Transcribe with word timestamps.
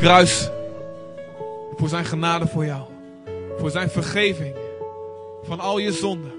kruis. 0.00 0.48
Voor 1.76 1.88
zijn 1.88 2.04
genade 2.04 2.46
voor 2.46 2.64
jou. 2.64 2.82
Voor 3.58 3.70
zijn 3.70 3.90
vergeving 3.90 4.54
van 5.42 5.60
al 5.60 5.78
je 5.78 5.92
zonden. 5.92 6.32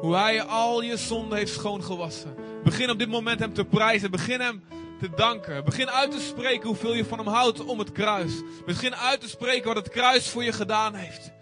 Hoe 0.00 0.16
hij 0.16 0.42
al 0.42 0.82
je 0.82 0.96
zonden 0.96 1.38
heeft 1.38 1.52
schoongewassen. 1.52 2.34
Begin 2.64 2.90
op 2.90 2.98
dit 2.98 3.08
moment 3.08 3.38
hem 3.38 3.52
te 3.52 3.64
prijzen. 3.64 4.10
Begin 4.10 4.40
hem 4.40 4.62
te 5.00 5.10
danken. 5.16 5.64
Begin 5.64 5.90
uit 5.90 6.10
te 6.10 6.20
spreken 6.20 6.66
hoeveel 6.66 6.94
je 6.94 7.04
van 7.04 7.18
hem 7.18 7.26
houdt 7.26 7.64
om 7.64 7.78
het 7.78 7.92
kruis. 7.92 8.32
Begin 8.66 8.96
uit 8.96 9.20
te 9.20 9.28
spreken 9.28 9.66
wat 9.66 9.84
het 9.84 9.88
kruis 9.88 10.28
voor 10.28 10.44
je 10.44 10.52
gedaan 10.52 10.94
heeft. 10.94 11.32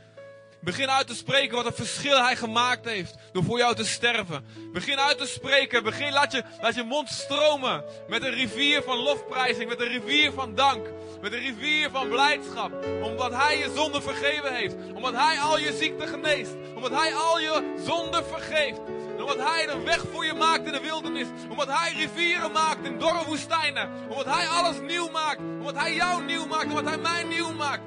Begin 0.67 0.91
uit 0.91 1.07
te 1.07 1.15
spreken 1.15 1.57
wat 1.57 1.67
een 1.67 1.73
verschil 1.73 2.23
hij 2.23 2.37
gemaakt 2.37 2.85
heeft 2.85 3.15
door 3.33 3.45
voor 3.45 3.59
jou 3.59 3.75
te 3.75 3.85
sterven. 3.85 4.45
Begin 4.73 4.99
uit 4.99 5.19
te 5.19 5.27
spreken. 5.27 5.83
Begin, 5.83 6.13
laat 6.13 6.33
je, 6.33 6.43
laat 6.61 6.75
je 6.75 6.83
mond 6.83 7.09
stromen 7.09 7.85
met 8.09 8.23
een 8.23 8.35
rivier 8.35 8.83
van 8.83 8.99
lofprijzing, 8.99 9.69
met 9.69 9.81
een 9.81 9.89
rivier 9.89 10.33
van 10.33 10.55
dank, 10.55 10.87
met 11.21 11.33
een 11.33 11.39
rivier 11.39 11.91
van 11.91 12.09
blijdschap. 12.09 12.85
Omdat 13.03 13.33
hij 13.33 13.59
je 13.59 13.73
zonde 13.75 14.03
vergeven 14.03 14.55
heeft. 14.55 14.75
Omdat 14.95 15.13
hij 15.15 15.41
al 15.41 15.59
je 15.59 15.77
ziekte 15.77 16.07
geneest. 16.07 16.53
Omdat 16.75 16.91
hij 16.91 17.15
al 17.15 17.41
je 17.41 17.75
zonde 17.85 18.25
vergeeft. 18.25 18.81
Omdat 19.27 19.49
hij 19.49 19.69
een 19.69 19.85
weg 19.85 20.05
voor 20.13 20.25
je 20.25 20.35
maakt 20.35 20.67
in 20.67 20.73
de 20.73 20.81
wildernis. 20.81 21.27
Omdat 21.49 21.69
hij 21.69 21.93
rivieren 21.93 22.53
maakt 22.53 22.87
in 22.87 22.99
dorre 22.99 23.25
woestijnen. 23.27 23.91
Omdat 24.09 24.35
hij 24.35 24.49
alles 24.49 24.81
nieuw 24.81 25.09
maakt. 25.11 25.39
Omdat 25.39 25.77
hij 25.77 25.95
jou 25.95 26.25
nieuw 26.25 26.47
maakt. 26.47 26.65
Omdat 26.65 26.85
hij 26.85 26.99
mij 26.99 27.25
nieuw 27.25 27.53
maakt. 27.53 27.83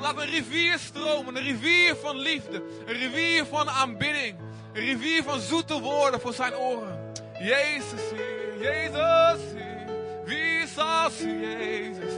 Laat 0.00 0.18
een 0.18 0.30
rivier 0.30 0.78
stromen. 0.78 1.36
Een 1.36 1.42
rivier 1.42 1.96
van 1.96 2.18
liefde. 2.18 2.62
Een 2.86 2.94
rivier 2.94 3.44
van 3.44 3.70
aanbidding. 3.70 4.36
Een 4.72 4.84
rivier 4.84 5.22
van 5.22 5.40
zoete 5.40 5.80
woorden 5.80 6.20
voor 6.20 6.34
zijn 6.34 6.56
oren. 6.56 7.12
Jezus 7.38 8.00
Heer, 8.14 8.60
Jezus 8.60 9.42
Heer. 9.54 9.86
Wie 10.24 10.58
is 10.62 10.78
als 10.78 11.18
Jezus? 11.18 12.12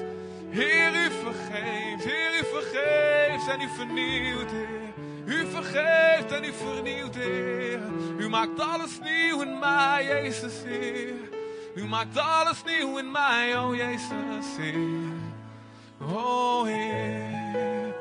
Heer, 0.51 0.95
u 0.95 1.11
vergeeft, 1.11 2.05
Heer, 2.05 2.41
u 2.41 2.45
vergeeft 2.45 3.49
en 3.49 3.61
u 3.61 3.69
vernieuwt. 3.77 4.51
U 5.27 5.47
vergeeft 5.47 6.33
en 6.33 6.45
u 6.45 6.53
vernieuwt, 6.53 7.15
Heer. 7.15 7.81
U 8.19 8.29
maakt 8.29 8.61
alles 8.61 8.99
nieuw 8.99 9.41
in 9.43 9.59
mij, 9.59 10.05
Jezus, 10.05 10.55
Heer. 10.65 11.15
U 11.75 11.85
maakt 11.85 12.19
alles 12.19 12.63
nieuw 12.65 12.99
in 12.99 13.11
mij, 13.11 13.59
oh 13.59 13.75
Jezus, 13.75 14.57
Heer. 14.57 15.13
Oh 16.13 16.65
Heer. 16.65 17.95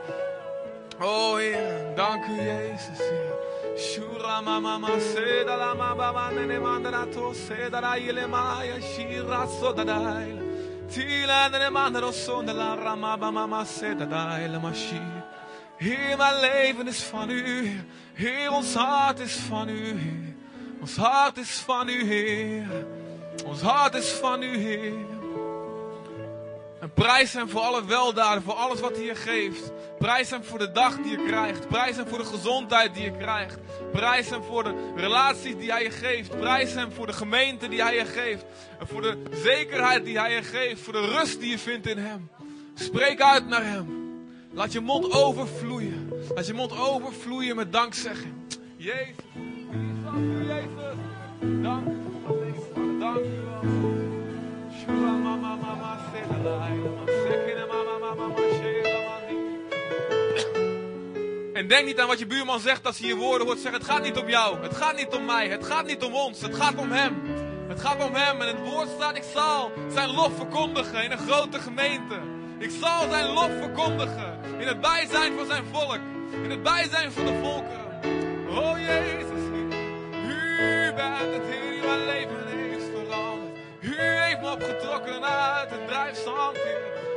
Oh 1.02 1.36
Heer, 1.36 1.96
dank 1.96 2.26
u, 2.26 2.42
Jezus, 2.42 2.98
Heer. 2.98 3.34
Shura 3.76 4.42
mama 4.42 4.78
ma 4.78 5.00
seda 5.00 5.58
la 5.58 5.74
ma 5.74 5.94
baba 5.96 6.32
nene 6.32 6.60
mandana 6.60 7.06
to 7.12 7.34
seda 7.34 7.82
la 7.82 7.98
ile 7.98 8.26
maya 8.28 8.80
shira 8.80 9.48
soda 9.48 9.84
dai. 9.84 10.32
Tila 10.88 11.50
nene 11.50 11.70
mandano 11.70 12.12
sonda 12.12 12.54
la 12.54 12.76
rama 12.76 13.18
baba 13.18 13.46
ma 13.46 13.66
seda 13.66 14.06
dai 14.06 14.48
la 14.48 14.60
mashi. 14.60 15.02
Heer, 15.78 16.18
mijn 16.18 16.40
leven 16.40 16.88
is 16.88 17.04
van 17.04 17.30
u. 17.30 17.72
Heer, 18.14 18.52
ons 18.52 18.74
hart 18.74 19.20
is 19.20 19.36
van 19.36 19.70
u. 19.70 19.96
Ons 20.82 20.96
hart 20.96 21.38
is 21.38 21.50
van 21.50 21.90
u, 21.90 22.04
Heer. 22.04 22.86
Ons 23.46 23.62
hart 23.62 23.94
is 23.94 24.10
van 24.10 24.44
u, 24.44 24.58
Heer. 24.58 24.94
En 26.80 26.94
prijs 26.94 27.34
hem 27.34 27.50
voor 27.50 27.62
alle 27.62 27.86
weldaden, 27.86 28.44
voor 28.44 28.54
alles 28.54 28.80
wat 28.80 28.96
hij 28.96 29.06
je 29.06 29.16
geeft. 29.16 29.72
Prijs 29.98 30.30
hem 30.30 30.44
voor 30.44 30.60
de 30.60 30.72
dag 30.72 30.96
die 30.96 31.12
je 31.12 31.26
krijgt. 31.26 31.68
Prijs 31.68 31.96
hem 31.96 32.08
voor 32.08 32.18
de 32.18 32.26
gezondheid 32.26 32.94
die 32.94 33.04
je 33.04 33.18
krijgt. 33.18 33.58
Prijs 33.92 34.30
hem 34.30 34.44
voor 34.44 34.64
de 34.64 34.94
relaties 34.96 35.56
die 35.58 35.72
hij 35.72 35.84
je 35.84 35.92
geeft. 35.92 36.30
Prijs 36.40 36.74
hem 36.74 36.92
voor 36.92 37.06
de 37.06 37.14
gemeente 37.14 37.68
die 37.68 37.82
hij 37.82 37.96
je 37.96 38.06
geeft. 38.06 38.46
En 38.80 38.88
voor 38.88 39.02
de 39.02 39.24
zekerheid 39.32 40.06
die 40.06 40.20
hij 40.20 40.34
je 40.34 40.44
geeft. 40.44 40.82
Voor 40.82 40.94
de 40.94 41.08
rust 41.08 41.40
die 41.40 41.50
je 41.50 41.60
vindt 41.60 41.88
in 41.88 41.98
hem. 41.98 42.30
Spreek 42.74 43.22
uit 43.22 43.48
naar 43.48 43.64
hem. 43.64 44.05
Laat 44.56 44.72
je 44.72 44.80
mond 44.80 45.12
overvloeien. 45.12 46.12
Laat 46.36 46.48
je 46.48 46.54
mond 46.54 46.78
overvloeien 46.78 47.56
met 47.56 47.72
dankzegging. 47.72 48.34
Jezus, 48.78 49.16
Jezus. 49.68 50.04
Dank 50.04 50.18
u 50.18 50.20
mijn 50.20 50.48
leven, 50.48 50.98
Dank 51.62 51.88
u. 51.88 53.46
En 61.54 61.68
denk 61.68 61.86
niet 61.86 62.00
aan 62.00 62.08
wat 62.08 62.20
je 62.20 62.26
buurman 62.26 62.60
zegt 62.60 62.86
als 62.86 63.00
hij 63.00 63.08
je 63.08 63.16
woorden 63.16 63.48
hoort 63.48 63.60
zeggen. 63.60 63.82
Het 63.82 63.90
gaat 63.90 64.04
niet 64.04 64.18
om 64.18 64.30
jou. 64.30 64.62
Het 64.62 64.76
gaat 64.76 64.96
niet 64.96 65.16
om 65.16 65.26
mij. 65.26 65.48
Het 65.48 65.66
gaat 65.66 65.86
niet 65.86 66.04
om 66.04 66.14
ons. 66.14 66.42
Het 66.42 66.56
gaat 66.56 66.76
om 66.76 66.92
hem. 66.92 67.22
Het 67.68 67.80
gaat 67.80 68.04
om 68.08 68.14
hem. 68.14 68.42
En 68.42 68.48
het 68.48 68.70
woord 68.70 68.90
staat, 68.90 69.16
ik 69.16 69.24
zal 69.34 69.72
zijn 69.94 70.10
lof 70.10 70.36
verkondigen 70.36 71.04
in 71.04 71.12
een 71.12 71.18
grote 71.18 71.60
gemeente. 71.60 72.16
Ik 72.58 72.72
zal 72.82 73.10
zijn 73.10 73.34
lof 73.34 73.52
verkondigen 73.62 74.25
in 74.66 74.72
het 74.72 74.82
bijzijn 74.82 75.38
van 75.38 75.46
zijn 75.46 75.64
volk. 75.72 76.00
In 76.44 76.50
het 76.50 76.64
bijzijn 76.64 77.12
van 77.12 77.26
de 77.26 77.40
volkeren. 77.42 77.86
Oh 78.50 78.78
Jezus, 78.80 79.44
u 80.28 80.94
bent 80.96 81.34
het 81.34 81.46
Heer 81.50 81.86
mijn 81.86 82.06
leven 82.06 82.48
heeft 82.48 82.86
veranderd. 82.94 83.58
U 83.82 83.96
heeft 84.00 84.42
me 84.42 84.52
opgetrokken 84.52 85.24
uit 85.24 85.70
het 85.70 85.88
drijfstand. 85.88 86.58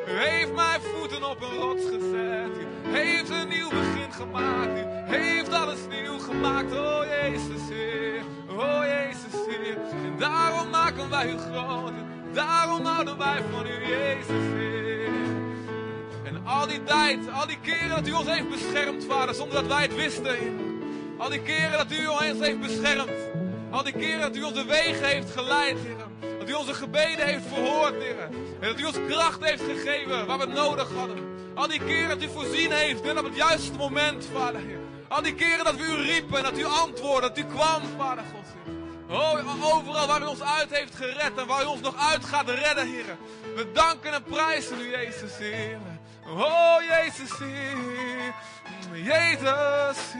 U 0.07 0.11
heeft 0.11 0.53
mijn 0.55 0.81
voeten 0.81 1.31
op 1.31 1.43
een 1.43 1.59
rots 1.59 1.85
gezet. 1.85 2.53
U 2.61 2.91
heeft 2.91 3.31
een 3.31 3.49
nieuw 3.49 3.69
begin 3.69 4.13
gemaakt. 4.13 4.79
U 4.79 5.15
heeft 5.17 5.53
alles 5.53 5.81
nieuw 5.89 6.19
gemaakt. 6.19 6.73
Oh 6.73 7.05
Jezus, 7.05 7.69
Heer. 7.71 8.23
Oh 8.49 8.81
Jezus, 8.85 9.47
Heer. 9.47 9.77
En 10.05 10.19
daarom 10.19 10.71
maken 10.71 11.11
wij 11.11 11.31
u 11.31 11.39
groot. 11.39 11.93
Daarom 12.33 12.85
houden 12.85 13.19
wij 13.19 13.43
van 13.51 13.67
u, 13.67 13.87
Jezus, 13.87 14.45
Heer. 14.55 14.88
Al 16.49 16.67
die 16.67 16.85
tijd, 16.85 17.19
al 17.33 17.47
die 17.47 17.59
keren 17.63 17.89
dat 17.89 18.07
u 18.07 18.13
ons 18.13 18.27
heeft 18.27 18.49
beschermd, 18.49 19.05
Vader, 19.05 19.35
zonder 19.35 19.55
dat 19.55 19.67
wij 19.67 19.83
het 19.83 19.95
wisten. 19.95 20.37
Al 21.19 21.29
die 21.29 21.43
keren 21.43 21.73
dat 21.73 21.93
u 21.93 22.07
ons 22.07 22.21
heeft 22.21 22.61
beschermd. 22.61 23.11
Al 23.71 23.83
die 23.83 23.93
keren 23.93 24.21
dat 24.21 24.37
u 24.37 24.43
onze 24.43 24.65
wegen 24.65 25.05
heeft 25.05 25.31
geleid, 25.31 25.79
Heer. 25.79 25.97
Dat 26.39 26.49
u 26.49 26.53
onze 26.53 26.75
gebeden 26.75 27.27
heeft 27.27 27.47
verhoord, 27.47 27.95
Heer. 28.03 28.29
En 28.61 28.69
dat 28.69 28.81
u 28.81 28.85
ons 28.85 28.97
kracht 29.09 29.45
heeft 29.45 29.63
gegeven 29.63 30.27
waar 30.27 30.39
we 30.39 30.45
het 30.45 30.55
nodig 30.55 30.93
hadden. 30.93 31.19
Al 31.55 31.69
die 31.69 31.85
keren 31.85 32.09
dat 32.09 32.23
u 32.23 32.29
voorzien 32.29 32.73
heeft 32.73 33.03
en 33.03 33.19
op 33.19 33.25
het 33.25 33.37
juiste 33.37 33.77
moment, 33.77 34.29
Vader, 34.33 34.61
Heer. 34.61 34.79
Al 35.09 35.23
die 35.23 35.35
keren 35.35 35.65
dat 35.65 35.77
we 35.77 35.83
u 35.83 35.95
riepen 35.95 36.37
en 36.37 36.45
dat 36.45 36.59
u 36.59 36.65
antwoordde, 36.65 37.29
dat 37.29 37.39
u 37.39 37.45
kwam, 37.45 37.83
Vader 37.99 38.25
God. 38.33 38.47
Oh, 39.11 39.77
overal 39.77 40.07
waar 40.07 40.23
u 40.23 40.27
ons 40.27 40.43
uit 40.43 40.71
heeft 40.71 40.95
gered 40.95 41.33
en 41.37 41.47
waar 41.47 41.63
u 41.63 41.67
ons 41.67 41.81
nog 41.81 42.11
uit 42.11 42.25
gaat 42.25 42.49
redden, 42.49 42.87
Heer. 42.87 43.17
We 43.55 43.73
danken 43.73 44.13
en 44.13 44.23
prijzen 44.23 44.81
u, 44.81 44.91
Jezus, 44.91 45.39
Heer. 45.39 45.88
Oh, 46.31 46.79
Jezus. 46.83 47.31
Jezus. 48.93 50.15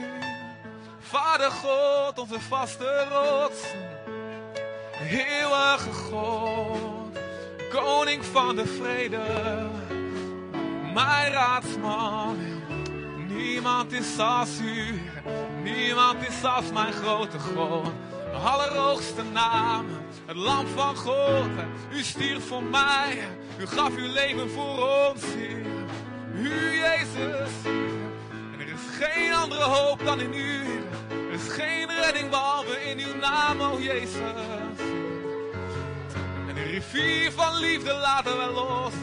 Vader 0.99 1.51
God, 1.51 2.19
onze 2.19 2.39
vaste 2.39 3.05
rots. 3.11 3.63
Eeuwige 5.09 5.91
God, 5.91 7.17
koning 7.71 8.25
van 8.25 8.55
de 8.55 8.65
vrede. 8.65 9.21
Mijn 10.93 11.31
raadsman, 11.31 12.37
niemand 13.27 13.91
is 13.91 14.19
als 14.19 14.59
u. 14.59 15.01
Niemand 15.63 16.27
is 16.27 16.43
als 16.43 16.71
mijn 16.71 16.93
grote 16.93 17.39
God. 17.39 17.85
De 18.31 18.37
allerhoogste 18.37 19.23
naam, 19.23 19.85
het 20.25 20.35
lam 20.35 20.67
van 20.67 20.95
God. 20.95 21.49
U 21.91 22.03
stierf 22.03 22.47
voor 22.47 22.63
mij, 22.63 23.17
u 23.59 23.67
gaf 23.67 23.95
uw 23.95 24.11
leven 24.11 24.49
voor 24.49 24.87
ons. 25.09 25.23
U, 26.41 26.79
Jezus, 26.79 27.51
en 28.53 28.59
er 28.59 28.67
is 28.67 29.05
geen 29.05 29.33
andere 29.33 29.63
hoop 29.63 30.05
dan 30.05 30.19
in 30.19 30.33
u. 30.33 30.61
Er 31.09 31.33
is 31.33 31.47
geen 31.47 31.87
redding 32.01 32.29
behalve 32.29 32.81
in 32.89 32.99
uw 32.99 33.15
naam, 33.19 33.61
oh 33.61 33.81
Jezus. 33.81 34.21
En 36.47 36.57
een 36.57 36.71
rivier 36.71 37.31
van 37.31 37.55
liefde 37.55 37.93
laten 37.93 38.37
we 38.37 38.51
los. 38.53 38.93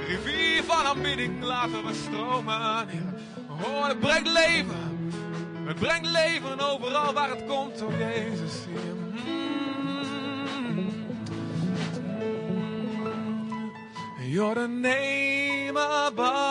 Een 0.00 0.06
rivier 0.06 0.62
van 0.64 0.84
aanbidding 0.84 1.42
laten 1.42 1.86
we 1.86 1.94
stromen. 1.94 2.88
Oh, 3.48 3.86
het 3.86 4.00
brengt 4.00 4.28
leven. 4.28 5.12
Het 5.64 5.78
brengt 5.78 6.06
leven 6.06 6.60
overal 6.60 7.12
waar 7.12 7.30
het 7.30 7.44
komt, 7.46 7.82
oh 7.82 7.98
Jezus. 7.98 8.52
You're 14.34 14.54
the 14.54 14.66
name 14.66 15.78
above 15.78 16.43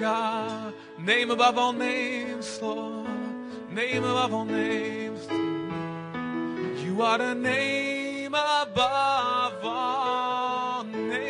God, 0.00 0.74
name 0.98 1.30
above 1.30 1.58
all 1.58 1.72
names, 1.72 2.58
Lord, 2.62 3.06
name 3.70 4.02
above 4.02 4.32
all 4.32 4.46
names. 4.46 5.26
You 6.82 7.02
are 7.02 7.18
the 7.18 7.34
name 7.34 8.34
above 8.34 9.62
all 9.62 10.84
names. 10.84 11.20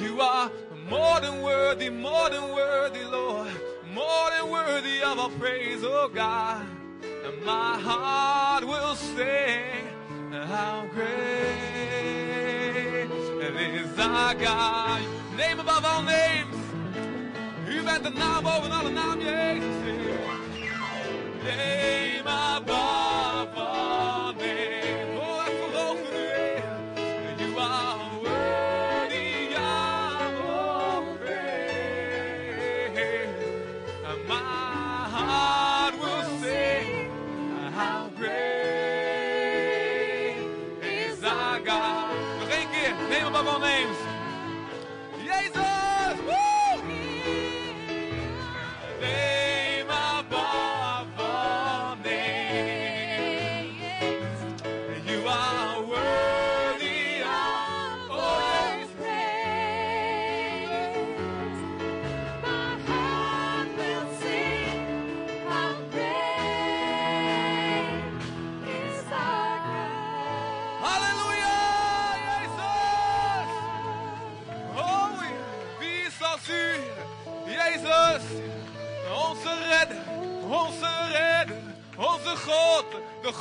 You 0.00 0.20
are 0.20 0.50
more 0.88 1.20
than 1.20 1.40
worthy, 1.40 1.88
more 1.88 2.28
than 2.28 2.52
worthy, 2.52 3.04
Lord, 3.04 3.50
more 3.92 4.30
than 4.30 4.50
worthy 4.50 5.02
of 5.02 5.18
our 5.18 5.30
praise, 5.30 5.82
oh 5.82 6.08
God. 6.12 6.66
And 7.24 7.42
my 7.44 7.78
heart 7.78 8.64
will 8.64 8.94
sing 8.94 9.84
how 10.30 10.86
great 10.92 11.24
is 13.74 13.98
our 13.98 14.34
God. 14.34 15.23
Name 15.36 15.58
above 15.58 15.84
all 15.84 16.02
names. 16.02 16.56
U 17.68 17.82
bent 17.82 18.02
de 18.04 18.10
naam 18.10 18.42
boven 18.42 18.70
alle 18.72 18.90
naam, 18.90 19.20
Jezus. 19.20 19.76
Name 21.42 22.03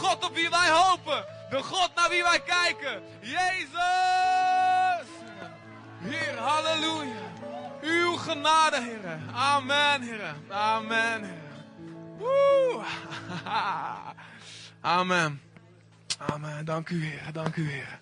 God 0.04 0.26
op 0.26 0.36
wie 0.36 0.50
wij 0.50 0.70
hopen, 0.70 1.26
de 1.50 1.64
God 1.64 1.90
naar 1.96 2.10
wie 2.10 2.24
wij 2.24 2.40
kijken. 2.40 3.02
Jezus! 3.20 5.08
Heer, 6.00 6.38
halleluja. 6.38 7.32
Uw 7.82 8.16
genade, 8.16 8.82
Heer. 8.82 9.20
Amen, 9.34 10.02
Heer. 10.02 10.36
Amen! 10.50 11.42
Amen. 14.82 15.42
Amen. 16.18 16.66
Dank 16.66 16.90
u, 16.90 17.06
Heer. 17.06 17.32
Dank 17.32 17.56
u, 17.56 17.70
Heer. 17.70 18.00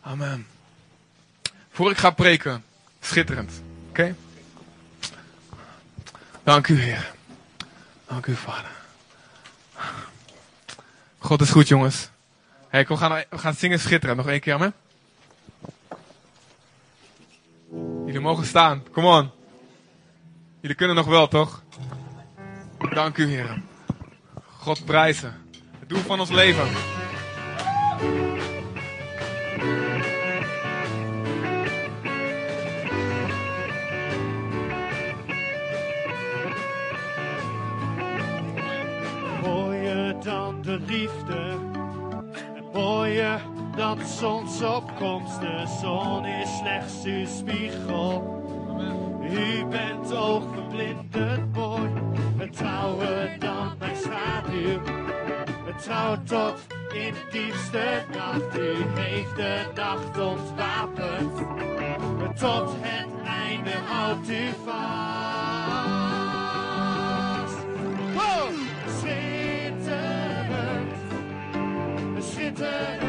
Amen. 0.00 0.46
Voor 1.70 1.90
ik 1.90 1.98
ga 1.98 2.10
preken, 2.10 2.64
schitterend. 3.00 3.62
Oké? 3.88 4.14
Dank 6.42 6.68
u, 6.68 6.80
Heer. 6.80 7.12
Dank 8.06 8.26
u, 8.26 8.34
Vader. 8.34 8.77
God 11.18 11.40
is 11.40 11.50
goed, 11.50 11.68
jongens. 11.68 12.10
Hey, 12.68 12.84
kom, 12.84 12.96
we, 12.96 13.02
gaan, 13.02 13.24
we 13.30 13.38
gaan 13.38 13.54
zingen 13.54 13.80
schitterend. 13.80 14.18
Nog 14.18 14.28
één 14.28 14.40
keer, 14.40 14.54
amen. 14.54 14.74
Jullie 18.06 18.20
mogen 18.20 18.46
staan. 18.46 18.82
Kom 18.92 19.04
on. 19.04 19.30
Jullie 20.60 20.76
kunnen 20.76 20.96
nog 20.96 21.06
wel, 21.06 21.28
toch? 21.28 21.62
Dank 22.94 23.16
u, 23.16 23.26
Heer. 23.26 23.62
God 24.58 24.84
prijzen. 24.84 25.46
Het 25.78 25.88
doel 25.88 26.00
van 26.00 26.20
ons 26.20 26.30
leven. 26.30 26.68
De 40.68 40.80
liefde. 40.86 41.56
En 42.56 42.64
mooier 42.72 43.40
dan 43.76 43.98
de 43.98 44.04
zonsopkomst. 44.04 45.40
De 45.40 45.78
zon 45.80 46.26
is 46.26 46.56
slechts 46.56 47.04
uw 47.04 47.26
spiegel. 47.26 48.36
U 49.22 49.64
bent 49.64 50.14
oogverblindend 50.14 51.54
mooi. 51.54 51.90
Betrouwen 52.36 53.40
dan 53.40 53.72
mijn 53.78 53.96
schaduw. 53.96 54.80
Betrouwen 55.64 56.24
tot 56.24 56.66
in 56.92 57.14
diepste 57.30 58.04
nacht. 58.12 58.58
U 58.58 58.74
heeft 58.94 59.36
de 59.36 59.66
nacht 59.74 60.18
ontwapend. 60.18 61.36
Tot 62.38 62.74
het 62.80 63.08
einde 63.26 63.72
houdt 63.86 64.28
u 64.28 64.48
vast. 64.64 65.08
Schitterende 72.58 73.07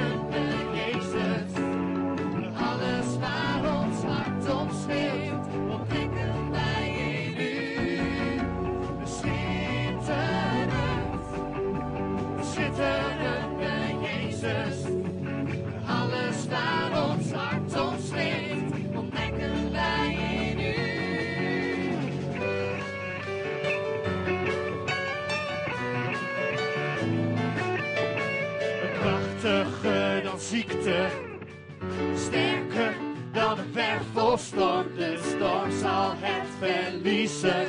dan 33.50 33.66
een 33.66 33.74
wervelstorm. 33.74 34.86
De 34.96 35.20
storm 35.22 35.72
zal 35.72 36.12
het 36.16 36.48
verliezen 36.60 37.68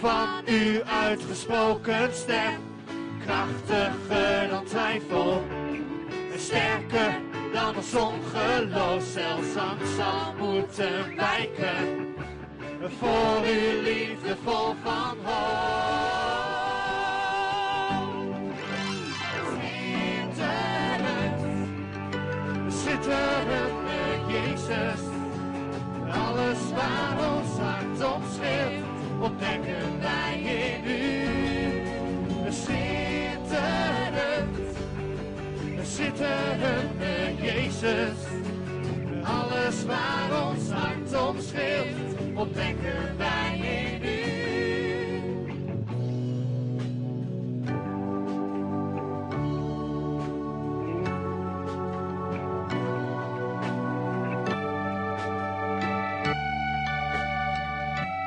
van 0.00 0.28
uw 0.44 0.82
uitgesproken 0.84 2.14
stem. 2.14 2.54
Krachtiger 3.24 4.48
dan 4.48 4.64
twijfel, 4.64 5.44
sterker 6.36 7.20
dan 7.52 7.76
ons 7.76 7.94
ongeloof. 7.94 9.02
Zelfs 9.02 9.56
angst 9.56 9.94
zal 9.96 10.34
moeten 10.38 11.16
wijken 11.16 12.14
voor 12.80 13.40
uw 13.44 13.82
liefde 13.82 14.36
vol 14.44 14.74
van 14.84 15.16
hoop. 15.22 16.05
Ontdekken 29.20 30.00
wij 30.00 30.40
in 30.40 30.84
u. 30.90 31.24
Schitterend, 32.50 33.56
schitterende 35.82 37.34
Jezus. 37.42 38.18
Alles 39.22 39.84
waar 39.84 40.46
ons 40.48 40.70
hart 40.70 41.28
om 41.28 41.40
schreeuwt, 41.40 42.14
ontdekken 42.34 43.16
wij 43.16 43.58
in 43.58 43.92
u. 43.92 43.95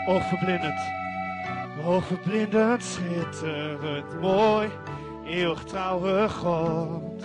Oogverblindend, 0.10 0.80
oogverblindend, 1.86 2.84
schitterend, 2.84 4.22
mooi, 4.22 4.70
eeuwig 5.26 5.64
trouwe 5.70 6.28
God. 6.42 7.24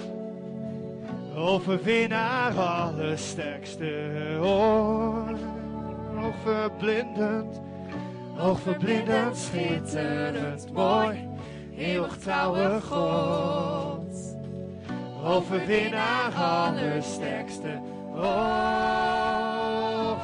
Overwinnaar, 1.35 2.59
allersterkste 2.59 3.93
oor. 4.41 5.33
Oogverblindend, 6.23 7.61
oogverblindend, 8.39 9.37
schitterend, 9.37 10.73
mooi, 10.73 11.29
eeuwig 11.77 12.17
trouwe 12.21 12.81
God. 12.91 14.15
Overwinnaar, 15.25 16.33
allersterkste 16.35 17.81
oor. 18.15 19.25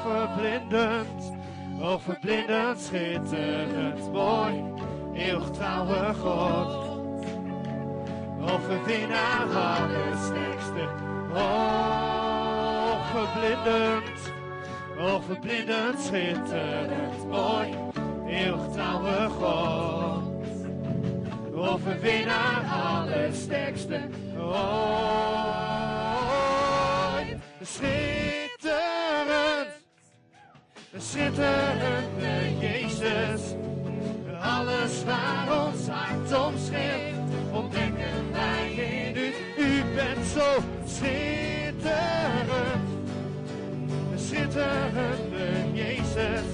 verblindend, 0.02 1.32
oh 1.80 1.98
verblindend, 1.98 2.80
schitterend, 2.80 4.12
mooi, 4.12 4.64
eeuwig 5.14 5.50
trouwe 5.50 6.14
God. 6.22 6.88
Overwinnaar, 8.40 9.48
allersterkste, 9.56 10.88
oh 11.34 12.96
verblindend, 13.12 14.32
oh 14.98 15.20
verblindend, 15.20 16.00
schitterend, 16.00 17.28
mooi, 17.28 17.74
eeuwig 18.26 18.72
trouwe 18.72 19.28
God. 19.38 20.22
Overwinnaar, 21.54 22.64
allersterkste, 22.64 24.00
ooit. 24.38 24.60
Schitterend, 27.64 28.19
schitterende 30.98 32.58
Jezus. 32.60 33.54
Alles 34.40 35.04
waar 35.04 35.66
ons 35.66 35.88
hart 35.88 36.46
om 36.46 36.54
schreeuwt, 36.58 37.30
ontdekken 37.52 38.32
wij 38.32 38.72
in 38.72 39.16
u. 39.16 39.32
U 39.58 39.84
bent 39.94 40.26
zo 40.26 40.62
schitterend, 40.86 41.90
schitterende 44.16 45.72
Jezus. 45.72 46.48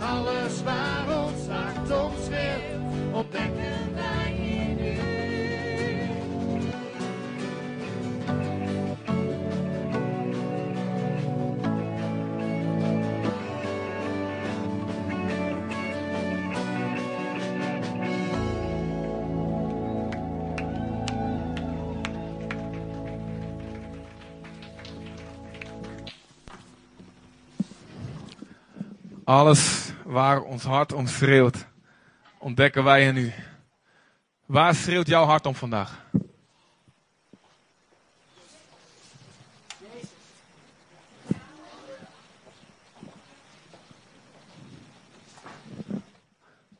Alles 0.00 0.62
waar 0.64 1.24
ons 1.24 1.46
hart 1.48 2.02
om 2.02 2.12
schreeuwt, 2.24 3.14
ontdekken 3.14 3.94
wij 3.94 4.21
Alles 29.32 29.92
waar 30.04 30.42
ons 30.42 30.64
hart 30.64 30.92
om 30.92 31.06
schreeuwt, 31.06 31.66
ontdekken 32.38 32.84
wij 32.84 33.06
in 33.06 33.16
u. 33.16 33.32
Waar 34.46 34.74
schreeuwt 34.74 35.06
jouw 35.06 35.24
hart 35.24 35.46
om 35.46 35.54
vandaag? 35.54 36.04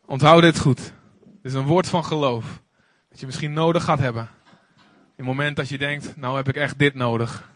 Onthoud 0.05 0.43
dit 0.43 0.59
goed. 0.59 0.77
Dit 0.77 0.93
is 1.43 1.55
een 1.55 1.67
woord 1.67 1.89
van 1.89 2.05
geloof. 2.05 2.61
Dat 3.09 3.21
je 3.21 3.27
misschien 3.27 3.53
nodig 3.53 3.85
gaat 3.85 3.99
hebben. 3.99 4.29
In 4.85 4.89
het 5.17 5.27
moment 5.27 5.57
dat 5.57 5.69
je 5.69 5.79
denkt, 5.79 6.17
nou 6.17 6.37
heb 6.37 6.49
ik 6.49 6.57
echt 6.57 6.79
dit 6.79 6.95
nodig. 6.95 7.51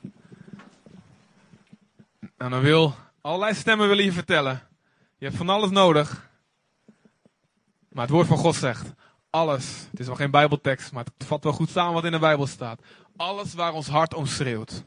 En 2.36 2.50
dan 2.50 2.60
wil, 2.60 2.94
allerlei 3.20 3.54
stemmen 3.54 3.88
willen 3.88 4.04
je 4.04 4.12
vertellen. 4.12 4.65
Je 5.18 5.24
hebt 5.24 5.36
van 5.36 5.48
alles 5.48 5.70
nodig. 5.70 6.28
Maar 7.88 8.04
het 8.04 8.14
woord 8.14 8.26
van 8.26 8.38
God 8.38 8.54
zegt, 8.54 8.92
alles, 9.30 9.86
het 9.90 10.00
is 10.00 10.06
wel 10.06 10.16
geen 10.16 10.30
bijbeltekst, 10.30 10.92
maar 10.92 11.04
het 11.04 11.26
vat 11.26 11.44
wel 11.44 11.52
goed 11.52 11.70
samen 11.70 11.92
wat 11.92 12.04
in 12.04 12.12
de 12.12 12.18
Bijbel 12.18 12.46
staat. 12.46 12.80
Alles 13.16 13.54
waar 13.54 13.72
ons 13.72 13.88
hart 13.88 14.14
om 14.14 14.26
schreeuwt, 14.26 14.84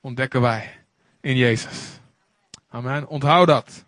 ontdekken 0.00 0.40
wij 0.40 0.84
in 1.20 1.36
Jezus. 1.36 2.00
Amen. 2.68 3.06
Onthoud 3.08 3.46
dat. 3.46 3.84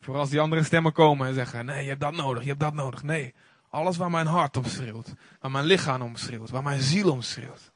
Voor 0.00 0.16
als 0.16 0.30
die 0.30 0.40
andere 0.40 0.62
stemmen 0.62 0.92
komen 0.92 1.26
en 1.26 1.34
zeggen, 1.34 1.64
nee, 1.64 1.82
je 1.82 1.88
hebt 1.88 2.00
dat 2.00 2.14
nodig, 2.14 2.42
je 2.42 2.48
hebt 2.48 2.60
dat 2.60 2.74
nodig. 2.74 3.02
Nee, 3.02 3.34
alles 3.70 3.96
waar 3.96 4.10
mijn 4.10 4.26
hart 4.26 4.56
om 4.56 4.64
schreeuwt, 4.64 5.12
waar 5.40 5.50
mijn 5.50 5.64
lichaam 5.64 6.02
om 6.02 6.16
schreeuwt, 6.16 6.50
waar 6.50 6.62
mijn 6.62 6.80
ziel 6.80 7.10
om 7.10 7.22
schreeuwt. 7.22 7.72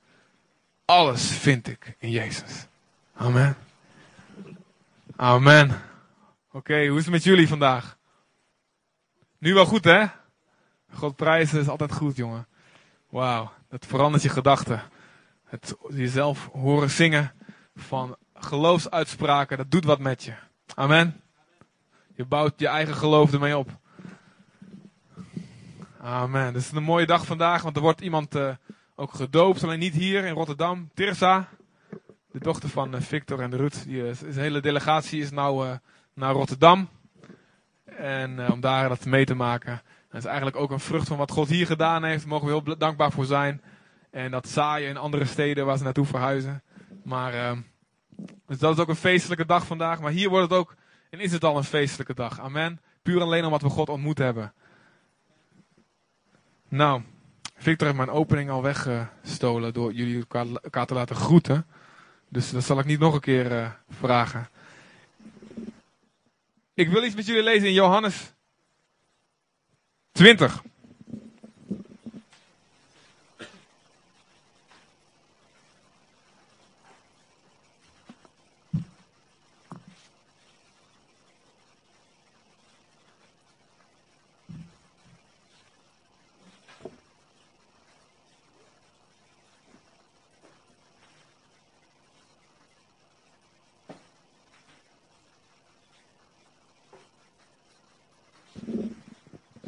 Alles 0.85 1.31
vind 1.31 1.69
ik 1.69 1.97
in 1.99 2.11
Jezus. 2.11 2.67
Amen. 3.15 3.57
Amen. 5.17 5.81
Oké, 6.59 6.87
hoe 6.87 6.99
is 6.99 7.05
het 7.05 7.12
met 7.12 7.25
jullie 7.25 7.49
vandaag? 7.49 7.99
Nu 9.38 9.55
wel 9.55 9.65
goed, 9.65 9.85
hè? 9.85 10.05
God 10.93 11.17
prijzen 11.17 11.61
is 11.61 11.69
altijd 11.69 11.93
goed, 11.93 12.17
jongen. 12.17 12.47
Wauw, 13.09 13.53
dat 13.69 13.87
verandert 13.87 14.23
je 14.23 14.29
gedachten. 14.29 14.83
Het 15.45 15.77
jezelf 15.88 16.49
horen 16.53 16.91
zingen 16.91 17.33
van 17.77 18.17
geloofsuitspraken, 18.35 19.57
dat 19.57 19.71
doet 19.71 19.85
wat 19.85 19.99
met 19.99 20.25
je. 20.25 20.35
Amen. 20.75 21.21
Je 22.15 22.25
bouwt 22.25 22.61
je 22.61 22.69
eigen 22.69 22.95
geloof 22.95 23.33
ermee 23.33 23.59
op. 23.59 23.79
Amen. 26.00 26.45
Het 26.45 26.57
is 26.57 26.71
een 26.71 26.83
mooie 26.83 27.07
dag 27.07 27.27
vandaag, 27.27 27.62
want 27.62 27.77
er 27.77 27.83
wordt 27.83 28.00
iemand 28.00 28.35
uh, 28.35 28.55
ook 28.95 29.15
gedoopt. 29.15 29.62
Alleen 29.62 29.79
niet 29.79 29.95
hier 29.95 30.25
in 30.25 30.35
Rotterdam. 30.35 30.91
Tirsa, 30.95 31.49
de 32.31 32.38
dochter 32.38 32.69
van 32.69 32.95
uh, 32.95 33.00
Victor 33.00 33.41
en 33.41 33.57
Ruud. 33.57 33.85
Die, 33.85 34.09
is, 34.09 34.19
de 34.19 34.41
hele 34.41 34.61
delegatie 34.61 35.21
is 35.21 35.31
nou 35.31 35.79
naar 36.19 36.33
Rotterdam. 36.33 36.89
En 37.85 38.53
om 38.53 38.61
daar 38.61 38.89
dat 38.89 39.05
mee 39.05 39.25
te 39.25 39.35
maken. 39.35 39.83
Dat 40.11 40.21
is 40.21 40.27
eigenlijk 40.27 40.57
ook 40.57 40.71
een 40.71 40.81
vrucht 40.81 41.09
van 41.09 41.17
wat 41.17 41.31
God 41.31 41.49
hier 41.49 41.67
gedaan 41.67 42.05
heeft. 42.05 42.21
Daar 42.21 42.29
mogen 42.29 42.47
we 42.47 42.53
heel 42.53 42.79
dankbaar 42.79 43.13
voor 43.13 43.25
zijn. 43.25 43.63
En 44.11 44.31
dat 44.31 44.49
zaaien 44.49 44.89
in 44.89 44.97
andere 44.97 45.25
steden 45.25 45.67
waar 45.67 45.77
ze 45.77 45.85
naartoe 45.85 46.07
verhuizen. 46.07 46.63
Maar, 47.05 47.57
dus 48.47 48.59
dat 48.59 48.75
is 48.75 48.83
ook 48.83 48.89
een 48.89 48.97
feestelijke 48.97 49.47
dag 49.47 49.67
vandaag. 49.67 50.01
Maar 50.01 50.11
hier 50.11 50.29
wordt 50.29 50.51
het 50.51 50.59
ook, 50.59 50.75
en 51.11 51.21
is 51.21 51.33
het 51.33 51.45
al 51.45 51.57
een 51.57 51.65
feestelijke 51.65 52.15
dag. 52.15 52.41
Amen. 52.41 52.81
Puur 53.03 53.21
alleen 53.21 53.45
omdat 53.45 53.63
we 53.63 53.69
God 53.69 53.89
ontmoet 53.89 54.19
hebben. 54.19 54.53
Nou, 56.69 57.03
Victor 57.57 57.87
heeft 57.87 57.99
mijn 57.99 58.11
opening 58.11 58.51
al 58.51 58.63
weggestolen 58.63 59.75
door 59.75 59.93
jullie 59.93 60.25
elkaar 60.63 60.87
te 60.87 60.95
laten 60.95 61.17
groeten. 61.17 61.67
Dus 62.29 62.51
dat 62.51 62.65
zal 62.65 62.79
ik 62.79 62.85
niet 62.85 62.99
nog 62.99 63.15
een 63.15 63.21
keer 63.21 63.53
uh, 63.53 63.71
vragen. 63.89 64.49
Ik 66.78 66.88
wil 66.88 67.04
iets 67.04 67.14
met 67.14 67.26
jullie 67.26 67.42
lezen 67.42 67.68
in 67.68 67.75
Johannes 67.75 68.35
20. 70.12 70.62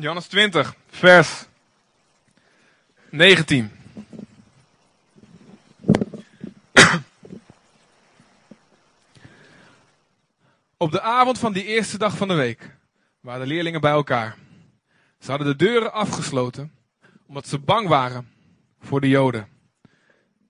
Johannes 0.01 0.27
20, 0.27 0.75
vers 0.91 1.45
19. 3.11 3.71
Op 10.77 10.91
de 10.91 11.01
avond 11.01 11.39
van 11.39 11.53
die 11.53 11.65
eerste 11.65 11.99
dag 11.99 12.17
van 12.17 12.29
de 12.29 12.35
week 12.35 12.77
waren 13.21 13.41
de 13.41 13.47
leerlingen 13.47 13.81
bij 13.81 13.91
elkaar. 13.91 14.37
Ze 15.19 15.31
hadden 15.31 15.49
de 15.49 15.65
deuren 15.65 15.93
afgesloten 15.93 16.73
omdat 17.27 17.47
ze 17.47 17.59
bang 17.59 17.89
waren 17.89 18.31
voor 18.81 19.01
de 19.01 19.09
Joden. 19.09 19.49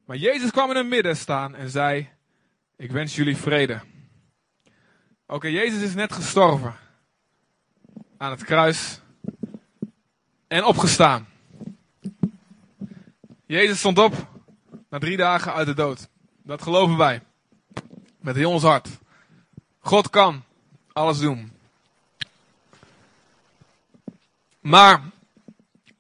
Maar 0.05 0.17
Jezus 0.17 0.51
kwam 0.51 0.71
in 0.71 0.77
hun 0.77 0.89
midden 0.89 1.17
staan 1.17 1.55
en 1.55 1.71
zei: 1.71 2.09
Ik 2.77 2.91
wens 2.91 3.17
jullie 3.17 3.37
vrede. 3.37 3.81
Oké, 5.27 5.47
Jezus 5.47 5.83
is 5.83 5.95
net 5.95 6.13
gestorven 6.13 6.75
aan 8.17 8.31
het 8.31 8.45
kruis 8.45 9.00
en 10.51 10.65
opgestaan. 10.65 11.29
Jezus 13.47 13.79
stond 13.79 13.99
op 13.99 14.15
na 14.89 14.99
drie 14.99 15.17
dagen 15.17 15.55
uit 15.55 15.67
de 15.67 15.75
dood. 15.75 16.09
Dat 16.43 16.63
geloven 16.63 16.97
wij. 16.97 17.23
Met 18.21 18.37
heel 18.37 18.51
ons 18.51 18.63
hart. 18.63 18.89
God 19.79 20.11
kan 20.11 20.45
alles 20.93 21.19
doen. 21.19 21.53
Maar 24.61 25.03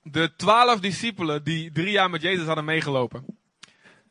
de 0.02 0.32
twaalf 0.36 0.80
discipelen 0.80 1.44
die 1.44 1.72
drie 1.72 1.90
jaar 1.90 2.10
met 2.10 2.22
Jezus 2.22 2.46
hadden 2.46 2.64
meegelopen. 2.64 3.24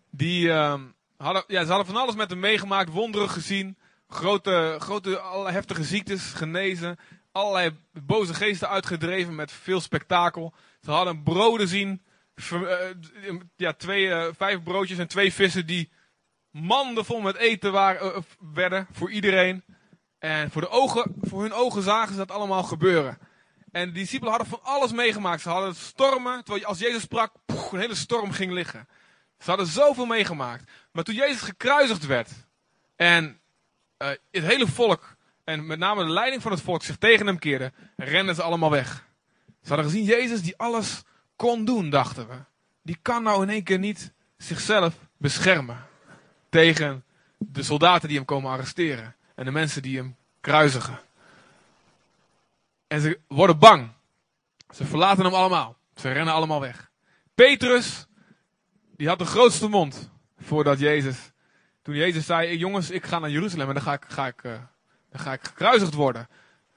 Die 0.09 0.45
uh, 0.47 0.81
hadden, 1.17 1.43
ja, 1.47 1.61
ze 1.61 1.69
hadden 1.69 1.93
van 1.93 2.01
alles 2.01 2.15
met 2.15 2.29
hem 2.29 2.39
meegemaakt. 2.39 2.89
Wonderen 2.89 3.29
gezien. 3.29 3.77
Grote, 4.09 4.75
grote 4.79 5.21
heftige 5.45 5.83
ziektes 5.83 6.23
genezen 6.23 6.97
allerlei 7.31 7.79
boze 7.91 8.33
geesten 8.33 8.69
uitgedreven 8.69 9.35
met 9.35 9.51
veel 9.51 9.81
spektakel. 9.81 10.53
Ze 10.81 10.91
hadden 10.91 11.23
broden 11.23 11.67
zien. 11.67 12.03
Ja, 13.55 13.73
twee, 13.73 14.33
vijf 14.33 14.63
broodjes 14.63 14.97
en 14.97 15.07
twee 15.07 15.33
vissen 15.33 15.65
die 15.65 15.91
manden 16.51 17.05
vol 17.05 17.21
met 17.21 17.35
eten 17.35 17.71
waren, 17.71 18.25
werden 18.53 18.87
voor 18.91 19.11
iedereen. 19.11 19.63
En 20.19 20.51
voor, 20.51 20.61
de 20.61 20.69
ogen, 20.69 21.15
voor 21.21 21.41
hun 21.41 21.53
ogen 21.53 21.81
zagen 21.81 22.11
ze 22.11 22.17
dat 22.17 22.31
allemaal 22.31 22.63
gebeuren. 22.63 23.17
En 23.71 23.87
de 23.87 23.91
discipelen 23.91 24.33
hadden 24.33 24.49
van 24.49 24.63
alles 24.63 24.91
meegemaakt. 24.91 25.41
Ze 25.41 25.49
hadden 25.49 25.75
stormen, 25.75 26.43
terwijl 26.43 26.65
als 26.65 26.79
Jezus 26.79 27.01
sprak, 27.01 27.33
een 27.45 27.79
hele 27.79 27.95
storm 27.95 28.31
ging 28.31 28.51
liggen. 28.51 28.87
Ze 29.39 29.49
hadden 29.49 29.67
zoveel 29.67 30.05
meegemaakt. 30.05 30.71
Maar 30.91 31.03
toen 31.03 31.15
Jezus 31.15 31.41
gekruisigd 31.41 32.05
werd 32.05 32.29
en 32.95 33.41
het 34.31 34.43
hele 34.43 34.67
volk, 34.67 35.15
en 35.49 35.65
met 35.65 35.79
name 35.79 36.05
de 36.05 36.11
leiding 36.11 36.41
van 36.41 36.51
het 36.51 36.61
volk, 36.61 36.83
zich 36.83 36.97
tegen 36.97 37.25
hem 37.25 37.39
keerde, 37.39 37.71
renden 37.95 38.35
ze 38.35 38.41
allemaal 38.41 38.71
weg. 38.71 39.05
Ze 39.61 39.67
hadden 39.67 39.85
gezien 39.85 40.03
Jezus 40.03 40.41
die 40.41 40.57
alles 40.57 41.03
kon 41.35 41.65
doen, 41.65 41.89
dachten 41.89 42.27
we. 42.27 42.35
Die 42.81 42.97
kan 43.01 43.23
nou 43.23 43.43
in 43.43 43.49
één 43.49 43.63
keer 43.63 43.79
niet 43.79 44.13
zichzelf 44.37 44.93
beschermen 45.17 45.85
tegen 46.49 47.03
de 47.37 47.63
soldaten 47.63 48.07
die 48.07 48.17
hem 48.17 48.25
komen 48.25 48.51
arresteren 48.51 49.15
en 49.35 49.45
de 49.45 49.51
mensen 49.51 49.81
die 49.81 49.97
hem 49.97 50.15
kruisigen. 50.41 50.99
En 52.87 53.01
ze 53.01 53.19
worden 53.27 53.59
bang. 53.59 53.91
Ze 54.69 54.85
verlaten 54.85 55.25
hem 55.25 55.33
allemaal. 55.33 55.77
Ze 55.95 56.11
rennen 56.11 56.33
allemaal 56.33 56.61
weg. 56.61 56.89
Petrus, 57.35 58.07
die 58.95 59.07
had 59.07 59.19
de 59.19 59.25
grootste 59.25 59.67
mond 59.67 60.11
voordat 60.39 60.79
Jezus. 60.79 61.31
Toen 61.81 61.95
Jezus 61.95 62.25
zei: 62.25 62.57
Jongens, 62.57 62.89
ik 62.89 63.05
ga 63.05 63.19
naar 63.19 63.29
Jeruzalem 63.29 63.67
en 63.67 63.73
dan 63.73 63.83
ga 63.83 63.93
ik, 63.93 64.05
ga 64.07 64.27
ik, 64.27 64.43
uh, 64.43 64.51
dan 65.11 65.19
ga 65.19 65.33
ik 65.33 65.43
gekruisigd 65.43 65.93
worden. 65.93 66.27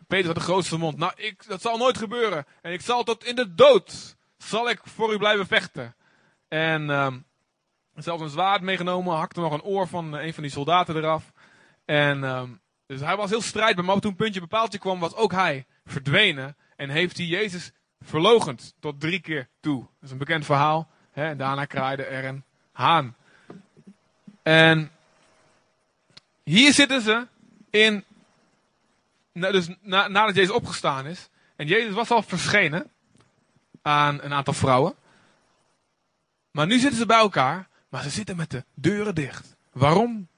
Petrus 0.07 0.27
had 0.27 0.37
de 0.37 0.51
grootste 0.53 0.79
mond. 0.79 0.97
Nou, 0.97 1.13
ik, 1.17 1.47
dat 1.47 1.61
zal 1.61 1.77
nooit 1.77 1.99
gebeuren. 1.99 2.47
En 2.63 2.73
ik 2.73 2.81
zal 2.81 3.05
tot 3.05 3.25
in 3.25 3.35
de 3.35 3.55
dood. 3.55 4.17
Zal 4.39 4.71
ik 4.71 4.81
voor 4.85 5.13
u 5.13 5.19
blijven 5.19 5.47
vechten. 5.47 5.95
En 6.49 6.89
uh, 6.89 7.13
zelfs 7.95 8.23
een 8.23 8.29
zwaard 8.29 8.63
meegenomen. 8.63 9.17
Hakte 9.17 9.41
nog 9.41 9.53
een 9.53 9.63
oor 9.63 9.89
van 9.89 10.13
een 10.13 10.35
van 10.35 10.43
die 10.43 10.53
soldaten 10.53 10.97
eraf. 10.97 11.33
En 11.85 12.19
uh, 12.19 12.43
dus 12.87 13.01
hij 13.01 13.17
was 13.17 13.31
heel 13.31 13.43
strijdbaar. 13.43 13.85
Maar 13.85 13.99
toen 13.99 14.11
een 14.11 14.17
puntje 14.17 14.41
bepaaltje 14.41 14.79
kwam, 14.79 14.99
was 14.99 15.15
ook 15.15 15.33
hij 15.33 15.67
verdwenen. 15.85 16.57
En 16.77 16.91
heeft 16.91 17.17
hij 17.17 17.27
Jezus 17.27 17.73
verlogend 18.01 18.75
tot 18.81 19.01
drie 19.01 19.21
keer 19.21 19.49
toe. 19.61 19.81
Dat 19.81 19.89
is 20.03 20.11
een 20.11 20.19
bekend 20.19 20.45
verhaal. 20.45 20.91
En 21.13 21.37
daarna 21.37 21.65
kraaide 21.65 22.05
er 22.05 22.25
een 22.25 22.45
haan. 22.73 23.17
En 24.43 24.91
hier 26.43 26.73
zitten 26.73 27.01
ze 27.01 27.27
in. 27.71 28.05
Dus 29.33 29.69
na, 29.81 30.09
nadat 30.09 30.35
Jezus 30.35 30.55
opgestaan 30.55 31.07
is. 31.07 31.29
En 31.57 31.67
Jezus 31.67 31.95
was 31.95 32.11
al 32.11 32.23
verschenen 32.23 32.91
aan 33.83 34.23
een 34.23 34.33
aantal 34.33 34.55
vrouwen. 34.55 34.95
Maar 36.51 36.67
nu 36.67 36.79
zitten 36.79 36.99
ze 36.99 37.07
bij 37.07 37.19
elkaar. 37.19 37.69
Maar 37.89 38.03
ze 38.03 38.11
zitten 38.11 38.37
met 38.37 38.51
de 38.51 38.65
deuren 38.75 39.15
dicht. 39.15 39.57
Waarom? 39.73 40.29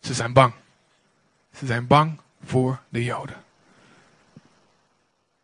Ze 0.00 0.14
zijn 0.14 0.32
bang. 0.32 0.54
Ze 1.52 1.66
zijn 1.66 1.86
bang 1.86 2.20
voor 2.44 2.82
de 2.88 3.04
Joden. 3.04 3.44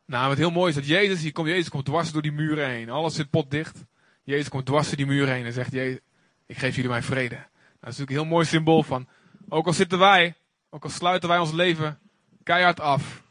Nou, 0.06 0.28
wat 0.28 0.36
heel 0.36 0.50
mooi 0.50 0.68
is 0.68 0.74
dat 0.74 0.86
Jezus, 0.86 1.22
hier 1.22 1.32
komt, 1.32 1.48
Jezus 1.48 1.68
komt 1.68 1.84
dwars 1.84 2.12
door 2.12 2.22
die 2.22 2.32
muren 2.32 2.68
heen. 2.68 2.90
Alles 2.90 3.14
zit 3.14 3.30
potdicht. 3.30 3.84
Jezus 4.22 4.48
komt 4.48 4.66
dwars 4.66 4.86
door 4.86 4.96
die 4.96 5.06
muren 5.06 5.34
heen 5.34 5.44
en 5.44 5.52
zegt, 5.52 5.72
Jezus, 5.72 5.98
ik 6.46 6.58
geef 6.58 6.74
jullie 6.74 6.90
mijn 6.90 7.02
vrede. 7.02 7.34
Nou, 7.34 7.46
dat 7.80 7.92
is 7.92 7.98
natuurlijk 7.98 8.10
een 8.10 8.16
heel 8.16 8.34
mooi 8.34 8.46
symbool 8.46 8.82
van, 8.82 9.08
ook 9.48 9.66
al 9.66 9.72
zitten 9.72 9.98
wij, 9.98 10.34
ook 10.70 10.84
al 10.84 10.90
sluiten 10.90 11.28
wij 11.28 11.38
ons 11.38 11.52
leven 11.52 11.98
keihard 12.44 12.80
af, 12.80 13.22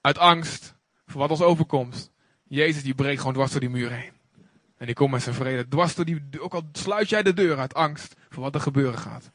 uit 0.00 0.18
angst 0.18 0.74
voor 1.06 1.20
wat 1.20 1.30
ons 1.30 1.40
overkomt. 1.40 2.10
Jezus 2.48 2.82
die 2.82 2.94
breekt 2.94 3.18
gewoon 3.18 3.34
dwars 3.34 3.50
door 3.50 3.60
die 3.60 3.70
muren 3.70 3.98
heen. 3.98 4.12
En 4.76 4.86
die 4.86 4.94
komt 4.94 5.10
met 5.10 5.22
zijn 5.22 5.34
vrede 5.34 5.68
dwars 5.68 5.94
door 5.94 6.04
die, 6.04 6.22
ook 6.38 6.54
al 6.54 6.62
sluit 6.72 7.08
jij 7.08 7.22
de 7.22 7.32
deur 7.32 7.58
uit 7.58 7.74
angst 7.74 8.14
voor 8.30 8.42
wat 8.42 8.54
er 8.54 8.60
gebeuren 8.60 8.98
gaat. 8.98 9.30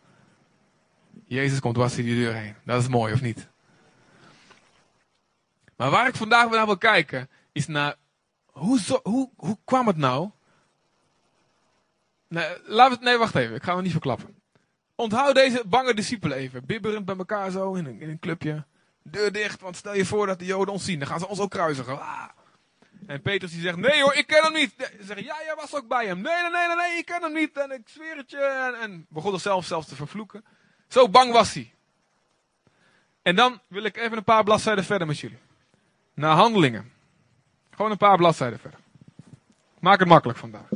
Jezus 1.26 1.60
komt 1.60 1.76
dwars 1.76 1.96
door 1.96 2.04
die 2.04 2.16
deur 2.16 2.36
heen. 2.36 2.56
Dat 2.66 2.82
is 2.82 2.88
mooi, 2.88 3.14
of 3.14 3.22
niet? 3.22 3.50
Maar 5.76 5.90
waar 5.90 6.08
ik 6.08 6.16
vandaag 6.16 6.50
naar 6.50 6.66
wil 6.66 6.78
kijken, 6.78 7.30
is 7.52 7.68
naar 7.68 7.96
hoe, 8.46 8.80
zo, 8.80 9.00
hoe, 9.04 9.30
hoe 9.36 9.58
kwam 9.64 9.88
het 9.88 9.98
nou? 9.98 10.30
Nee, 12.28 12.58
laat 12.66 12.92
het, 12.92 13.02
nee, 13.02 13.18
wacht 13.18 13.36
even, 13.36 13.56
ik 13.56 13.64
ga 13.64 13.74
het 13.74 13.84
niet 13.84 13.92
verklappen. 13.92 14.36
Onthoud 14.96 15.36
deze 15.36 15.64
bange 15.66 15.94
discipelen 15.94 16.38
even, 16.38 16.66
bibberend 16.66 17.06
bij 17.06 17.16
elkaar 17.16 17.52
zo 17.52 17.74
in 17.74 17.86
een, 17.86 18.02
in 18.02 18.10
een 18.10 18.20
clubje. 18.20 18.66
Deur 19.04 19.32
dicht, 19.32 19.62
want 19.62 19.78
stel 19.78 19.96
je 19.96 20.06
voor 20.06 20.28
dat 20.28 20.40
de 20.40 20.46
Joden 20.46 20.74
ons 20.74 20.86
zien, 20.86 21.00
dan 21.00 21.08
gaan 21.08 21.20
ze 21.20 21.28
ons 21.28 21.40
ook 21.40 21.50
kruisigen. 21.50 22.00
Ah. 22.02 22.30
En 23.08 23.22
Petrus 23.22 23.52
die 23.52 23.62
zegt, 23.62 23.78
nee 23.78 24.02
hoor, 24.02 24.14
ik 24.14 24.28
ken 24.28 24.44
hem 24.44 24.54
niet. 24.54 24.74
Ze 24.78 25.06
zeggen, 25.06 25.26
ja, 25.26 25.36
jij 25.44 25.56
was 25.56 25.76
ook 25.76 25.88
bij 25.88 26.06
hem. 26.06 26.22
Nee, 26.22 26.42
nee, 26.42 26.68
nee, 26.68 26.76
nee, 26.76 26.98
ik 26.98 27.06
ken 27.06 27.22
hem 27.22 27.34
niet. 27.34 27.58
En 27.58 27.72
ik 27.72 27.82
zweer 27.86 28.18
het 28.18 28.32
je. 28.32 28.38
En, 28.38 28.82
en 28.82 29.06
begon 29.10 29.32
zichzelf 29.32 29.66
zelfs 29.66 29.88
te 29.88 29.96
vervloeken. 29.96 30.46
Zo 30.88 31.10
bang 31.10 31.32
was 31.32 31.54
hij. 31.54 31.74
En 33.22 33.36
dan 33.36 33.62
wil 33.68 33.84
ik 33.84 33.98
even 33.98 34.18
een 34.18 34.24
paar 34.24 34.44
bladzijden 34.44 34.84
verder 34.84 35.08
met 35.08 35.20
jullie. 35.20 35.40
Naar 36.14 36.36
handelingen. 36.36 36.92
Gewoon 37.70 37.92
een 37.92 37.98
paar 37.98 38.18
bladzijden 38.18 38.60
verder. 38.60 38.80
Maak 39.80 40.00
het 40.00 40.08
makkelijk 40.08 40.40
vandaag. 40.40 40.70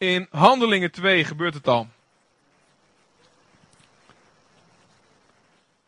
In 0.00 0.26
Handelingen 0.30 0.90
2 0.90 1.24
gebeurt 1.24 1.54
het 1.54 1.68
al. 1.68 1.88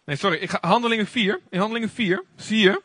Nee, 0.04 0.16
sorry. 0.16 0.36
Ik 0.36 0.50
ga, 0.50 0.58
handelingen 0.60 1.06
4. 1.06 1.40
In 1.50 1.58
Handelingen 1.58 1.90
4 1.90 2.24
zie 2.36 2.58
je. 2.58 2.82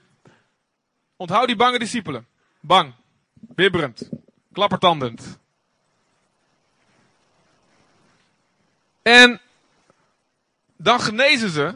Onthoud 1.15 1.47
die 1.47 1.55
bange 1.55 1.79
discipelen. 1.79 2.27
Bang. 2.59 2.93
Bibberend. 3.33 4.09
Klappertandend. 4.53 5.39
En 9.01 9.41
dan 10.77 10.99
genezen 10.99 11.49
ze 11.49 11.75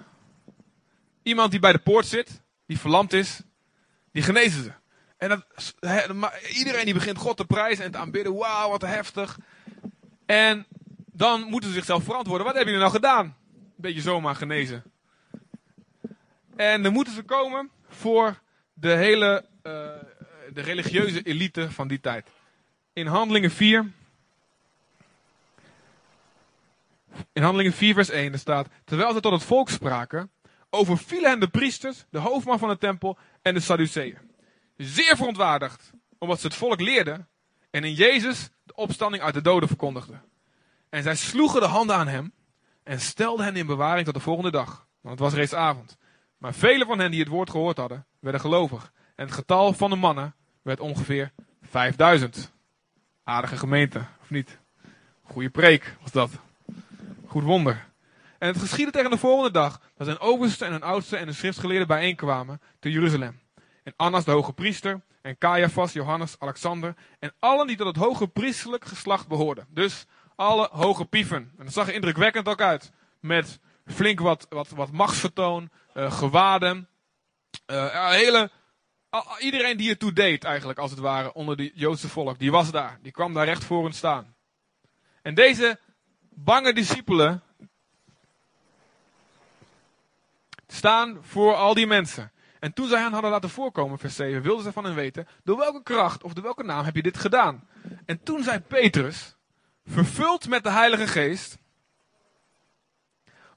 iemand 1.23 1.51
die 1.51 1.59
bij 1.59 1.71
de 1.71 1.79
poort 1.79 2.05
zit, 2.05 2.41
die 2.65 2.79
verlamd 2.79 3.13
is, 3.13 3.41
die 4.11 4.23
genezen 4.23 4.63
ze. 4.63 4.80
En 5.21 5.43
iedereen 6.53 6.85
die 6.85 6.93
begint 6.93 7.17
God 7.17 7.37
te 7.37 7.45
prijzen 7.45 7.85
en 7.85 7.91
te 7.91 7.97
aanbidden, 7.97 8.35
wauw, 8.35 8.69
wat 8.69 8.81
heftig. 8.81 9.37
En 10.25 10.65
dan 11.11 11.41
moeten 11.41 11.69
ze 11.69 11.75
zichzelf 11.75 12.03
verantwoorden. 12.03 12.45
Wat 12.45 12.55
hebben 12.55 12.73
jullie 12.73 12.89
nou 12.89 13.01
gedaan? 13.01 13.25
Een 13.25 13.73
beetje 13.75 14.01
zomaar 14.01 14.35
genezen. 14.35 14.83
En 16.55 16.83
dan 16.83 16.93
moeten 16.93 17.13
ze 17.13 17.23
komen 17.23 17.69
voor 17.89 18.39
de 18.73 18.91
hele 18.91 19.45
uh, 19.63 19.73
de 20.53 20.61
religieuze 20.61 21.21
elite 21.21 21.71
van 21.71 21.87
die 21.87 21.99
tijd. 21.99 22.27
In 22.93 23.07
Handelingen 23.07 23.51
4, 23.51 23.91
In 27.33 27.43
Handelingen 27.43 27.73
4, 27.73 27.93
vers 27.93 28.09
1 28.09 28.33
er 28.33 28.39
staat: 28.39 28.67
Terwijl 28.85 29.13
ze 29.13 29.19
tot 29.19 29.31
het 29.31 29.43
volk 29.43 29.69
spraken, 29.69 30.31
overvielen 30.69 31.29
hen 31.29 31.39
de 31.39 31.49
priesters, 31.49 32.05
de 32.09 32.19
hoofdman 32.19 32.59
van 32.59 32.69
de 32.69 32.77
tempel 32.77 33.17
en 33.41 33.53
de 33.53 33.59
Sadduceeën. 33.59 34.30
Zeer 34.83 35.15
verontwaardigd, 35.15 35.91
omdat 36.17 36.39
ze 36.39 36.47
het 36.47 36.55
volk 36.55 36.79
leerden 36.79 37.27
en 37.69 37.83
in 37.83 37.93
Jezus 37.93 38.49
de 38.63 38.75
opstanding 38.75 39.23
uit 39.23 39.33
de 39.33 39.41
doden 39.41 39.67
verkondigden. 39.67 40.23
En 40.89 41.03
zij 41.03 41.15
sloegen 41.15 41.61
de 41.61 41.67
handen 41.67 41.95
aan 41.95 42.07
hem 42.07 42.33
en 42.83 42.99
stelden 42.99 43.45
hen 43.45 43.55
in 43.55 43.65
bewaring 43.65 44.05
tot 44.05 44.13
de 44.13 44.19
volgende 44.19 44.51
dag, 44.51 44.87
want 45.01 45.19
het 45.19 45.29
was 45.29 45.33
reeds 45.33 45.53
avond. 45.53 45.97
Maar 46.37 46.53
velen 46.53 46.87
van 46.87 46.99
hen 46.99 47.11
die 47.11 47.19
het 47.19 47.29
woord 47.29 47.49
gehoord 47.49 47.77
hadden, 47.77 48.05
werden 48.19 48.41
gelovig. 48.41 48.91
En 49.15 49.25
het 49.25 49.33
getal 49.33 49.73
van 49.73 49.89
de 49.89 49.95
mannen 49.95 50.35
werd 50.61 50.79
ongeveer 50.79 51.31
5000. 51.61 52.51
Aardige 53.23 53.57
gemeente, 53.57 54.05
of 54.21 54.29
niet? 54.29 54.59
Goeie 55.21 55.49
preek 55.49 55.95
was 56.01 56.11
dat. 56.11 56.31
Goed 57.27 57.43
wonder. 57.43 57.85
En 58.37 58.47
het 58.47 58.57
geschiedde 58.57 58.91
tegen 58.91 59.11
de 59.11 59.17
volgende 59.17 59.51
dag 59.51 59.81
dat 59.97 60.07
zijn 60.07 60.19
overste 60.19 60.65
en 60.65 60.73
een 60.73 60.83
oudste 60.83 61.17
en 61.17 61.25
de 61.25 61.33
schriftgeleerden 61.33 61.87
bijeenkwamen 61.87 62.61
te 62.79 62.91
Jeruzalem. 62.91 63.39
En 63.91 64.05
Annas 64.05 64.25
de 64.25 64.31
hoge 64.31 64.53
priester 64.53 65.01
en 65.21 65.37
Caiaphas, 65.37 65.93
Johannes, 65.93 66.35
Alexander 66.39 66.95
en 67.19 67.33
allen 67.39 67.67
die 67.67 67.75
tot 67.75 67.87
het 67.87 67.95
hoge 67.95 68.27
priestelijk 68.27 68.85
geslacht 68.85 69.27
behoorden. 69.27 69.67
Dus 69.69 70.05
alle 70.35 70.69
hoge 70.71 71.05
pieven. 71.05 71.51
En 71.57 71.65
dat 71.65 71.73
zag 71.73 71.87
er 71.87 71.93
indrukwekkend 71.93 72.47
ook 72.47 72.61
uit. 72.61 72.91
Met 73.19 73.59
flink 73.85 74.19
wat, 74.19 74.45
wat, 74.49 74.69
wat 74.69 74.91
machtsvertoon, 74.91 75.69
uh, 75.93 76.11
gewaden. 76.11 76.87
Uh, 77.67 78.09
hele, 78.09 78.49
iedereen 79.39 79.77
die 79.77 79.89
ertoe 79.89 80.13
deed 80.13 80.43
eigenlijk, 80.43 80.79
als 80.79 80.91
het 80.91 80.99
ware, 80.99 81.33
onder 81.33 81.57
de 81.57 81.71
Joodse 81.73 82.09
volk, 82.09 82.39
die 82.39 82.51
was 82.51 82.71
daar. 82.71 82.99
Die 83.01 83.11
kwam 83.11 83.33
daar 83.33 83.45
recht 83.45 83.63
voor 83.63 83.83
hen 83.83 83.93
staan. 83.93 84.35
En 85.21 85.35
deze 85.35 85.79
bange 86.29 86.73
discipelen 86.73 87.43
staan 90.67 91.17
voor 91.21 91.55
al 91.55 91.73
die 91.73 91.87
mensen. 91.87 92.31
En 92.61 92.73
toen 92.73 92.87
zij 92.87 93.01
hen 93.01 93.13
hadden 93.13 93.31
laten 93.31 93.49
voorkomen, 93.49 93.99
vers 93.99 94.15
7, 94.15 94.41
wilden 94.41 94.63
ze 94.63 94.71
van 94.71 94.83
hen 94.83 94.95
weten, 94.95 95.27
door 95.43 95.57
welke 95.57 95.83
kracht 95.83 96.23
of 96.23 96.33
door 96.33 96.43
welke 96.43 96.63
naam 96.63 96.85
heb 96.85 96.95
je 96.95 97.01
dit 97.01 97.17
gedaan? 97.17 97.67
En 98.05 98.23
toen 98.23 98.43
zei 98.43 98.59
Petrus, 98.59 99.35
vervuld 99.85 100.47
met 100.47 100.63
de 100.63 100.69
Heilige 100.69 101.07
Geest, 101.07 101.57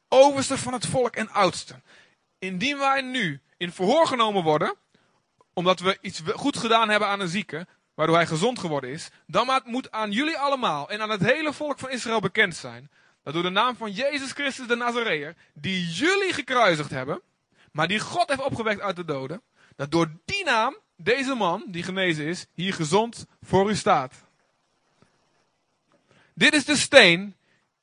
overste 0.08 0.58
van 0.58 0.72
het 0.72 0.86
volk 0.86 1.16
en 1.16 1.30
oudsten, 1.30 1.84
indien 2.38 2.78
wij 2.78 3.00
nu 3.00 3.40
in 3.56 3.72
verhoor 3.72 4.06
genomen 4.06 4.42
worden, 4.42 4.74
omdat 5.52 5.80
we 5.80 5.98
iets 6.00 6.22
goed 6.34 6.56
gedaan 6.56 6.88
hebben 6.88 7.08
aan 7.08 7.20
een 7.20 7.28
zieke, 7.28 7.66
waardoor 7.94 8.16
hij 8.16 8.26
gezond 8.26 8.58
geworden 8.58 8.90
is, 8.90 9.10
dan 9.26 9.62
moet 9.64 9.90
aan 9.90 10.10
jullie 10.10 10.38
allemaal 10.38 10.90
en 10.90 11.00
aan 11.00 11.10
het 11.10 11.24
hele 11.24 11.52
volk 11.52 11.78
van 11.78 11.90
Israël 11.90 12.20
bekend 12.20 12.56
zijn, 12.56 12.90
dat 13.22 13.34
door 13.34 13.42
de 13.42 13.50
naam 13.50 13.76
van 13.76 13.90
Jezus 13.90 14.32
Christus 14.32 14.66
de 14.66 14.76
Nazareër, 14.76 15.36
die 15.54 15.86
jullie 15.86 16.32
gekruisigd 16.32 16.90
hebben, 16.90 17.22
maar 17.74 17.88
die 17.88 18.00
God 18.00 18.28
heeft 18.28 18.42
opgewekt 18.42 18.80
uit 18.80 18.96
de 18.96 19.04
doden, 19.04 19.42
dat 19.76 19.90
door 19.90 20.10
die 20.24 20.44
naam 20.44 20.76
deze 20.96 21.34
man, 21.34 21.64
die 21.66 21.82
genezen 21.82 22.24
is, 22.24 22.46
hier 22.52 22.74
gezond 22.74 23.26
voor 23.42 23.70
u 23.70 23.74
staat. 23.74 24.14
Dit 26.34 26.54
is 26.54 26.64
de 26.64 26.76
steen, 26.76 27.34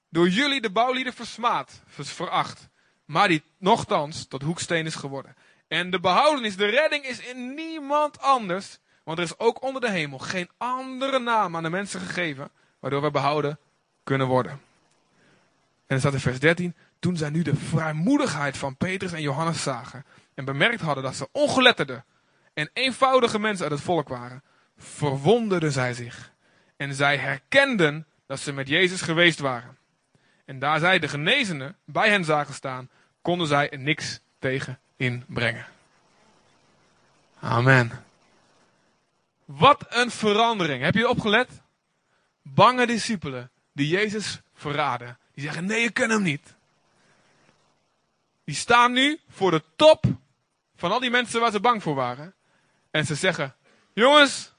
door 0.09 0.27
jullie 0.27 0.61
de 0.61 0.71
bouwlieden 0.71 1.13
versmaad, 1.13 1.81
veracht, 1.87 2.69
maar 3.05 3.27
die 3.27 3.43
nochtans 3.57 4.25
tot 4.27 4.41
hoeksteen 4.41 4.85
is 4.85 4.95
geworden. 4.95 5.35
En 5.67 5.89
de 5.89 5.99
behoudenis, 5.99 6.55
de 6.55 6.65
redding 6.65 7.05
is 7.05 7.19
in 7.19 7.53
niemand 7.53 8.19
anders, 8.19 8.79
want 9.03 9.17
er 9.17 9.23
is 9.23 9.39
ook 9.39 9.61
onder 9.61 9.81
de 9.81 9.89
hemel 9.89 10.19
geen 10.19 10.49
andere 10.57 11.19
naam 11.19 11.55
aan 11.55 11.63
de 11.63 11.69
mensen 11.69 11.99
gegeven, 11.99 12.49
waardoor 12.79 13.01
we 13.01 13.11
behouden 13.11 13.59
kunnen 14.03 14.27
worden. 14.27 14.51
En 14.51 14.59
er 15.95 15.99
staat 15.99 16.13
in 16.13 16.19
vers 16.19 16.39
13, 16.39 16.75
toen 17.01 17.17
zij 17.17 17.29
nu 17.29 17.41
de 17.41 17.55
vrijmoedigheid 17.55 18.57
van 18.57 18.77
Petrus 18.77 19.11
en 19.11 19.21
Johannes 19.21 19.63
zagen 19.63 20.05
en 20.33 20.45
bemerkt 20.45 20.81
hadden 20.81 21.03
dat 21.03 21.15
ze 21.15 21.27
ongeletterde 21.31 22.03
en 22.53 22.69
eenvoudige 22.73 23.39
mensen 23.39 23.63
uit 23.63 23.73
het 23.73 23.83
volk 23.83 24.09
waren, 24.09 24.43
verwonderden 24.77 25.71
zij 25.71 25.93
zich. 25.93 26.31
En 26.77 26.93
zij 26.93 27.17
herkenden 27.17 28.07
dat 28.25 28.39
ze 28.39 28.53
met 28.53 28.67
Jezus 28.67 29.01
geweest 29.01 29.39
waren. 29.39 29.77
En 30.45 30.59
daar 30.59 30.79
zij 30.79 30.99
de 30.99 31.07
genezenen 31.07 31.75
bij 31.85 32.09
hen 32.09 32.25
zagen 32.25 32.53
staan, 32.53 32.89
konden 33.21 33.47
zij 33.47 33.69
er 33.69 33.79
niks 33.79 34.19
tegen 34.39 34.79
inbrengen. 34.95 35.65
Amen. 37.39 37.91
Wat 39.45 39.85
een 39.89 40.11
verandering. 40.11 40.83
Heb 40.83 40.95
je 40.95 41.09
opgelet? 41.09 41.49
Bange 42.41 42.87
discipelen 42.87 43.51
die 43.73 43.87
Jezus 43.87 44.41
verraden. 44.53 45.17
Die 45.33 45.43
zeggen: 45.43 45.65
Nee, 45.65 45.81
je 45.81 45.91
kunt 45.91 46.11
hem 46.11 46.21
niet. 46.21 46.55
Die 48.51 48.59
staan 48.59 48.91
nu 48.91 49.19
voor 49.29 49.51
de 49.51 49.63
top 49.75 50.05
van 50.75 50.91
al 50.91 50.99
die 50.99 51.09
mensen 51.09 51.39
waar 51.39 51.51
ze 51.51 51.59
bang 51.59 51.83
voor 51.83 51.95
waren. 51.95 52.33
En 52.89 53.05
ze 53.05 53.15
zeggen: 53.15 53.55
Jongens, 53.93 54.53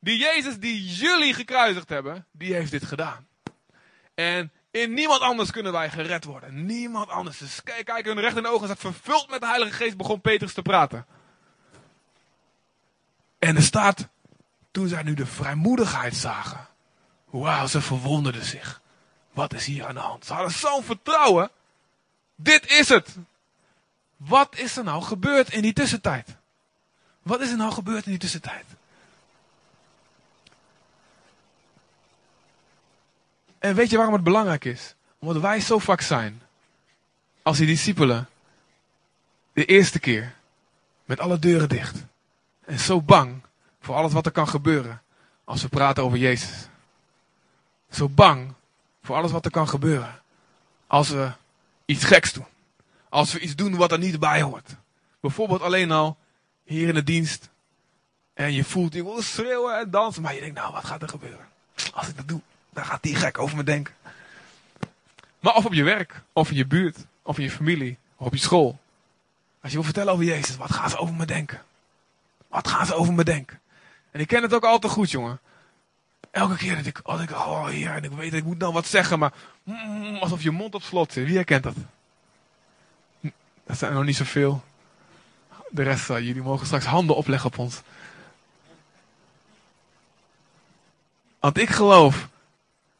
die 0.00 0.18
Jezus 0.18 0.58
die 0.58 0.84
jullie 0.84 1.34
gekruisigd 1.34 1.88
hebben, 1.88 2.26
die 2.32 2.54
heeft 2.54 2.70
dit 2.70 2.84
gedaan. 2.84 3.28
En 4.14 4.52
in 4.70 4.94
niemand 4.94 5.20
anders 5.20 5.50
kunnen 5.50 5.72
wij 5.72 5.90
gered 5.90 6.24
worden. 6.24 6.66
Niemand 6.66 7.08
anders. 7.08 7.38
Dus 7.38 7.62
kijk, 7.62 7.84
kijk 7.84 8.06
hun 8.06 8.20
recht 8.20 8.36
in 8.36 8.42
de 8.42 8.48
ogen. 8.48 8.66
Staat 8.66 8.78
vervuld 8.78 9.30
met 9.30 9.40
de 9.40 9.46
Heilige 9.46 9.72
Geest 9.72 9.96
begon 9.96 10.20
Petrus 10.20 10.52
te 10.52 10.62
praten. 10.62 11.06
En 13.38 13.56
er 13.56 13.62
staat, 13.62 14.08
toen 14.70 14.88
zij 14.88 15.02
nu 15.02 15.14
de 15.14 15.26
vrijmoedigheid 15.26 16.14
zagen. 16.14 16.68
Wauw, 17.24 17.66
ze 17.66 17.80
verwonderden 17.80 18.44
zich. 18.44 18.82
Wat 19.32 19.54
is 19.54 19.66
hier 19.66 19.86
aan 19.86 19.94
de 19.94 20.00
hand? 20.00 20.24
Ze 20.24 20.32
hadden 20.32 20.52
zo'n 20.52 20.82
vertrouwen. 20.82 21.50
Dit 22.40 22.70
is 22.70 22.88
het. 22.88 23.16
Wat 24.16 24.58
is 24.58 24.76
er 24.76 24.84
nou 24.84 25.02
gebeurd 25.02 25.52
in 25.52 25.62
die 25.62 25.72
tussentijd? 25.72 26.36
Wat 27.22 27.40
is 27.40 27.50
er 27.50 27.56
nou 27.56 27.72
gebeurd 27.72 28.04
in 28.04 28.10
die 28.10 28.20
tussentijd? 28.20 28.64
En 33.58 33.74
weet 33.74 33.90
je 33.90 33.96
waarom 33.96 34.14
het 34.14 34.24
belangrijk 34.24 34.64
is? 34.64 34.94
Omdat 35.18 35.42
wij 35.42 35.60
zo 35.60 35.78
vaak 35.78 36.00
zijn. 36.00 36.42
Als 37.42 37.58
die 37.58 37.66
discipelen. 37.66 38.28
De 39.52 39.64
eerste 39.64 39.98
keer. 39.98 40.34
Met 41.04 41.20
alle 41.20 41.38
deuren 41.38 41.68
dicht. 41.68 41.96
En 42.64 42.78
zo 42.78 43.02
bang 43.02 43.42
voor 43.80 43.94
alles 43.94 44.12
wat 44.12 44.26
er 44.26 44.32
kan 44.32 44.48
gebeuren. 44.48 45.02
Als 45.44 45.62
we 45.62 45.68
praten 45.68 46.04
over 46.04 46.18
Jezus. 46.18 46.68
Zo 47.90 48.08
bang 48.08 48.52
voor 49.02 49.16
alles 49.16 49.30
wat 49.30 49.44
er 49.44 49.50
kan 49.50 49.68
gebeuren. 49.68 50.22
Als 50.86 51.08
we 51.08 51.32
iets 51.88 52.04
geks 52.04 52.32
doen. 52.32 52.46
Als 53.08 53.32
we 53.32 53.40
iets 53.40 53.54
doen 53.54 53.76
wat 53.76 53.92
er 53.92 53.98
niet 53.98 54.18
bij 54.18 54.42
hoort. 54.42 54.76
Bijvoorbeeld 55.20 55.62
alleen 55.62 55.90
al 55.90 56.16
hier 56.64 56.88
in 56.88 56.94
de 56.94 57.02
dienst. 57.02 57.48
En 58.34 58.52
je 58.52 58.64
voelt, 58.64 58.94
je 58.94 59.04
wil 59.04 59.22
schreeuwen 59.22 59.78
en 59.78 59.90
dansen. 59.90 60.22
Maar 60.22 60.34
je 60.34 60.40
denkt, 60.40 60.54
nou 60.54 60.72
wat 60.72 60.84
gaat 60.84 61.02
er 61.02 61.08
gebeuren? 61.08 61.48
Als 61.92 62.08
ik 62.08 62.16
dat 62.16 62.28
doe. 62.28 62.40
Dan 62.70 62.84
gaat 62.84 63.02
die 63.02 63.14
gek 63.14 63.38
over 63.38 63.56
me 63.56 63.62
denken. 63.62 63.94
Maar 65.40 65.54
of 65.54 65.64
op 65.64 65.72
je 65.72 65.82
werk, 65.82 66.22
of 66.32 66.50
in 66.50 66.56
je 66.56 66.66
buurt, 66.66 66.98
of 67.22 67.38
in 67.38 67.44
je 67.44 67.50
familie, 67.50 67.98
of 68.16 68.26
op 68.26 68.32
je 68.32 68.38
school. 68.38 68.78
Als 69.60 69.70
je 69.70 69.76
wil 69.76 69.84
vertellen 69.84 70.12
over 70.12 70.24
Jezus, 70.24 70.56
wat 70.56 70.72
gaan 70.72 70.90
ze 70.90 70.96
over 70.98 71.14
me 71.14 71.26
denken? 71.26 71.62
Wat 72.48 72.68
gaan 72.68 72.86
ze 72.86 72.94
over 72.94 73.12
me 73.12 73.24
denken? 73.24 73.60
En 74.10 74.20
ik 74.20 74.26
ken 74.26 74.42
het 74.42 74.54
ook 74.54 74.64
al 74.64 74.78
te 74.78 74.88
goed, 74.88 75.10
jongen. 75.10 75.40
Elke 76.38 76.56
keer 76.56 76.76
dat 76.76 76.86
ik, 76.86 77.00
als 77.02 77.20
ik, 77.20 77.30
oh 77.30 77.66
hier, 77.66 77.90
en 77.90 78.04
ik 78.04 78.10
weet, 78.10 78.32
ik 78.32 78.44
moet 78.44 78.60
dan 78.60 78.72
wat 78.72 78.86
zeggen, 78.86 79.18
maar 79.18 79.32
mm, 79.62 80.16
alsof 80.16 80.42
je 80.42 80.50
mond 80.50 80.74
op 80.74 80.82
slot 80.82 81.12
zit. 81.12 81.26
Wie 81.26 81.34
herkent 81.34 81.62
dat? 81.62 81.74
Dat 83.64 83.78
zijn 83.78 83.90
er 83.90 83.96
nog 83.96 84.06
niet 84.06 84.16
zoveel. 84.16 84.64
De 85.70 85.82
rest, 85.82 86.10
uh, 86.10 86.18
jullie 86.18 86.42
mogen 86.42 86.66
straks 86.66 86.84
handen 86.84 87.16
opleggen 87.16 87.46
op 87.46 87.58
ons. 87.58 87.80
Want 91.40 91.58
ik 91.58 91.68
geloof 91.68 92.28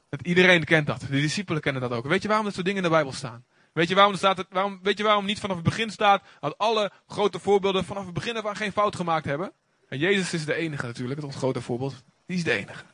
dat 0.08 0.20
iedereen 0.20 0.64
kent 0.64 0.86
dat. 0.86 1.00
De 1.00 1.06
discipelen 1.08 1.62
kennen 1.62 1.82
dat 1.82 1.92
ook. 1.92 2.06
Weet 2.06 2.22
je 2.22 2.28
waarom 2.28 2.46
dat 2.46 2.54
soort 2.54 2.66
dingen 2.66 2.82
in 2.82 2.88
de 2.88 2.94
Bijbel 2.94 3.12
staan? 3.12 3.44
Weet 3.72 3.88
je 3.88 3.94
waarom, 3.94 4.12
er 4.12 4.18
staat, 4.18 4.46
waarom, 4.50 4.80
weet 4.82 4.98
je 4.98 5.04
waarom 5.04 5.24
niet 5.24 5.40
vanaf 5.40 5.56
het 5.56 5.64
begin 5.64 5.90
staat 5.90 6.22
dat 6.40 6.58
alle 6.58 6.92
grote 7.06 7.38
voorbeelden 7.38 7.84
vanaf 7.84 8.04
het 8.04 8.14
begin 8.14 8.36
af 8.36 8.56
geen 8.56 8.72
fout 8.72 8.96
gemaakt 8.96 9.24
hebben? 9.24 9.52
En 9.88 9.98
Jezus 9.98 10.34
is 10.34 10.44
de 10.44 10.54
enige 10.54 10.86
natuurlijk, 10.86 11.16
het 11.20 11.28
ons 11.28 11.36
grote 11.36 11.60
voorbeeld. 11.60 12.02
Die 12.26 12.36
is 12.36 12.44
de 12.44 12.52
enige. 12.52 12.84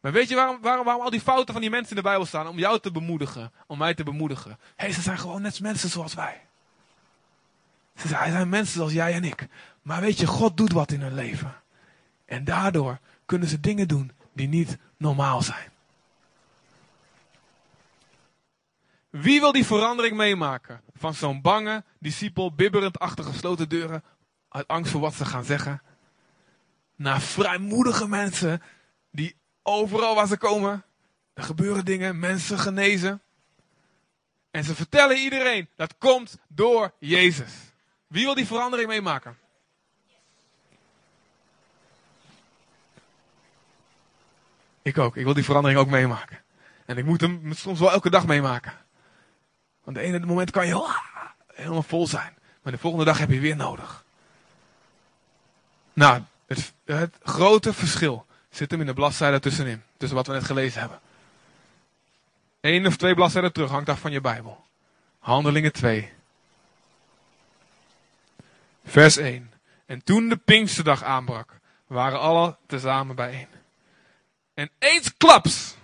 Maar 0.00 0.12
weet 0.12 0.28
je 0.28 0.34
waarom, 0.34 0.60
waarom, 0.60 0.84
waarom 0.84 1.04
al 1.04 1.10
die 1.10 1.20
fouten 1.20 1.52
van 1.52 1.62
die 1.62 1.70
mensen 1.70 1.90
in 1.90 1.96
de 1.96 2.08
Bijbel 2.08 2.26
staan? 2.26 2.48
Om 2.48 2.58
jou 2.58 2.80
te 2.80 2.92
bemoedigen, 2.92 3.52
om 3.66 3.78
mij 3.78 3.94
te 3.94 4.04
bemoedigen. 4.04 4.58
Hé, 4.76 4.92
ze 4.92 5.00
zijn 5.00 5.18
gewoon 5.18 5.42
net 5.42 5.60
mensen 5.60 5.88
zoals 5.88 6.14
wij. 6.14 6.40
Ze 7.96 8.08
zijn 8.08 8.48
mensen 8.48 8.74
zoals 8.74 8.92
jij 8.92 9.12
en 9.12 9.24
ik. 9.24 9.46
Maar 9.82 10.00
weet 10.00 10.18
je, 10.18 10.26
God 10.26 10.56
doet 10.56 10.72
wat 10.72 10.92
in 10.92 11.00
hun 11.00 11.14
leven. 11.14 11.54
En 12.24 12.44
daardoor 12.44 12.98
kunnen 13.24 13.48
ze 13.48 13.60
dingen 13.60 13.88
doen 13.88 14.12
die 14.32 14.48
niet 14.48 14.78
normaal 14.96 15.42
zijn. 15.42 15.70
Wie 19.10 19.40
wil 19.40 19.52
die 19.52 19.66
verandering 19.66 20.16
meemaken? 20.16 20.80
Van 20.96 21.14
zo'n 21.14 21.40
bange 21.40 21.84
discipel, 21.98 22.54
bibberend 22.54 22.98
achter 22.98 23.24
gesloten 23.24 23.68
deuren, 23.68 24.02
uit 24.48 24.68
angst 24.68 24.92
voor 24.92 25.00
wat 25.00 25.14
ze 25.14 25.24
gaan 25.24 25.44
zeggen. 25.44 25.82
Naar 26.96 27.20
vrijmoedige 27.20 28.08
mensen 28.08 28.62
overal 29.66 30.14
waar 30.14 30.26
ze 30.26 30.36
komen, 30.36 30.84
er 31.34 31.42
gebeuren 31.42 31.84
dingen, 31.84 32.18
mensen 32.18 32.58
genezen. 32.58 33.22
En 34.50 34.64
ze 34.64 34.74
vertellen 34.74 35.16
iedereen, 35.16 35.68
dat 35.76 35.94
komt 35.98 36.38
door 36.48 36.92
Jezus. 36.98 37.52
Wie 38.06 38.24
wil 38.24 38.34
die 38.34 38.46
verandering 38.46 38.88
meemaken? 38.88 39.38
Ik 44.82 44.98
ook. 44.98 45.16
Ik 45.16 45.24
wil 45.24 45.34
die 45.34 45.44
verandering 45.44 45.80
ook 45.80 45.88
meemaken. 45.88 46.42
En 46.84 46.98
ik 46.98 47.04
moet 47.04 47.20
hem 47.20 47.52
soms 47.52 47.78
wel 47.78 47.92
elke 47.92 48.10
dag 48.10 48.26
meemaken. 48.26 48.72
Want 49.84 49.96
de 49.96 50.02
ene 50.02 50.18
moment 50.18 50.50
kan 50.50 50.66
je 50.66 50.88
helemaal 51.46 51.82
vol 51.82 52.06
zijn. 52.06 52.34
Maar 52.62 52.72
de 52.72 52.78
volgende 52.78 53.04
dag 53.04 53.18
heb 53.18 53.30
je 53.30 53.40
weer 53.40 53.56
nodig. 53.56 54.04
Nou, 55.92 56.22
het, 56.46 56.72
het 56.84 57.16
grote 57.22 57.72
verschil 57.72 58.25
zit 58.56 58.70
hem 58.70 58.80
in 58.80 58.86
de 58.86 58.94
bladzijde 58.94 59.40
tussenin. 59.40 59.82
Tussen 59.96 60.16
wat 60.16 60.26
we 60.26 60.32
net 60.32 60.44
gelezen 60.44 60.80
hebben. 60.80 61.00
Eén 62.60 62.86
of 62.86 62.96
twee 62.96 63.14
bladzijden 63.14 63.52
terug 63.52 63.70
hangt 63.70 63.88
af 63.88 64.00
van 64.00 64.12
je 64.12 64.20
Bijbel. 64.20 64.64
Handelingen 65.18 65.72
2. 65.72 66.12
Vers 68.84 69.16
1. 69.16 69.52
En 69.86 70.04
toen 70.04 70.28
de 70.28 70.36
Pinksterdag 70.36 71.02
aanbrak, 71.02 71.58
waren 71.86 72.20
alle 72.20 72.56
tezamen 72.66 73.16
bijeen. 73.16 73.48
En 74.54 74.70
eensklaps 74.78 75.76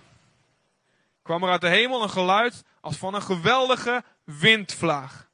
kwam 1.21 1.43
er 1.43 1.49
uit 1.49 1.61
de 1.61 1.67
hemel 1.67 2.03
een 2.03 2.09
geluid 2.09 2.63
als 2.81 2.97
van 2.97 3.13
een 3.13 3.21
geweldige 3.21 4.03
windvlaag. 4.23 5.27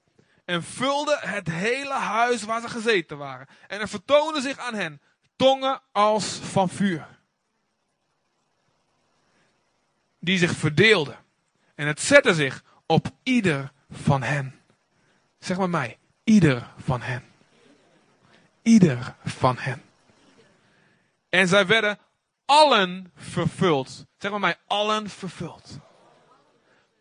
En 0.46 0.64
vulde 0.64 1.18
het 1.20 1.48
hele 1.48 1.94
huis 1.94 2.44
waar 2.44 2.62
ze 2.62 2.70
gezeten 2.70 3.18
waren. 3.18 3.48
En 3.68 3.80
er 3.80 3.88
vertoonden 3.88 4.42
zich 4.42 4.58
aan 4.58 4.74
hen 4.74 5.02
tongen 5.36 5.82
als 5.92 6.26
van 6.26 6.70
vuur. 6.70 7.19
Die 10.20 10.38
zich 10.38 10.52
verdeelden. 10.52 11.18
En 11.76 11.88
het 11.88 12.00
zette 12.00 12.34
zich 12.34 12.64
op 12.86 13.08
ieder 13.24 13.72
van 13.90 14.24
hen. 14.24 14.60
Zeg 15.40 15.58
maar 15.58 15.70
mij, 15.70 15.98
ieder 16.24 16.68
van 16.78 17.02
hen. 17.02 17.24
Ieder 18.62 19.16
van 19.26 19.58
hen. 19.58 19.82
En 21.30 21.48
zij 21.48 21.68
werden 21.68 21.98
allen 22.46 23.12
vervuld. 23.16 24.06
Zeg 24.18 24.32
maar 24.32 24.40
mij, 24.40 24.58
allen 24.68 25.10
vervuld. 25.10 25.80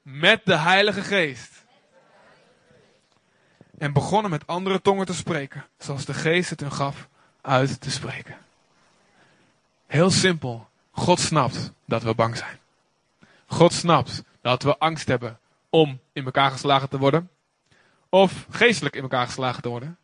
Met 0.03 0.41
de 0.45 0.57
Heilige 0.57 1.03
Geest. 1.03 1.65
En 3.79 3.93
begonnen 3.93 4.31
met 4.31 4.47
andere 4.47 4.83
tongen 4.83 5.07
te 5.07 5.15
spreken. 5.15 5.67
Zoals 5.79 6.05
de 6.05 6.15
Geest 6.15 6.51
het 6.51 6.61
hun 6.61 6.73
gaf 6.73 7.09
uit 7.41 7.81
te 7.81 7.91
spreken. 7.91 8.37
Heel 9.87 10.11
simpel. 10.11 10.69
God 10.91 11.21
snapt 11.21 11.73
dat 11.85 12.03
we 12.03 12.15
bang 12.15 12.37
zijn. 12.37 12.58
God 13.49 13.73
snapt 13.73 14.23
dat 14.41 14.63
we 14.63 14.79
angst 14.79 15.09
hebben 15.09 15.39
om 15.71 16.01
in 16.13 16.25
elkaar 16.25 16.51
geslagen 16.51 16.89
te 16.89 16.99
worden. 16.99 17.31
Of 18.09 18.47
geestelijk 18.51 18.97
in 18.97 19.03
elkaar 19.03 19.27
geslagen 19.27 19.63
te 19.63 19.69
worden. 19.69 19.99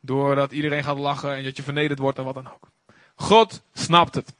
Doordat 0.00 0.52
iedereen 0.52 0.84
gaat 0.84 0.98
lachen 0.98 1.36
en 1.36 1.44
dat 1.44 1.56
je 1.56 1.62
vernederd 1.62 1.98
wordt 1.98 2.18
en 2.18 2.24
wat 2.24 2.34
dan 2.34 2.52
ook. 2.52 2.68
God 3.14 3.62
snapt 3.72 4.14
het. 4.14 4.34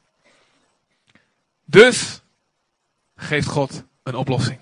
Dus 1.65 2.23
geeft 3.17 3.49
God 3.49 3.85
een 4.03 4.17
oplossing. 4.17 4.59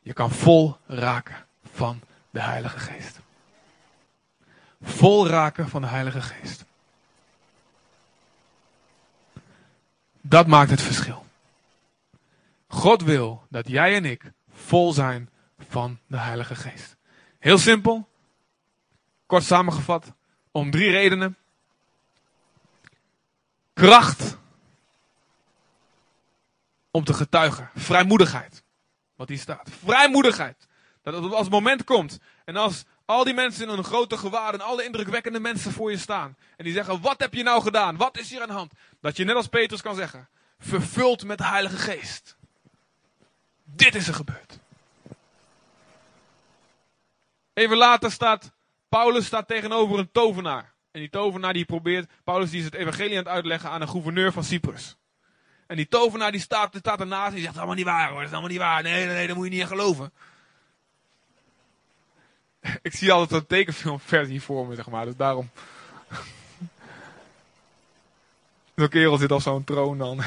Je 0.00 0.12
kan 0.12 0.30
vol 0.30 0.76
raken 0.86 1.46
van 1.72 2.00
de 2.30 2.40
Heilige 2.40 2.78
Geest. 2.78 3.18
Vol 4.82 5.28
raken 5.28 5.68
van 5.68 5.82
de 5.82 5.88
Heilige 5.88 6.20
Geest. 6.20 6.64
Dat 10.20 10.46
maakt 10.46 10.70
het 10.70 10.82
verschil. 10.82 11.28
God 12.72 13.02
wil 13.02 13.46
dat 13.48 13.68
jij 13.68 13.94
en 13.94 14.04
ik 14.04 14.32
vol 14.52 14.92
zijn 14.92 15.30
van 15.58 15.98
de 16.06 16.18
Heilige 16.18 16.54
Geest. 16.54 16.96
Heel 17.38 17.58
simpel, 17.58 18.08
kort 19.26 19.42
samengevat, 19.42 20.12
om 20.52 20.70
drie 20.70 20.90
redenen. 20.90 21.36
Kracht 23.72 24.38
om 26.90 27.04
te 27.04 27.14
getuigen. 27.14 27.70
Vrijmoedigheid. 27.74 28.62
Wat 29.16 29.28
hier 29.28 29.38
staat. 29.38 29.70
Vrijmoedigheid. 29.84 30.68
Dat 31.02 31.14
als 31.14 31.40
het 31.40 31.50
moment 31.50 31.84
komt 31.84 32.18
en 32.44 32.56
als 32.56 32.84
al 33.04 33.24
die 33.24 33.34
mensen 33.34 33.68
in 33.68 33.78
een 33.78 33.84
grote 33.84 34.18
gewaad 34.18 34.54
en 34.54 34.60
alle 34.60 34.84
indrukwekkende 34.84 35.40
mensen 35.40 35.72
voor 35.72 35.90
je 35.90 35.98
staan. 35.98 36.36
En 36.56 36.64
die 36.64 36.72
zeggen, 36.72 37.00
wat 37.00 37.20
heb 37.20 37.34
je 37.34 37.42
nou 37.42 37.62
gedaan? 37.62 37.96
Wat 37.96 38.18
is 38.18 38.30
hier 38.30 38.40
aan 38.40 38.48
de 38.48 38.54
hand? 38.54 38.72
Dat 39.00 39.16
je 39.16 39.24
net 39.24 39.36
als 39.36 39.46
Petrus 39.46 39.82
kan 39.82 39.94
zeggen, 39.94 40.28
vervuld 40.58 41.24
met 41.24 41.38
de 41.38 41.46
Heilige 41.46 41.76
Geest. 41.76 42.38
Dit 43.74 43.94
is 43.94 44.08
er 44.08 44.14
gebeurd. 44.14 44.58
Even 47.52 47.76
later 47.76 48.10
staat, 48.10 48.52
Paulus 48.88 49.26
staat 49.26 49.48
tegenover 49.48 49.98
een 49.98 50.10
tovenaar. 50.12 50.72
En 50.90 51.00
die 51.00 51.10
tovenaar 51.10 51.52
die 51.52 51.64
probeert, 51.64 52.10
Paulus 52.24 52.50
die 52.50 52.58
is 52.58 52.64
het 52.64 52.74
evangelie 52.74 53.10
aan 53.10 53.24
het 53.24 53.28
uitleggen 53.28 53.70
aan 53.70 53.80
een 53.80 53.88
gouverneur 53.88 54.32
van 54.32 54.44
Cyprus. 54.44 54.96
En 55.66 55.76
die 55.76 55.88
tovenaar 55.88 56.32
die 56.32 56.40
staat, 56.40 56.72
die 56.72 56.80
staat 56.80 57.00
ernaast 57.00 57.28
en 57.28 57.34
die 57.34 57.44
zegt, 57.44 57.56
allemaal 57.56 57.74
niet 57.74 57.84
waar 57.84 58.08
hoor, 58.08 58.18
dat 58.18 58.26
is 58.26 58.32
allemaal 58.32 58.50
niet 58.50 58.58
waar. 58.58 58.82
Nee, 58.82 59.06
nee, 59.06 59.14
nee, 59.14 59.26
daar 59.26 59.36
moet 59.36 59.44
je 59.44 59.50
niet 59.50 59.60
in 59.60 59.66
geloven. 59.66 60.12
Ik 62.82 62.94
zie 62.94 63.12
altijd 63.12 63.40
een 63.40 63.46
tekenfilmversie 63.46 64.42
voor 64.42 64.66
me, 64.66 64.74
zeg 64.74 64.88
maar, 64.88 65.04
dus 65.04 65.16
daarom. 65.16 65.50
Zo'n 68.76 68.88
kerel 68.88 69.16
zit 69.16 69.32
op 69.32 69.40
zo'n 69.40 69.64
troon 69.64 69.98
dan. 69.98 70.18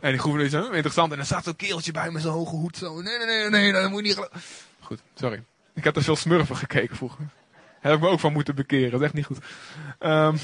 en 0.00 0.10
die 0.10 0.20
gouverneur 0.20 0.46
is 0.46 0.52
interessant. 0.74 1.10
En 1.10 1.16
dan 1.16 1.26
staat 1.26 1.44
zo'n 1.44 1.56
kereltje 1.56 1.92
bij 1.92 2.10
met 2.10 2.22
zo'n 2.22 2.32
hoge 2.32 2.56
hoed. 2.56 2.76
Zo. 2.76 3.00
Nee, 3.02 3.18
nee, 3.18 3.26
nee, 3.26 3.48
nee, 3.48 3.72
dat 3.72 3.90
moet 3.90 4.06
je 4.06 4.16
niet. 4.16 4.28
Goed, 4.80 5.00
sorry. 5.14 5.44
Ik 5.74 5.84
heb 5.84 5.96
er 5.96 6.02
veel 6.02 6.16
smurfen 6.16 6.56
gekeken 6.56 6.96
vroeger. 6.96 7.28
Heb 7.80 7.94
ik 7.94 8.00
me 8.00 8.08
ook 8.08 8.20
van 8.20 8.32
moeten 8.32 8.54
bekeren. 8.54 8.90
Dat 8.90 9.00
is 9.00 9.06
echt 9.06 9.14
niet 9.14 9.26
goed. 9.26 9.38
Um, 10.00 10.38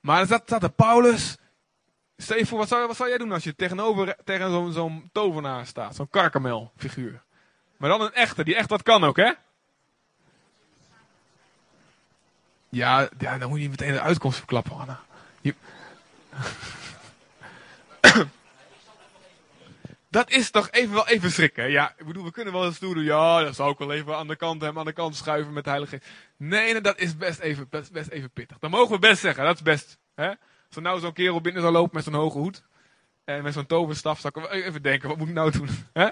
maar 0.00 0.30
er 0.30 0.70
Paulus. 0.70 1.36
Stel 2.16 2.36
je 2.36 2.46
voor, 2.46 2.58
wat 2.58 2.68
zou, 2.68 2.86
wat 2.86 2.96
zou 2.96 3.08
jij 3.08 3.18
doen 3.18 3.32
als 3.32 3.44
je 3.44 3.54
tegenover 3.54 4.16
tegen 4.24 4.50
zo'n 4.50 4.72
zo'n 4.72 5.10
tovenaar 5.12 5.66
staat? 5.66 5.94
Zo'n 5.94 6.10
karkamel 6.10 6.72
figuur. 6.76 7.22
Maar 7.76 7.90
dan 7.90 8.00
een 8.00 8.12
echte, 8.12 8.44
die 8.44 8.56
echt 8.56 8.70
wat 8.70 8.82
kan 8.82 9.04
ook, 9.04 9.16
hè? 9.16 9.32
Ja, 12.68 13.08
ja 13.18 13.38
dan 13.38 13.48
moet 13.48 13.60
je 13.60 13.68
meteen 13.68 13.92
de 13.92 14.00
uitkomst 14.00 14.36
verklappen, 14.38 14.78
Anna. 14.78 15.00
Je... 15.40 15.54
dat 20.08 20.30
is 20.30 20.50
toch 20.50 20.70
even 20.70 20.94
wel 20.94 21.08
even 21.08 21.30
schrikken. 21.30 21.70
Ja, 21.70 21.94
ik 21.96 22.06
bedoel, 22.06 22.24
we 22.24 22.30
kunnen 22.30 22.52
wel 22.52 22.64
eens 22.64 22.78
doen. 22.78 23.04
Ja, 23.04 23.42
dat 23.42 23.54
zou 23.54 23.70
ik 23.70 23.78
wel 23.78 23.92
even 23.92 24.16
aan 24.16 24.28
de 24.28 24.36
kant 24.36 24.62
hem 24.62 24.78
aan 24.78 24.84
de 24.84 24.92
kant 24.92 25.16
schuiven 25.16 25.52
met 25.52 25.64
de 25.64 25.70
Heilige 25.70 25.96
Geest. 25.96 26.10
Nee, 26.36 26.72
nee, 26.72 26.80
dat 26.80 26.98
is 26.98 27.16
best 27.16 27.38
even, 27.38 27.66
best, 27.70 27.92
best 27.92 28.08
even 28.08 28.30
pittig. 28.30 28.58
Dat 28.58 28.70
mogen 28.70 28.94
we 28.94 28.98
best 28.98 29.20
zeggen, 29.20 29.44
dat 29.44 29.54
is 29.54 29.62
best. 29.62 29.98
Hè? 30.14 30.28
Als 30.28 30.76
er 30.76 30.82
nou 30.82 31.00
zo'n 31.00 31.12
kerel 31.12 31.40
binnen 31.40 31.62
zou 31.62 31.74
lopen 31.74 31.94
met 31.94 32.04
zo'n 32.04 32.14
hoge 32.14 32.38
hoed. 32.38 32.62
En 33.24 33.42
met 33.42 33.52
zo'n 33.52 33.66
toverstaf, 33.66 34.20
zou 34.20 34.40
ik 34.40 34.50
even 34.50 34.82
denken, 34.82 35.08
wat 35.08 35.18
moet 35.18 35.28
ik 35.28 35.34
nou 35.34 35.50
doen? 35.50 35.68
Hè? 35.92 36.08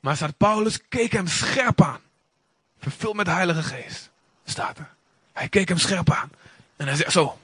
Maar 0.00 0.16
staat 0.16 0.36
Paulus 0.36 0.88
keek 0.88 1.12
hem 1.12 1.26
scherp 1.26 1.82
aan. 1.82 2.00
Vervuld 2.78 3.14
met 3.14 3.26
de 3.26 3.32
Heilige 3.32 3.62
Geest. 3.62 4.10
Staat 4.44 4.78
er. 4.78 4.94
Hij 5.32 5.48
keek 5.48 5.68
hem 5.68 5.78
scherp 5.78 6.10
aan. 6.10 6.30
En 6.76 6.86
hij 6.86 6.96
zegt 6.96 7.12
zo. 7.12 7.38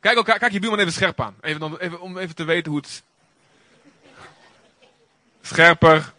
Kijk, 0.00 0.16
elkaar, 0.16 0.38
kijk 0.38 0.52
je 0.52 0.60
buurman 0.60 0.78
even 0.80 0.92
scherp 0.92 1.20
aan. 1.20 1.34
Even, 1.40 1.80
even, 1.80 2.00
om 2.00 2.18
even 2.18 2.34
te 2.34 2.44
weten 2.44 2.72
hoe 2.72 2.80
het... 2.80 3.02
Scherper. 5.40 6.12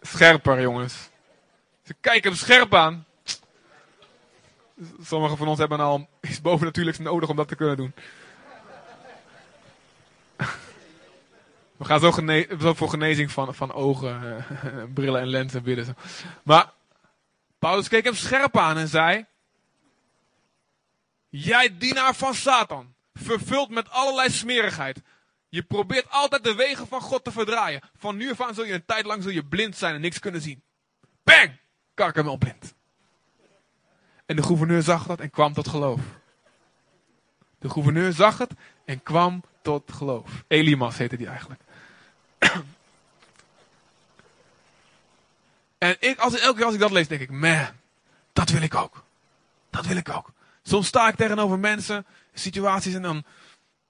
Scherper, 0.00 0.60
jongens. 0.60 1.10
Ze 1.82 1.94
kijken 2.00 2.30
hem 2.30 2.38
scherp 2.38 2.74
aan. 2.74 3.06
Sommigen 5.02 5.36
van 5.36 5.48
ons 5.48 5.58
hebben 5.58 5.80
al 5.80 6.08
iets 6.20 6.40
bovennatuurlijks 6.40 6.98
nodig 6.98 7.28
om 7.28 7.36
dat 7.36 7.48
te 7.48 7.56
kunnen 7.56 7.76
doen. 7.76 7.94
We 11.76 11.84
gaan 11.84 12.00
zo, 12.00 12.10
voor 12.74 12.88
genezing 12.88 13.30
van, 13.30 13.54
van 13.54 13.72
ogen, 13.72 14.44
uh, 14.64 14.82
brillen 14.94 15.20
en 15.20 15.28
lenzen 15.28 15.62
bidden. 15.62 15.96
Maar 16.42 16.72
Paulus 17.58 17.88
keek 17.88 18.04
hem 18.04 18.14
scherp 18.14 18.56
aan 18.56 18.76
en 18.76 18.88
zei: 18.88 19.26
Jij 21.28 21.76
dienaar 21.78 22.14
van 22.14 22.34
Satan, 22.34 22.94
vervuld 23.16 23.70
met 23.70 23.90
allerlei 23.90 24.30
smerigheid. 24.30 25.02
Je 25.48 25.62
probeert 25.62 26.10
altijd 26.10 26.44
de 26.44 26.54
wegen 26.54 26.86
van 26.86 27.00
God 27.00 27.24
te 27.24 27.32
verdraaien. 27.32 27.80
Van 27.96 28.16
nu 28.16 28.30
af 28.30 28.40
aan 28.40 28.54
zul 28.54 28.64
je 28.64 28.72
een 28.72 28.84
tijd 28.84 29.04
lang 29.04 29.22
zul 29.22 29.32
je 29.32 29.44
blind 29.44 29.76
zijn 29.76 29.94
en 29.94 30.00
niks 30.00 30.18
kunnen 30.18 30.40
zien. 30.40 30.62
Bang! 31.24 31.58
Al 32.26 32.36
blind. 32.36 32.74
En 34.26 34.36
de 34.36 34.42
gouverneur 34.42 34.82
zag 34.82 35.06
dat 35.06 35.20
en 35.20 35.30
kwam 35.30 35.52
tot 35.52 35.68
geloof. 35.68 36.00
De 37.58 37.70
gouverneur 37.70 38.12
zag 38.12 38.38
het 38.38 38.50
en 38.84 39.02
kwam 39.02 39.42
tot 39.62 39.92
geloof. 39.92 40.44
Elimas 40.46 40.98
heette 40.98 41.16
die 41.16 41.26
eigenlijk. 41.26 41.60
En 45.78 45.96
ik, 46.00 46.18
als, 46.18 46.38
elke 46.38 46.56
keer 46.56 46.64
als 46.64 46.74
ik 46.74 46.80
dat 46.80 46.90
lees, 46.90 47.08
denk 47.08 47.20
ik, 47.20 47.30
man, 47.30 47.66
dat 48.32 48.50
wil 48.50 48.62
ik 48.62 48.74
ook. 48.74 49.04
Dat 49.70 49.86
wil 49.86 49.96
ik 49.96 50.08
ook. 50.08 50.32
Soms 50.68 50.86
sta 50.86 51.08
ik 51.08 51.16
tegenover 51.16 51.58
mensen, 51.58 52.06
situaties 52.32 52.94
en 52.94 53.02
dan, 53.02 53.24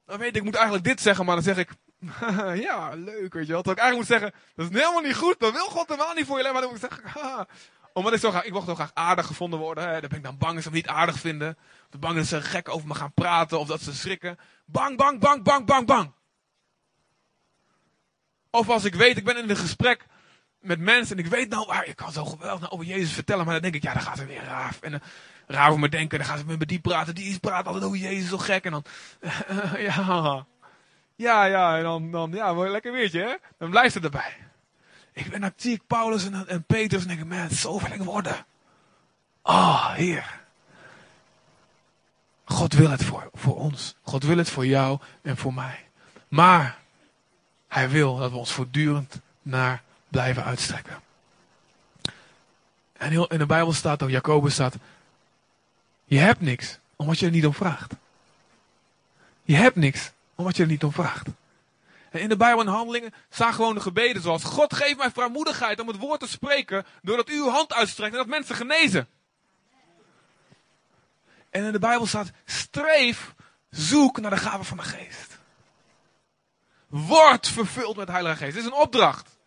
dan 0.05 0.19
weet 0.19 0.29
ik, 0.29 0.37
ik 0.37 0.43
moet 0.43 0.55
eigenlijk 0.55 0.85
dit 0.85 1.01
zeggen, 1.01 1.25
maar 1.25 1.35
dan 1.35 1.45
zeg 1.45 1.57
ik, 1.57 1.71
ja, 2.69 2.95
leuk, 2.95 3.33
weet 3.33 3.47
je 3.47 3.53
wel. 3.53 3.63
Terwijl 3.63 3.77
ik 3.77 3.79
eigenlijk 3.79 3.97
moet 3.97 4.07
zeggen, 4.07 4.33
dat 4.55 4.71
is 4.71 4.81
helemaal 4.81 5.03
niet 5.03 5.17
goed, 5.17 5.41
dat 5.41 5.53
wil 5.53 5.67
God 5.67 5.89
helemaal 5.89 6.15
niet 6.15 6.27
voor 6.27 6.39
je 6.39 6.53
maar 6.53 6.61
dan 6.61 6.71
moet 6.71 6.83
ik 6.83 6.91
zeggen. 6.91 7.47
Omdat 7.93 8.13
ik 8.13 8.21
zo 8.21 8.31
graag, 8.31 8.45
ik 8.45 8.53
wil 8.53 8.61
zo 8.61 8.75
graag 8.75 8.91
aardig 8.95 9.27
gevonden 9.27 9.59
worden, 9.59 10.01
dan 10.01 10.09
ben 10.09 10.19
ik 10.19 10.25
dan 10.25 10.39
bang 10.39 10.55
dat 10.55 10.63
ze 10.63 10.69
me 10.69 10.75
niet 10.75 10.89
aardig 10.89 11.19
vinden. 11.19 11.57
Of 11.93 11.99
bang 11.99 12.17
dat 12.17 12.27
ze 12.27 12.43
gek 12.43 12.69
over 12.69 12.89
me 12.89 12.95
gaan 12.95 13.13
praten, 13.13 13.59
of 13.59 13.69
dat 13.69 13.83
ze 13.83 13.95
schrikken. 13.95 14.39
Bang, 14.65 14.97
bang, 14.97 15.21
bang, 15.21 15.43
bang, 15.43 15.67
bang, 15.67 15.87
bang. 15.87 16.13
Of 18.51 18.69
als 18.69 18.85
ik 18.85 18.95
weet, 18.95 19.17
ik 19.17 19.25
ben 19.25 19.37
in 19.37 19.51
een 19.51 19.57
gesprek 19.57 20.07
met 20.61 20.81
mensen 20.81 21.17
en 21.17 21.25
ik 21.25 21.31
weet 21.31 21.49
nou, 21.49 21.85
ik 21.85 21.97
kan 21.97 22.13
zo 22.13 22.25
geweldig 22.25 22.61
nou 22.61 22.73
over 22.73 22.87
Jezus 22.87 23.13
vertellen, 23.13 23.45
maar 23.45 23.55
dan 23.55 23.63
denk 23.63 23.75
ik, 23.75 23.83
ja, 23.83 23.93
dan 23.93 24.03
gaan 24.03 24.17
ze 24.17 24.27
weer 24.27 24.45
raar. 24.45 24.77
En 24.81 25.03
raar 25.47 25.69
over 25.69 25.81
me 25.81 25.89
denken, 25.89 26.19
dan 26.19 26.27
gaan 26.27 26.39
ze 26.39 26.45
met 26.45 26.69
die 26.69 26.81
praten, 26.81 27.15
die 27.15 27.39
praat 27.39 27.67
altijd 27.67 27.85
over 27.85 27.99
Jezus, 27.99 28.29
zo 28.29 28.39
gek. 28.39 28.65
En 28.65 28.71
dan, 28.71 28.85
ja, 29.79 30.47
ja, 31.17 31.45
ja, 31.45 31.77
en 31.77 31.83
dan, 31.83 32.11
dan 32.11 32.31
ja, 32.33 32.53
mooi 32.53 32.71
lekker 32.71 32.93
weertje, 32.93 33.21
hè? 33.21 33.35
Dan 33.59 33.71
blijft 33.71 33.95
het 33.95 34.05
erbij. 34.05 34.37
Ik 35.13 35.31
ben, 35.31 35.55
ik 35.63 35.87
Paulus 35.87 36.27
en, 36.27 36.49
en 36.49 36.65
Petrus 36.65 37.03
en 37.03 37.09
denk 37.09 37.25
man, 37.25 37.51
zo 37.51 37.81
wil 37.81 38.05
worden. 38.05 38.47
Ah, 39.43 39.57
oh, 39.57 39.93
Heer. 39.93 40.45
God 42.45 42.73
wil 42.73 42.91
het 42.91 43.05
voor, 43.05 43.31
voor 43.33 43.57
ons. 43.57 43.97
God 44.03 44.25
wil 44.25 44.37
het 44.37 44.51
voor 44.51 44.67
jou 44.67 44.99
en 45.23 45.37
voor 45.37 45.55
mij. 45.55 45.89
Maar 46.29 46.79
hij 47.69 47.89
wil 47.89 48.17
dat 48.17 48.31
we 48.31 48.37
ons 48.37 48.53
voortdurend 48.53 49.21
naar 49.43 49.83
blijven 50.09 50.45
uitstrekken. 50.45 51.01
En 52.93 53.13
in 53.29 53.39
de 53.39 53.47
Bijbel 53.47 53.73
staat 53.73 54.03
ook, 54.03 54.11
Jacobus 54.11 54.53
staat, 54.53 54.77
je 56.07 56.19
hebt 56.19 56.41
niks 56.41 56.79
omdat 56.97 57.19
je 57.19 57.27
er 57.27 57.33
niet 57.33 57.47
om 57.47 57.55
vraagt. 57.55 57.95
Je 59.43 59.57
hebt 59.57 59.77
niks 59.77 60.13
omdat 60.35 60.57
je 60.57 60.63
er 60.63 60.69
niet 60.69 60.85
om 60.85 60.93
vraagt. 60.93 61.27
En 62.11 62.21
in 62.21 62.29
de 62.29 62.37
Bijbel 62.37 62.61
en 62.61 62.67
handelingen 62.67 63.15
staan 63.31 63.55
gewoon 63.55 63.75
de 63.75 63.81
gebeden 63.81 64.23
zoals, 64.23 64.45
God 64.45 64.75
geef 64.75 64.97
mij 64.97 65.11
vrijmoedigheid 65.11 65.81
om 65.81 65.89
het 65.89 65.99
woord 65.99 66.21
te 66.21 66.29
spreken, 66.29 66.87
doordat 67.03 67.29
u 67.29 67.35
uw 67.35 67.49
hand 67.49 67.73
uitstrekt 67.73 68.13
en 68.13 68.19
dat 68.19 68.27
mensen 68.27 68.57
genezen. 68.57 69.09
En 71.51 71.65
in 71.65 71.73
de 71.73 71.79
Bijbel 71.79 72.07
staat, 72.07 72.31
streef, 72.45 73.35
zoek 73.71 74.21
naar 74.21 74.31
de 74.31 74.37
gave 74.37 74.65
van 74.65 74.77
de 74.77 74.83
geest. 74.83 75.39
Word 76.87 77.49
vervuld 77.49 77.97
met 77.97 78.07
de 78.07 78.13
Heilige 78.13 78.37
Geest. 78.37 78.55
Dit 78.55 78.65
is 78.65 78.71
een 78.71 78.77
opdracht. 78.77 79.39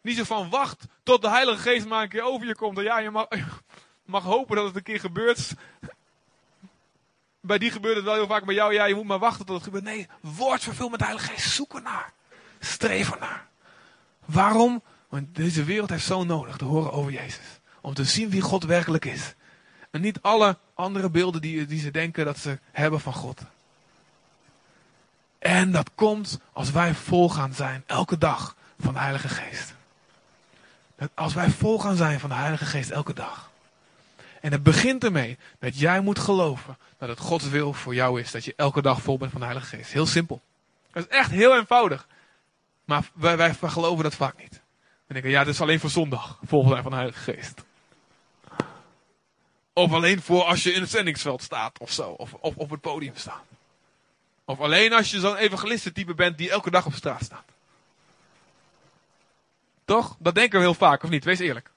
Niet 0.00 0.16
zo 0.16 0.24
van 0.24 0.50
wacht 0.50 0.84
tot 1.02 1.22
de 1.22 1.28
Heilige 1.28 1.58
Geest 1.58 1.86
maar 1.86 2.02
een 2.02 2.08
keer 2.08 2.22
over 2.22 2.46
je 2.46 2.54
komt. 2.54 2.78
En 2.78 2.84
ja, 2.84 2.98
je 2.98 3.10
mag, 3.10 3.26
mag 4.04 4.22
hopen 4.22 4.56
dat 4.56 4.64
het 4.64 4.76
een 4.76 4.82
keer 4.82 5.00
gebeurt. 5.00 5.54
Bij 7.48 7.58
die 7.58 7.70
gebeurt 7.70 7.96
het 7.96 8.04
wel 8.04 8.14
heel 8.14 8.26
vaak. 8.26 8.44
Bij 8.44 8.54
jou, 8.54 8.72
ja, 8.74 8.84
je 8.84 8.94
moet 8.94 9.04
maar 9.04 9.18
wachten 9.18 9.46
tot 9.46 9.54
het 9.54 9.64
gebeurt. 9.64 9.84
Nee, 9.84 10.08
word 10.20 10.62
vervuld 10.62 10.90
met 10.90 10.98
de 10.98 11.04
Heilige 11.04 11.30
Geest. 11.30 11.50
Zoek 11.50 11.74
ernaar. 11.74 12.12
Streef 12.58 13.10
ernaar. 13.10 13.46
Waarom? 14.24 14.82
Want 15.08 15.34
deze 15.34 15.64
wereld 15.64 15.90
heeft 15.90 16.04
zo 16.04 16.24
nodig 16.24 16.56
te 16.56 16.64
horen 16.64 16.92
over 16.92 17.12
Jezus. 17.12 17.60
Om 17.80 17.94
te 17.94 18.04
zien 18.04 18.30
wie 18.30 18.40
God 18.40 18.64
werkelijk 18.64 19.04
is. 19.04 19.34
En 19.90 20.00
niet 20.00 20.22
alle 20.22 20.58
andere 20.74 21.10
beelden 21.10 21.40
die, 21.40 21.66
die 21.66 21.80
ze 21.80 21.90
denken 21.90 22.24
dat 22.24 22.38
ze 22.38 22.58
hebben 22.72 23.00
van 23.00 23.12
God. 23.12 23.40
En 25.38 25.72
dat 25.72 25.90
komt 25.94 26.38
als 26.52 26.70
wij 26.70 26.94
vol 26.94 27.30
gaan 27.30 27.54
zijn, 27.54 27.82
elke 27.86 28.18
dag, 28.18 28.56
van 28.78 28.92
de 28.92 29.00
Heilige 29.00 29.28
Geest. 29.28 29.74
Als 31.14 31.34
wij 31.34 31.50
vol 31.50 31.78
gaan 31.78 31.96
zijn 31.96 32.20
van 32.20 32.28
de 32.28 32.34
Heilige 32.34 32.64
Geest 32.64 32.90
elke 32.90 33.14
dag. 33.14 33.50
En 34.40 34.52
het 34.52 34.62
begint 34.62 35.04
ermee 35.04 35.38
dat 35.58 35.78
jij 35.78 36.00
moet 36.00 36.18
geloven 36.18 36.76
dat 36.98 37.08
het 37.08 37.18
Gods 37.18 37.48
wil 37.48 37.72
voor 37.72 37.94
jou 37.94 38.20
is. 38.20 38.30
Dat 38.30 38.44
je 38.44 38.52
elke 38.56 38.82
dag 38.82 39.02
vol 39.02 39.18
bent 39.18 39.30
van 39.30 39.40
de 39.40 39.46
Heilige 39.46 39.76
Geest. 39.76 39.92
Heel 39.92 40.06
simpel. 40.06 40.40
Dat 40.92 41.06
is 41.08 41.16
echt 41.16 41.30
heel 41.30 41.56
eenvoudig. 41.56 42.06
Maar 42.84 43.10
wij, 43.14 43.36
wij 43.36 43.54
geloven 43.54 44.02
dat 44.02 44.14
vaak 44.14 44.36
niet. 44.36 44.60
We 45.06 45.12
denken, 45.12 45.30
ja, 45.30 45.44
dit 45.44 45.54
is 45.54 45.60
alleen 45.60 45.80
voor 45.80 45.90
zondag. 45.90 46.38
Vol 46.44 46.68
zijn 46.68 46.82
van 46.82 46.90
de 46.90 46.96
Heilige 46.96 47.32
Geest. 47.32 47.62
Of 49.72 49.92
alleen 49.92 50.22
voor 50.22 50.42
als 50.42 50.62
je 50.62 50.72
in 50.72 50.80
het 50.80 50.90
zendingsveld 50.90 51.42
staat 51.42 51.78
of 51.78 51.92
zo. 51.92 52.10
Of, 52.10 52.34
of 52.34 52.56
op 52.56 52.70
het 52.70 52.80
podium 52.80 53.16
staat. 53.16 53.44
Of 54.44 54.60
alleen 54.60 54.92
als 54.92 55.10
je 55.10 55.20
zo'n 55.20 55.36
evangelistentype 55.36 56.14
bent 56.14 56.38
die 56.38 56.50
elke 56.50 56.70
dag 56.70 56.86
op 56.86 56.94
straat 56.94 57.24
staat. 57.24 57.44
Toch? 59.84 60.16
Dat 60.18 60.34
denken 60.34 60.58
we 60.58 60.64
heel 60.64 60.74
vaak, 60.74 61.02
of 61.02 61.10
niet? 61.10 61.24
Wees 61.24 61.38
eerlijk. 61.38 61.70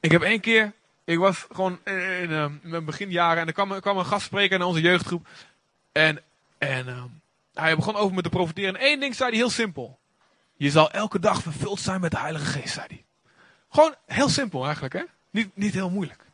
Ik 0.00 0.10
heb 0.10 0.22
één 0.22 0.40
keer, 0.40 0.72
ik 1.04 1.18
was 1.18 1.46
gewoon 1.50 1.80
in, 1.84 2.30
uh, 2.30 2.46
mijn 2.62 2.84
beginjaren 2.84 3.40
en 3.40 3.46
er 3.46 3.52
kwam, 3.52 3.80
kwam 3.80 3.98
een 3.98 4.06
gastspreker 4.06 4.58
naar 4.58 4.68
onze 4.68 4.80
jeugdgroep. 4.80 5.26
En, 5.92 6.22
en 6.58 6.88
uh, 6.88 7.04
hij 7.54 7.76
begon 7.76 7.96
over 7.96 8.14
me 8.14 8.22
te 8.22 8.28
profiteren. 8.28 8.74
En 8.74 8.80
één 8.80 9.00
ding 9.00 9.14
zei 9.14 9.30
hij 9.30 9.38
heel 9.38 9.50
simpel. 9.50 9.98
Je 10.56 10.70
zal 10.70 10.90
elke 10.90 11.18
dag 11.18 11.42
vervuld 11.42 11.80
zijn 11.80 12.00
met 12.00 12.10
de 12.10 12.18
Heilige 12.18 12.44
Geest, 12.44 12.74
zei 12.74 12.86
hij. 12.88 13.04
Gewoon 13.68 13.94
heel 14.06 14.28
simpel 14.28 14.64
eigenlijk, 14.64 14.94
hè? 14.94 15.02
Niet, 15.30 15.56
niet 15.56 15.74
heel 15.74 15.90
moeilijk. 15.90 16.24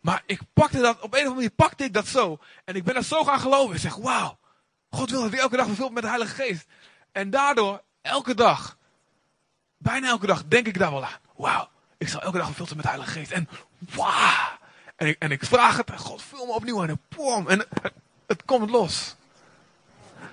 Maar 0.00 0.22
ik 0.26 0.40
pakte 0.52 0.80
dat, 0.80 1.00
op 1.00 1.02
een 1.02 1.08
of 1.08 1.14
andere 1.14 1.34
manier 1.34 1.50
pakte 1.50 1.84
ik 1.84 1.92
dat 1.92 2.06
zo. 2.06 2.38
En 2.64 2.74
ik 2.74 2.84
ben 2.84 2.94
er 2.94 3.04
zo 3.04 3.24
gaan 3.24 3.40
geloven. 3.40 3.74
Ik 3.74 3.80
zeg, 3.80 3.96
wauw, 3.96 4.38
God 4.90 5.10
wil 5.10 5.22
dat 5.22 5.32
ik 5.32 5.38
elke 5.38 5.56
dag 5.56 5.66
vervuld 5.66 5.92
met 5.92 6.02
de 6.02 6.08
Heilige 6.08 6.34
Geest. 6.34 6.66
En 7.12 7.30
daardoor, 7.30 7.82
elke 8.02 8.34
dag, 8.34 8.76
bijna 9.76 10.08
elke 10.08 10.26
dag, 10.26 10.44
denk 10.44 10.66
ik 10.66 10.78
daar 10.78 10.90
wel 10.90 11.04
aan. 11.04 11.20
Wauw, 11.36 11.68
ik 12.00 12.08
zal 12.08 12.22
elke 12.22 12.38
dag 12.38 12.54
zijn 12.54 12.68
met 12.68 12.82
de 12.82 12.88
Heilige 12.88 13.10
Geest. 13.10 13.30
En 13.30 13.48
wauw. 13.78 14.58
En 14.96 15.06
ik, 15.06 15.16
en 15.18 15.30
ik 15.30 15.44
vraag 15.44 15.76
het, 15.76 15.90
en 15.90 15.98
God, 15.98 16.22
vul 16.22 16.46
me 16.46 16.52
opnieuw. 16.52 16.84
En, 16.84 17.00
boom, 17.08 17.48
en 17.48 17.66
het, 18.26 18.44
komt 18.44 18.70
los. 18.70 19.14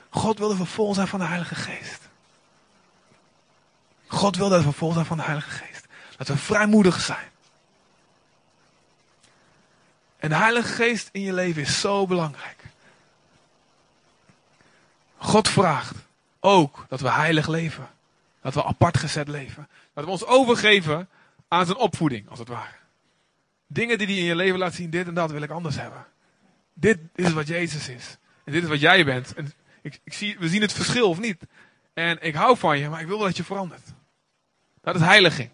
God 0.10 0.40
wilde 0.40 0.56
vervol 0.56 0.94
zijn 0.94 1.08
van 1.08 1.20
de 1.20 1.26
Heilige 1.26 1.56
Geest. 1.56 2.02
God 4.08 4.36
wil 4.36 4.50
dat 4.50 4.64
we 4.64 4.72
vol 4.72 4.92
zijn 4.92 5.06
van 5.06 5.18
de 5.18 5.24
Heilige 5.24 5.50
Geest. 5.50 5.86
Dat 6.18 6.28
we 6.28 6.38
vrijmoedig 6.38 7.02
zijn. 7.02 7.30
En 10.18 10.30
de 10.30 10.36
Heilige 10.36 10.74
Geest 10.74 11.10
in 11.12 11.22
je 11.22 11.34
leven 11.34 11.62
is 11.62 11.80
zo 11.80 12.08
belangrijk. 12.08 12.64
God 15.18 15.50
vraagt 15.50 15.96
ook 16.40 16.86
dat 16.90 17.00
we 17.00 17.12
heilig 17.12 17.48
leven. 17.48 17.90
Dat 18.42 18.54
we 18.54 18.64
apart 18.64 18.98
gezet 18.98 19.28
leven. 19.28 19.68
Dat 19.94 20.04
we 20.04 20.12
ons 20.12 20.26
overgeven 20.26 21.10
aan 21.48 21.66
zijn 21.66 21.78
opvoeding, 21.78 22.30
als 22.30 22.40
het 22.40 22.48
ware. 22.48 22.76
Dingen 23.68 23.98
die 23.98 24.08
hij 24.08 24.16
in 24.16 24.24
je 24.24 24.36
leven 24.36 24.60
laat 24.60 24.74
zien, 24.74 24.90
dit 24.90 25.08
en 25.08 25.14
dat 25.14 25.32
wil 25.32 25.42
ik 25.42 25.50
anders 25.50 25.76
hebben. 25.76 26.06
Dit 26.74 27.00
is 27.16 27.34
wat 27.34 27.48
Jezus 27.48 27.90
is. 27.90 28.18
En 28.44 28.52
dit 28.54 28.64
is 28.64 28.70
wat 28.70 28.80
jij 28.80 29.06
bent. 29.06 29.34
En 29.34 29.54
ik, 29.82 30.00
ik 30.04 30.14
zie, 30.14 30.40
we 30.40 30.48
zien 30.50 30.62
het 30.62 30.74
verschil 30.74 31.10
of 31.10 31.20
niet. 31.20 31.44
En 31.94 32.18
ik 32.22 32.36
hou 32.36 32.58
van 32.58 32.80
je, 32.80 32.90
maar 32.90 33.02
ik 33.02 33.08
wil 33.08 33.18
dat 33.18 33.38
je 33.38 33.44
verandert. 33.44 33.94
Dat 34.82 34.96
is 34.96 35.02
heiliging. 35.02 35.50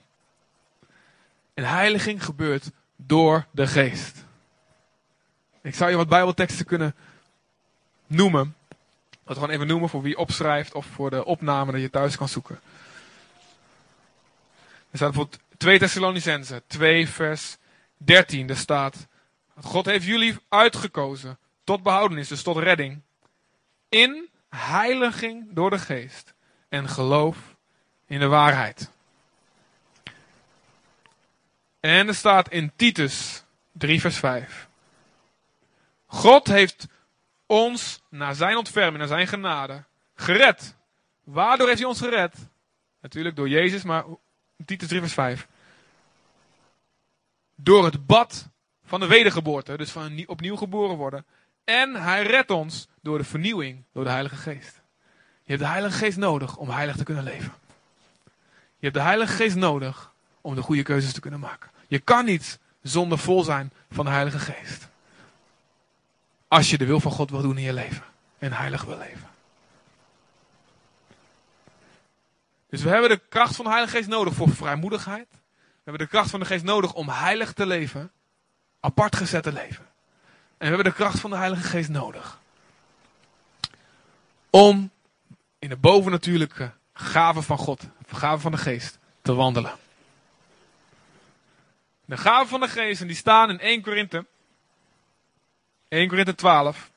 En 1.53 1.63
heiliging 1.63 2.23
gebeurt 2.23 2.71
door 2.95 3.45
de 3.51 3.67
geest. 3.67 4.25
Ik 5.61 5.75
zou 5.75 5.89
je 5.89 5.97
wat 5.97 6.07
bijbelteksten 6.07 6.65
kunnen 6.65 6.95
noemen. 8.07 8.55
Dat 9.23 9.35
gewoon 9.35 9.49
even 9.49 9.67
noemen 9.67 9.89
voor 9.89 10.01
wie 10.01 10.17
opschrijft 10.17 10.73
of 10.73 10.85
voor 10.85 11.09
de 11.09 11.25
opname 11.25 11.71
dat 11.71 11.81
je 11.81 11.89
thuis 11.89 12.17
kan 12.17 12.29
zoeken. 12.29 12.59
Er 14.89 14.99
staat 14.99 15.11
bijvoorbeeld 15.11 15.42
2 15.63 15.79
Thessalonicense 15.79 16.63
2 16.67 17.07
vers 17.07 17.57
13. 17.97 18.47
Daar 18.47 18.57
staat, 18.57 19.07
God 19.61 19.85
heeft 19.85 20.05
jullie 20.05 20.37
uitgekozen 20.49 21.37
tot 21.63 21.83
behoudenis, 21.83 22.27
dus 22.27 22.43
tot 22.43 22.57
redding. 22.57 23.01
In 23.89 24.29
heiliging 24.49 25.53
door 25.53 25.69
de 25.69 25.79
geest 25.79 26.33
en 26.69 26.89
geloof 26.89 27.37
in 28.07 28.19
de 28.19 28.27
waarheid. 28.27 28.89
En 31.79 32.07
er 32.07 32.15
staat 32.15 32.49
in 32.49 32.71
Titus 32.75 33.43
3 33.71 34.01
vers 34.01 34.17
5. 34.17 34.67
God 36.05 36.47
heeft 36.47 36.87
ons 37.45 38.01
naar 38.09 38.35
zijn 38.35 38.57
ontferming, 38.57 38.97
naar 38.97 39.07
zijn 39.07 39.27
genade, 39.27 39.83
gered. 40.15 40.75
Waardoor 41.23 41.67
heeft 41.67 41.79
hij 41.79 41.87
ons 41.87 41.99
gered? 41.99 42.35
Natuurlijk 43.01 43.35
door 43.35 43.49
Jezus, 43.49 43.83
maar 43.83 44.03
Titus 44.65 44.87
3 44.87 44.99
vers 44.99 45.13
5. 45.13 45.47
Door 47.55 47.85
het 47.85 48.05
bad 48.05 48.49
van 48.85 48.99
de 48.99 49.07
wedergeboorte, 49.07 49.77
dus 49.77 49.91
van 49.91 50.23
opnieuw 50.25 50.55
geboren 50.55 50.97
worden. 50.97 51.25
En 51.63 51.95
hij 51.95 52.23
redt 52.23 52.51
ons 52.51 52.87
door 53.01 53.17
de 53.17 53.23
vernieuwing, 53.23 53.83
door 53.93 54.03
de 54.03 54.09
Heilige 54.09 54.35
Geest. 54.35 54.81
Je 55.43 55.51
hebt 55.51 55.61
de 55.61 55.67
Heilige 55.67 55.97
Geest 55.97 56.17
nodig 56.17 56.57
om 56.57 56.69
heilig 56.69 56.95
te 56.95 57.03
kunnen 57.03 57.23
leven. 57.23 57.53
Je 58.77 58.89
hebt 58.89 58.93
de 58.93 59.01
Heilige 59.01 59.33
Geest 59.33 59.55
nodig 59.55 60.13
om 60.41 60.55
de 60.55 60.61
goede 60.61 60.83
keuzes 60.83 61.13
te 61.13 61.19
kunnen 61.19 61.39
maken. 61.39 61.69
Je 61.87 61.99
kan 61.99 62.25
niet 62.25 62.59
zonder 62.81 63.17
vol 63.17 63.43
zijn 63.43 63.71
van 63.91 64.05
de 64.05 64.11
Heilige 64.11 64.39
Geest. 64.39 64.87
Als 66.47 66.69
je 66.69 66.77
de 66.77 66.85
wil 66.85 66.99
van 66.99 67.11
God 67.11 67.29
wil 67.29 67.41
doen 67.41 67.57
in 67.57 67.63
je 67.63 67.73
leven. 67.73 68.03
En 68.37 68.53
heilig 68.53 68.83
wil 68.83 68.97
leven. 68.97 69.29
Dus 72.69 72.81
we 72.81 72.89
hebben 72.89 73.09
de 73.09 73.21
kracht 73.29 73.55
van 73.55 73.65
de 73.65 73.71
Heilige 73.71 73.97
Geest 73.97 74.09
nodig 74.09 74.33
voor 74.33 74.49
vrijmoedigheid. 74.49 75.27
We 75.83 75.89
hebben 75.89 76.07
de 76.07 76.13
kracht 76.13 76.29
van 76.29 76.39
de 76.39 76.45
Geest 76.45 76.63
nodig 76.63 76.93
om 76.93 77.09
heilig 77.09 77.53
te 77.53 77.65
leven. 77.65 78.11
Apart 78.79 79.15
gezet 79.15 79.43
te 79.43 79.51
leven. 79.51 79.85
En 80.57 80.69
we 80.69 80.75
hebben 80.75 80.85
de 80.85 80.93
kracht 80.93 81.19
van 81.19 81.29
de 81.29 81.35
Heilige 81.35 81.67
Geest 81.67 81.89
nodig. 81.89 82.39
Om 84.49 84.91
in 85.59 85.69
de 85.69 85.77
bovennatuurlijke 85.77 86.71
gaven 86.93 87.43
van 87.43 87.57
God, 87.57 87.83
gaven 88.07 88.41
van 88.41 88.51
de 88.51 88.57
Geest, 88.57 88.97
te 89.21 89.33
wandelen. 89.33 89.75
De 92.05 92.17
gaven 92.17 92.47
van 92.47 92.59
de 92.59 92.67
Geest, 92.67 93.01
en 93.01 93.07
die 93.07 93.15
staan 93.15 93.49
in 93.49 93.59
1 93.59 93.81
Korinthe 93.81 94.25
1 95.93 96.07
Korinthe 96.07 96.35
12. 96.35 96.91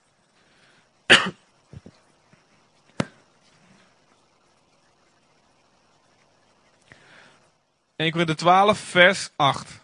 Eén 7.96 8.10
Korinthe 8.10 8.34
12, 8.34 8.78
vers 8.78 9.30
8. 9.36 9.80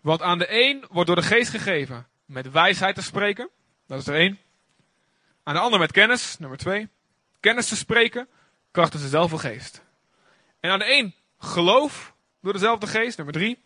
Want 0.00 0.22
aan 0.22 0.38
de 0.38 0.46
een 0.50 0.84
wordt 0.90 1.06
door 1.06 1.16
de 1.16 1.22
geest 1.22 1.50
gegeven 1.50 2.06
met 2.24 2.50
wijsheid 2.50 2.94
te 2.94 3.02
spreken. 3.02 3.50
Dat 3.86 4.00
is 4.00 4.06
er 4.06 4.14
één. 4.14 4.38
Aan 5.42 5.54
de 5.54 5.60
ander 5.60 5.78
met 5.78 5.92
kennis, 5.92 6.38
nummer 6.38 6.58
twee. 6.58 6.88
Kennis 7.40 7.68
te 7.68 7.76
spreken, 7.76 8.28
krachtens 8.70 9.02
dezelfde 9.02 9.38
geest. 9.38 9.82
En 10.60 10.70
aan 10.70 10.78
de 10.78 10.92
een 10.92 11.14
geloof 11.38 12.14
door 12.40 12.52
dezelfde 12.52 12.86
geest, 12.86 13.16
nummer 13.16 13.34
drie. 13.34 13.62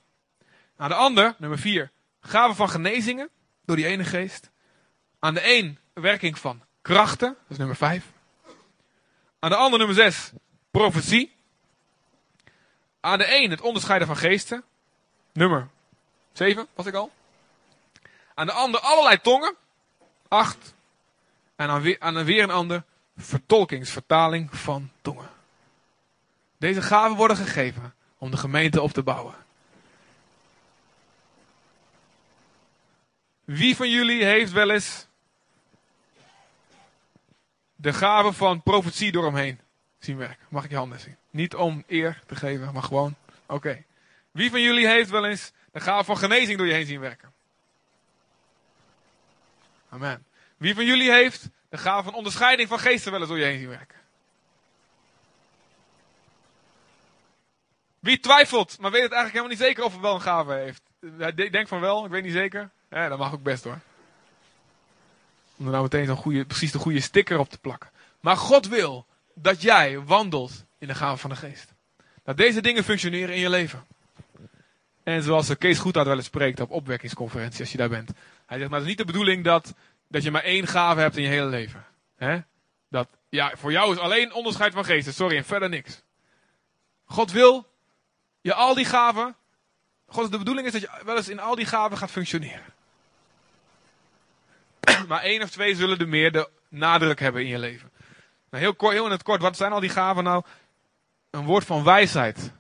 Aan 0.77 0.89
de 0.89 0.95
ander, 0.95 1.35
nummer 1.39 1.59
4, 1.59 1.91
gaven 2.21 2.57
van 2.57 2.69
genezingen 2.69 3.31
door 3.65 3.77
die 3.77 3.87
ene 3.87 4.05
geest. 4.05 4.51
Aan 5.19 5.35
de 5.35 5.57
een 5.57 5.79
werking 5.93 6.39
van 6.39 6.63
krachten, 6.83 7.29
dat 7.29 7.51
is 7.51 7.57
nummer 7.57 7.77
5. 7.77 8.05
Aan 9.39 9.51
de 9.51 9.57
ander, 9.57 9.79
nummer 9.79 9.97
6, 9.97 10.33
profetie. 10.73 11.33
Aan 13.01 13.19
de 13.19 13.35
een 13.37 13.51
het 13.51 13.61
onderscheiden 13.61 14.07
van 14.07 14.17
geesten, 14.17 14.65
nummer 15.33 15.69
7, 16.33 16.67
was 16.75 16.87
ik 16.87 16.95
al. 16.95 17.11
Aan 18.35 18.47
de 18.47 18.53
ander 18.53 18.81
allerlei 18.81 19.21
tongen, 19.21 19.57
8. 20.29 20.75
En 21.57 21.69
aan 21.69 21.83
weer, 21.83 22.25
weer 22.25 22.43
een 22.43 22.51
ander 22.51 22.85
vertolkingsvertaling 23.17 24.57
van 24.57 24.91
tongen. 25.03 25.31
Deze 26.57 26.83
gaven 26.83 27.17
worden 27.17 27.37
gegeven 27.37 27.95
om 28.19 28.31
de 28.31 28.37
gemeente 28.37 28.81
op 28.81 28.93
te 28.93 29.03
bouwen. 29.03 29.35
Wie 33.45 33.77
van 33.77 33.91
jullie 33.91 34.25
heeft 34.25 34.53
wel 34.53 34.71
eens 34.71 35.07
de 37.75 37.93
gave 37.93 38.33
van 38.33 38.63
profetie 38.63 39.13
door 39.13 39.25
hem 39.25 39.35
heen 39.35 39.61
zien 40.05 40.17
werken? 40.17 40.47
Mag 40.49 40.65
ik 40.65 40.71
je 40.71 40.77
handen 40.77 41.01
zien? 41.01 41.17
Niet 41.31 41.55
om 41.55 41.85
eer 41.87 42.23
te 42.27 42.37
geven, 42.37 42.73
maar 42.73 42.83
gewoon. 42.83 43.15
Oké. 43.47 43.85
Wie 44.31 44.51
van 44.51 44.61
jullie 44.61 44.87
heeft 44.87 45.11
wel 45.11 45.27
eens 45.27 45.53
de 45.73 45.81
gave 45.81 46.05
van 46.05 46.19
genezing 46.19 46.59
door 46.59 46.67
je 46.67 46.73
heen 46.73 46.87
zien 46.87 47.01
werken? 47.01 47.33
Amen. 49.89 50.25
Wie 50.57 50.75
van 50.75 50.85
jullie 50.85 51.13
heeft 51.13 51.49
de 51.69 51.79
gave 51.79 52.05
van 52.05 52.15
onderscheiding 52.15 52.69
van 52.69 52.79
geesten 52.79 53.11
wel 53.11 53.21
eens 53.21 53.29
door 53.29 53.39
je 53.39 53.45
heen 53.45 53.59
zien 53.59 53.69
werken? 53.69 54.01
Wie 57.99 58.21
twijfelt, 58.21 58.79
maar 58.81 58.91
weet 58.91 59.03
het 59.03 59.13
eigenlijk 59.13 59.33
helemaal 59.33 59.57
niet 59.57 59.67
zeker 59.67 59.85
of 59.85 59.93
hij 59.93 60.01
wel 60.01 60.15
een 60.15 60.21
gave 60.21 60.53
heeft? 60.53 60.83
Ik 61.37 61.53
denk 61.53 61.69
van 61.69 61.81
wel, 61.81 62.05
ik 62.05 62.11
weet 62.11 62.23
niet 62.23 62.33
zeker. 62.33 62.71
Ja, 62.91 63.09
dat 63.09 63.19
mag 63.19 63.33
ook 63.33 63.43
best 63.43 63.65
hoor. 63.65 63.79
Om 65.57 65.65
er 65.65 65.71
nou 65.71 65.83
meteen 65.83 66.07
zo'n 66.07 66.17
goede, 66.17 66.45
precies 66.45 66.73
de 66.73 66.79
goede 66.79 67.01
sticker 67.01 67.39
op 67.39 67.51
te 67.51 67.59
plakken. 67.59 67.91
Maar 68.21 68.37
God 68.37 68.69
wil 68.69 69.07
dat 69.35 69.63
jij 69.63 70.01
wandelt 70.01 70.65
in 70.79 70.87
de 70.87 70.95
gave 70.95 71.17
van 71.17 71.31
de 71.31 71.37
geest. 71.37 71.75
Dat 72.25 72.37
deze 72.37 72.61
dingen 72.61 72.85
functioneren 72.85 73.35
in 73.35 73.41
je 73.41 73.51
leven. 73.51 73.87
En 75.03 75.23
zoals 75.23 75.59
Kees 75.59 75.79
Goedhart 75.79 76.07
wel 76.07 76.17
eens 76.17 76.27
spreekt 76.27 76.61
op 76.61 76.71
opwekkingsconferentie, 76.71 77.61
als 77.61 77.73
je 77.73 77.79
daar 77.79 77.89
bent. 77.89 78.11
Hij 78.47 78.59
zegt, 78.59 78.71
maar 78.71 78.79
het 78.79 78.89
is 78.89 78.95
niet 78.95 79.07
de 79.07 79.13
bedoeling 79.13 79.45
dat, 79.45 79.75
dat 80.09 80.23
je 80.23 80.31
maar 80.31 80.43
één 80.43 80.67
gave 80.67 81.01
hebt 81.01 81.17
in 81.17 81.23
je 81.23 81.29
hele 81.29 81.47
leven. 81.47 81.85
Dat, 82.89 83.09
ja, 83.29 83.53
voor 83.57 83.73
jou 83.73 83.93
is 83.93 83.99
alleen 83.99 84.33
onderscheid 84.33 84.73
van 84.73 84.85
geesten, 84.85 85.15
sorry, 85.15 85.37
en 85.37 85.45
verder 85.45 85.69
niks. 85.69 86.03
God 87.05 87.31
wil 87.31 87.67
je 88.41 88.55
al 88.55 88.75
die 88.75 88.85
gaven, 88.85 89.37
God, 90.07 90.31
de 90.31 90.39
bedoeling 90.39 90.67
is 90.67 90.73
dat 90.73 90.81
je 90.81 91.01
wel 91.05 91.17
eens 91.17 91.29
in 91.29 91.41
al 91.41 91.55
die 91.55 91.67
gaven 91.67 91.99
gaat 91.99 92.11
functioneren. 92.11 92.75
maar 95.09 95.23
één 95.23 95.43
of 95.43 95.51
twee 95.51 95.75
zullen 95.75 95.99
er 95.99 96.09
meer 96.09 96.33
de 96.33 96.49
nadruk 96.69 97.21
hebben 97.21 97.43
in 97.43 97.49
je 97.49 97.59
leven. 97.59 97.92
Nou, 98.53 98.65
heel, 98.65 98.75
kort, 98.75 98.93
heel 98.93 99.05
in 99.05 99.11
het 99.11 99.23
kort, 99.23 99.43
wat 99.43 99.57
zijn 99.57 99.73
al 99.73 99.81
die 99.81 99.91
gaven 99.91 100.25
nou? 100.25 100.45
Een 101.31 101.45
woord 101.45 101.65
van 101.65 101.85
wijsheid. 101.85 102.53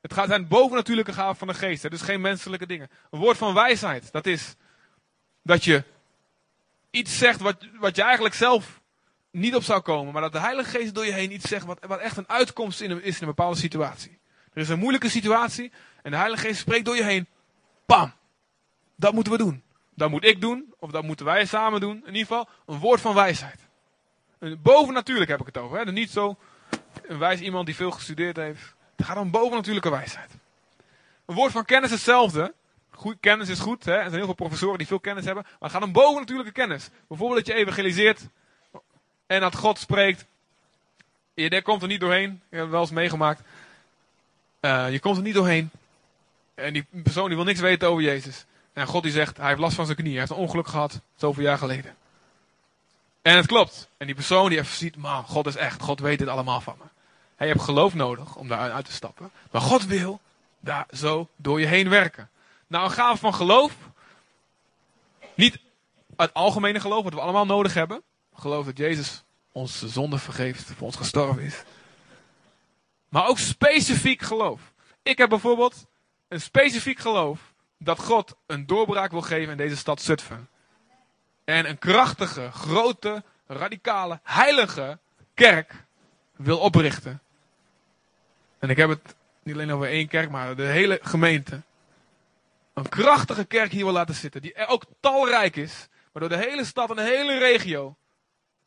Het 0.00 0.12
gaat 0.12 0.28
zijn 0.28 0.48
bovennatuurlijke 0.48 1.12
gaven 1.12 1.36
van 1.36 1.48
de 1.48 1.54
geest. 1.54 1.82
Hè? 1.82 1.88
Dus 1.88 2.02
geen 2.02 2.20
menselijke 2.20 2.66
dingen. 2.66 2.90
Een 3.10 3.18
woord 3.18 3.36
van 3.36 3.54
wijsheid. 3.54 4.12
Dat 4.12 4.26
is 4.26 4.54
dat 5.42 5.64
je 5.64 5.84
iets 6.90 7.18
zegt 7.18 7.40
wat, 7.40 7.66
wat 7.78 7.96
je 7.96 8.02
eigenlijk 8.02 8.34
zelf 8.34 8.80
niet 9.30 9.54
op 9.54 9.62
zou 9.62 9.80
komen. 9.80 10.12
Maar 10.12 10.22
dat 10.22 10.32
de 10.32 10.38
Heilige 10.38 10.70
Geest 10.70 10.94
door 10.94 11.06
je 11.06 11.12
heen 11.12 11.32
iets 11.32 11.48
zegt 11.48 11.66
wat, 11.66 11.78
wat 11.86 11.98
echt 11.98 12.16
een 12.16 12.28
uitkomst 12.28 12.80
is 12.80 12.88
in 12.88 13.02
een 13.20 13.26
bepaalde 13.26 13.58
situatie. 13.58 14.18
Er 14.52 14.60
is 14.60 14.68
een 14.68 14.78
moeilijke 14.78 15.08
situatie 15.08 15.72
en 16.02 16.10
de 16.10 16.16
Heilige 16.16 16.46
Geest 16.46 16.60
spreekt 16.60 16.84
door 16.84 16.96
je 16.96 17.04
heen. 17.04 17.26
Pam! 17.86 18.12
Dat 18.96 19.12
moeten 19.12 19.32
we 19.32 19.38
doen. 19.38 19.62
Dat 19.94 20.10
moet 20.10 20.24
ik 20.24 20.40
doen, 20.40 20.74
of 20.78 20.90
dat 20.90 21.02
moeten 21.02 21.26
wij 21.26 21.44
samen 21.44 21.80
doen. 21.80 21.96
In 21.96 22.14
ieder 22.14 22.26
geval 22.26 22.48
een 22.66 22.78
woord 22.78 23.00
van 23.00 23.14
wijsheid. 23.14 23.69
Bovennatuurlijk 24.40 25.30
heb 25.30 25.40
ik 25.40 25.46
het 25.46 25.58
over. 25.58 25.78
Hè? 25.78 25.92
Niet 25.92 26.10
zo 26.10 26.36
een 27.06 27.18
wijs 27.18 27.40
iemand 27.40 27.66
die 27.66 27.74
veel 27.74 27.90
gestudeerd 27.90 28.36
heeft. 28.36 28.74
Het 28.96 29.06
gaat 29.06 29.16
om 29.16 29.30
bovennatuurlijke 29.30 29.90
wijsheid. 29.90 30.30
Een 31.26 31.34
woord 31.34 31.52
van 31.52 31.64
kennis 31.64 31.90
hetzelfde. 31.90 32.54
Goed, 32.90 33.16
kennis 33.20 33.48
is 33.48 33.58
goed. 33.58 33.84
Hè? 33.84 33.92
Er 33.92 34.02
zijn 34.02 34.14
heel 34.14 34.24
veel 34.24 34.34
professoren 34.34 34.78
die 34.78 34.86
veel 34.86 35.00
kennis 35.00 35.24
hebben. 35.24 35.42
Maar 35.44 35.56
het 35.58 35.72
gaat 35.72 35.82
om 35.82 35.92
bovennatuurlijke 35.92 36.52
kennis. 36.52 36.90
Bijvoorbeeld 37.08 37.46
dat 37.46 37.54
je 37.54 37.62
evangeliseert. 37.62 38.28
En 39.26 39.40
dat 39.40 39.56
God 39.56 39.78
spreekt. 39.78 40.26
Je 41.34 41.62
komt 41.62 41.82
er 41.82 41.88
niet 41.88 42.00
doorheen. 42.00 42.30
Ik 42.30 42.40
heb 42.50 42.60
het 42.60 42.70
wel 42.70 42.80
eens 42.80 42.90
meegemaakt. 42.90 43.42
Uh, 44.60 44.92
je 44.92 45.00
komt 45.00 45.16
er 45.16 45.22
niet 45.22 45.34
doorheen. 45.34 45.70
En 46.54 46.72
die 46.72 46.86
persoon 46.90 47.26
die 47.26 47.36
wil 47.36 47.44
niks 47.44 47.60
weten 47.60 47.88
over 47.88 48.02
Jezus. 48.02 48.44
En 48.72 48.86
God 48.86 49.02
die 49.02 49.12
zegt, 49.12 49.36
hij 49.36 49.48
heeft 49.48 49.60
last 49.60 49.74
van 49.74 49.84
zijn 49.84 49.96
knie. 49.96 50.10
Hij 50.10 50.18
heeft 50.20 50.32
een 50.32 50.36
ongeluk 50.36 50.66
gehad, 50.66 51.00
zoveel 51.16 51.42
jaar 51.42 51.58
geleden. 51.58 51.94
En 53.22 53.36
het 53.36 53.46
klopt. 53.46 53.88
En 53.96 54.06
die 54.06 54.14
persoon 54.14 54.48
die 54.48 54.58
even 54.58 54.76
ziet, 54.76 54.96
man, 54.96 55.24
God 55.24 55.46
is 55.46 55.56
echt. 55.56 55.82
God 55.82 56.00
weet 56.00 56.18
dit 56.18 56.28
allemaal 56.28 56.60
van 56.60 56.74
me. 56.78 56.84
Hij 57.36 57.48
hebt 57.48 57.62
geloof 57.62 57.94
nodig 57.94 58.36
om 58.36 58.48
daar 58.48 58.72
uit 58.72 58.84
te 58.84 58.92
stappen. 58.92 59.30
Maar 59.50 59.60
God 59.60 59.84
wil 59.86 60.20
daar 60.60 60.86
zo 60.90 61.28
door 61.36 61.60
je 61.60 61.66
heen 61.66 61.88
werken. 61.88 62.30
Nou, 62.66 62.84
een 62.84 62.90
gave 62.90 63.16
van 63.16 63.34
geloof. 63.34 63.72
Niet 65.34 65.58
het 66.16 66.34
algemene 66.34 66.80
geloof, 66.80 67.04
wat 67.04 67.14
we 67.14 67.20
allemaal 67.20 67.46
nodig 67.46 67.74
hebben. 67.74 68.02
Geloof 68.34 68.64
dat 68.64 68.78
Jezus 68.78 69.22
onze 69.52 69.88
zonde 69.88 70.18
vergeeft, 70.18 70.62
voor 70.62 70.86
ons 70.86 70.96
gestorven 70.96 71.42
is. 71.42 71.62
Maar 73.08 73.26
ook 73.26 73.38
specifiek 73.38 74.22
geloof. 74.22 74.60
Ik 75.02 75.18
heb 75.18 75.28
bijvoorbeeld 75.28 75.86
een 76.28 76.40
specifiek 76.40 76.98
geloof 76.98 77.40
dat 77.78 77.98
God 77.98 78.34
een 78.46 78.66
doorbraak 78.66 79.10
wil 79.10 79.22
geven 79.22 79.50
in 79.50 79.56
deze 79.56 79.76
stad 79.76 80.02
Zutphen. 80.02 80.48
En 81.50 81.68
een 81.68 81.78
krachtige, 81.78 82.50
grote, 82.52 83.22
radicale, 83.46 84.20
heilige 84.22 84.98
kerk 85.34 85.84
wil 86.36 86.58
oprichten. 86.58 87.20
En 88.58 88.70
ik 88.70 88.76
heb 88.76 88.88
het 88.88 89.14
niet 89.42 89.54
alleen 89.54 89.72
over 89.72 89.86
één 89.86 90.08
kerk, 90.08 90.30
maar 90.30 90.56
de 90.56 90.62
hele 90.62 90.98
gemeente. 91.02 91.62
Een 92.74 92.88
krachtige 92.88 93.44
kerk 93.44 93.72
hier 93.72 93.84
wil 93.84 93.92
laten 93.92 94.14
zitten, 94.14 94.42
die 94.42 94.66
ook 94.66 94.84
talrijk 95.00 95.56
is, 95.56 95.88
waardoor 96.12 96.38
de 96.38 96.44
hele 96.44 96.64
stad 96.64 96.90
en 96.90 96.96
de 96.96 97.02
hele 97.02 97.38
regio 97.38 97.96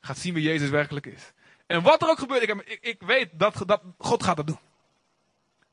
gaat 0.01 0.17
zien 0.17 0.33
wie 0.33 0.43
Jezus 0.43 0.69
werkelijk 0.69 1.05
is. 1.05 1.31
En 1.65 1.81
wat 1.81 2.01
er 2.01 2.09
ook 2.09 2.19
gebeurt, 2.19 2.41
ik, 2.41 2.79
ik, 2.81 3.01
weet 3.01 3.29
dat, 3.31 3.63
dat 3.65 3.81
God 3.97 4.23
gaat 4.23 4.35
dat 4.35 4.47
doen. 4.47 4.59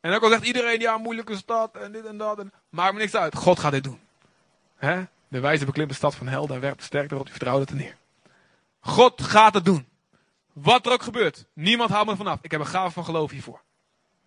En 0.00 0.12
ook 0.12 0.22
al 0.22 0.30
zegt 0.30 0.44
iedereen, 0.44 0.80
ja, 0.80 0.98
moeilijke 0.98 1.36
stad 1.36 1.76
en 1.76 1.92
dit 1.92 2.06
en 2.06 2.16
dat. 2.16 2.38
En, 2.38 2.52
maakt 2.68 2.92
me 2.92 2.98
niks 2.98 3.14
uit. 3.14 3.34
God 3.34 3.58
gaat 3.58 3.72
dit 3.72 3.84
doen. 3.84 4.00
He? 4.76 5.04
De 5.30 5.40
wijze 5.40 5.64
beklimt 5.64 5.88
de 5.88 5.94
stad 5.94 6.14
van 6.14 6.28
helden 6.28 6.56
en 6.56 6.62
werpt 6.62 6.82
sterk 6.82 7.10
erop, 7.10 7.24
die 7.24 7.34
vertrouwde 7.34 7.66
er 7.66 7.76
neer. 7.76 7.96
God 8.80 9.22
gaat 9.22 9.54
het 9.54 9.64
doen. 9.64 9.86
Wat 10.52 10.86
er 10.86 10.92
ook 10.92 11.02
gebeurt. 11.02 11.46
Niemand 11.52 11.90
houdt 11.90 12.10
me 12.10 12.16
vanaf. 12.16 12.38
Ik 12.42 12.50
heb 12.50 12.60
een 12.60 12.66
gave 12.66 12.90
van 12.90 13.04
geloof 13.04 13.30
hiervoor. 13.30 13.60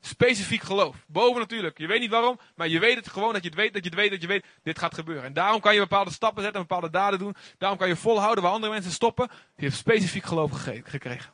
Specifiek 0.01 0.63
geloof. 0.63 0.95
Boven 1.07 1.39
natuurlijk. 1.39 1.77
Je 1.77 1.87
weet 1.87 1.99
niet 1.99 2.09
waarom, 2.09 2.39
maar 2.55 2.67
je 2.67 2.79
weet 2.79 2.95
het 2.95 3.09
gewoon 3.09 3.33
dat 3.33 3.43
je 3.43 3.49
het 3.49 3.57
weet, 3.57 3.73
dat 3.73 3.83
je 3.83 3.89
het 3.89 3.99
weet, 3.99 4.11
dat 4.11 4.21
je 4.21 4.27
weet, 4.27 4.45
dit 4.63 4.79
gaat 4.79 4.93
gebeuren. 4.93 5.23
En 5.23 5.33
daarom 5.33 5.61
kan 5.61 5.73
je 5.73 5.79
bepaalde 5.79 6.11
stappen 6.11 6.43
zetten, 6.43 6.61
bepaalde 6.61 6.89
daden 6.89 7.19
doen. 7.19 7.35
Daarom 7.57 7.77
kan 7.77 7.87
je 7.87 7.95
volhouden 7.95 8.43
waar 8.43 8.53
andere 8.53 8.73
mensen 8.73 8.91
stoppen. 8.91 9.29
Je 9.55 9.65
hebt 9.65 9.77
specifiek 9.77 10.23
geloof 10.23 10.51
gekregen. 10.83 11.33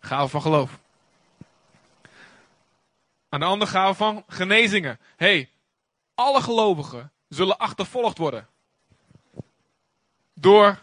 Gave 0.00 0.28
van 0.28 0.42
geloof. 0.42 0.78
Aan 3.28 3.40
de 3.40 3.46
andere 3.46 3.70
gave 3.70 3.94
van 3.94 4.24
genezingen. 4.28 4.98
hey, 5.16 5.50
alle 6.14 6.42
gelovigen 6.42 7.12
zullen 7.28 7.58
achtervolgd 7.58 8.18
worden. 8.18 8.48
Door 10.38 10.82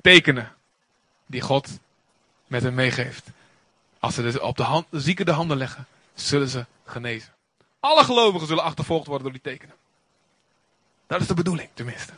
tekenen 0.00 0.54
die 1.26 1.40
God 1.40 1.78
met 2.46 2.62
hen 2.62 2.74
meegeeft. 2.74 3.28
Als 3.98 4.14
ze 4.14 4.22
dus 4.22 4.38
op 4.38 4.56
de, 4.56 4.62
hand, 4.62 4.86
zieken 4.90 5.26
de 5.26 5.32
handen 5.32 5.56
leggen, 5.56 5.86
zullen 6.14 6.48
ze 6.48 6.66
genezen. 6.84 7.32
Alle 7.80 8.04
gelovigen 8.04 8.46
zullen 8.46 8.64
achtervolgd 8.64 9.06
worden 9.06 9.22
door 9.22 9.32
die 9.32 9.52
tekenen. 9.52 9.76
Dat 11.06 11.20
is 11.20 11.26
de 11.26 11.34
bedoeling, 11.34 11.68
tenminste. 11.74 12.12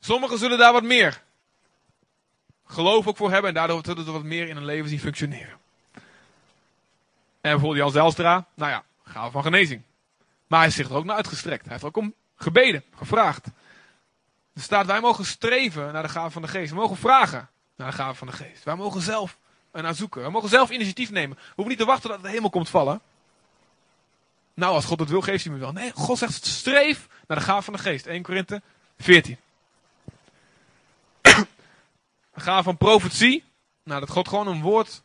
Sommigen 0.00 0.38
zullen 0.38 0.58
daar 0.58 0.72
wat 0.72 0.82
meer 0.82 1.22
geloof 2.66 3.06
ook 3.06 3.16
voor 3.16 3.30
hebben 3.30 3.48
en 3.48 3.54
daardoor 3.54 3.80
zullen 3.84 4.04
ze 4.04 4.10
wat 4.10 4.22
meer 4.22 4.48
in 4.48 4.56
hun 4.56 4.64
leven 4.64 4.88
zien 4.88 5.00
functioneren. 5.00 5.58
En 7.40 7.50
bijvoorbeeld 7.50 7.76
Jan 7.76 7.90
Zelstra, 7.90 8.46
nou 8.54 8.70
ja, 8.70 8.84
gave 9.04 9.30
van 9.30 9.42
genezing. 9.42 9.82
Maar 10.46 10.58
hij 10.58 10.68
is 10.68 10.74
zich 10.74 10.88
er 10.88 10.96
ook 10.96 11.04
naar 11.04 11.16
uitgestrekt. 11.16 11.62
Hij 11.62 11.72
heeft 11.72 11.84
ook 11.84 11.96
om 11.96 12.14
gebeden, 12.36 12.84
gevraagd. 12.96 13.46
Er 14.58 14.64
staat, 14.64 14.86
wij 14.86 15.00
mogen 15.00 15.24
streven 15.24 15.92
naar 15.92 16.02
de 16.02 16.08
gave 16.08 16.30
van 16.30 16.42
de 16.42 16.48
geest. 16.48 16.70
We 16.70 16.76
mogen 16.76 16.96
vragen 16.96 17.48
naar 17.76 17.90
de 17.90 17.96
gave 17.96 18.14
van 18.14 18.26
de 18.26 18.32
geest. 18.32 18.64
Wij 18.64 18.74
mogen 18.74 19.00
zelf 19.00 19.38
naar 19.72 19.94
zoeken. 19.94 20.22
We 20.22 20.30
mogen 20.30 20.48
zelf 20.48 20.70
initiatief 20.70 21.10
nemen. 21.10 21.36
We 21.36 21.42
hoeven 21.46 21.68
niet 21.68 21.78
te 21.78 21.84
wachten 21.84 22.08
dat 22.08 22.18
het 22.18 22.28
helemaal 22.28 22.50
komt 22.50 22.68
vallen. 22.68 23.00
Nou, 24.54 24.74
als 24.74 24.84
God 24.84 25.00
het 25.00 25.08
wil, 25.08 25.20
geeft 25.20 25.44
hij 25.44 25.52
me 25.52 25.58
wel. 25.58 25.72
Nee, 25.72 25.92
God 25.94 26.18
zegt, 26.18 26.44
streef 26.46 27.08
naar 27.26 27.38
de 27.38 27.44
gave 27.44 27.62
van 27.62 27.72
de 27.72 27.78
geest. 27.78 28.06
1 28.06 28.22
Korinthe 28.22 28.62
14. 28.98 29.38
De 31.22 31.46
gave 32.34 32.62
van 32.62 32.76
profetie. 32.76 33.44
Nou, 33.82 34.00
dat 34.00 34.10
God 34.10 34.28
gewoon 34.28 34.46
een 34.46 34.62
woord 34.62 35.02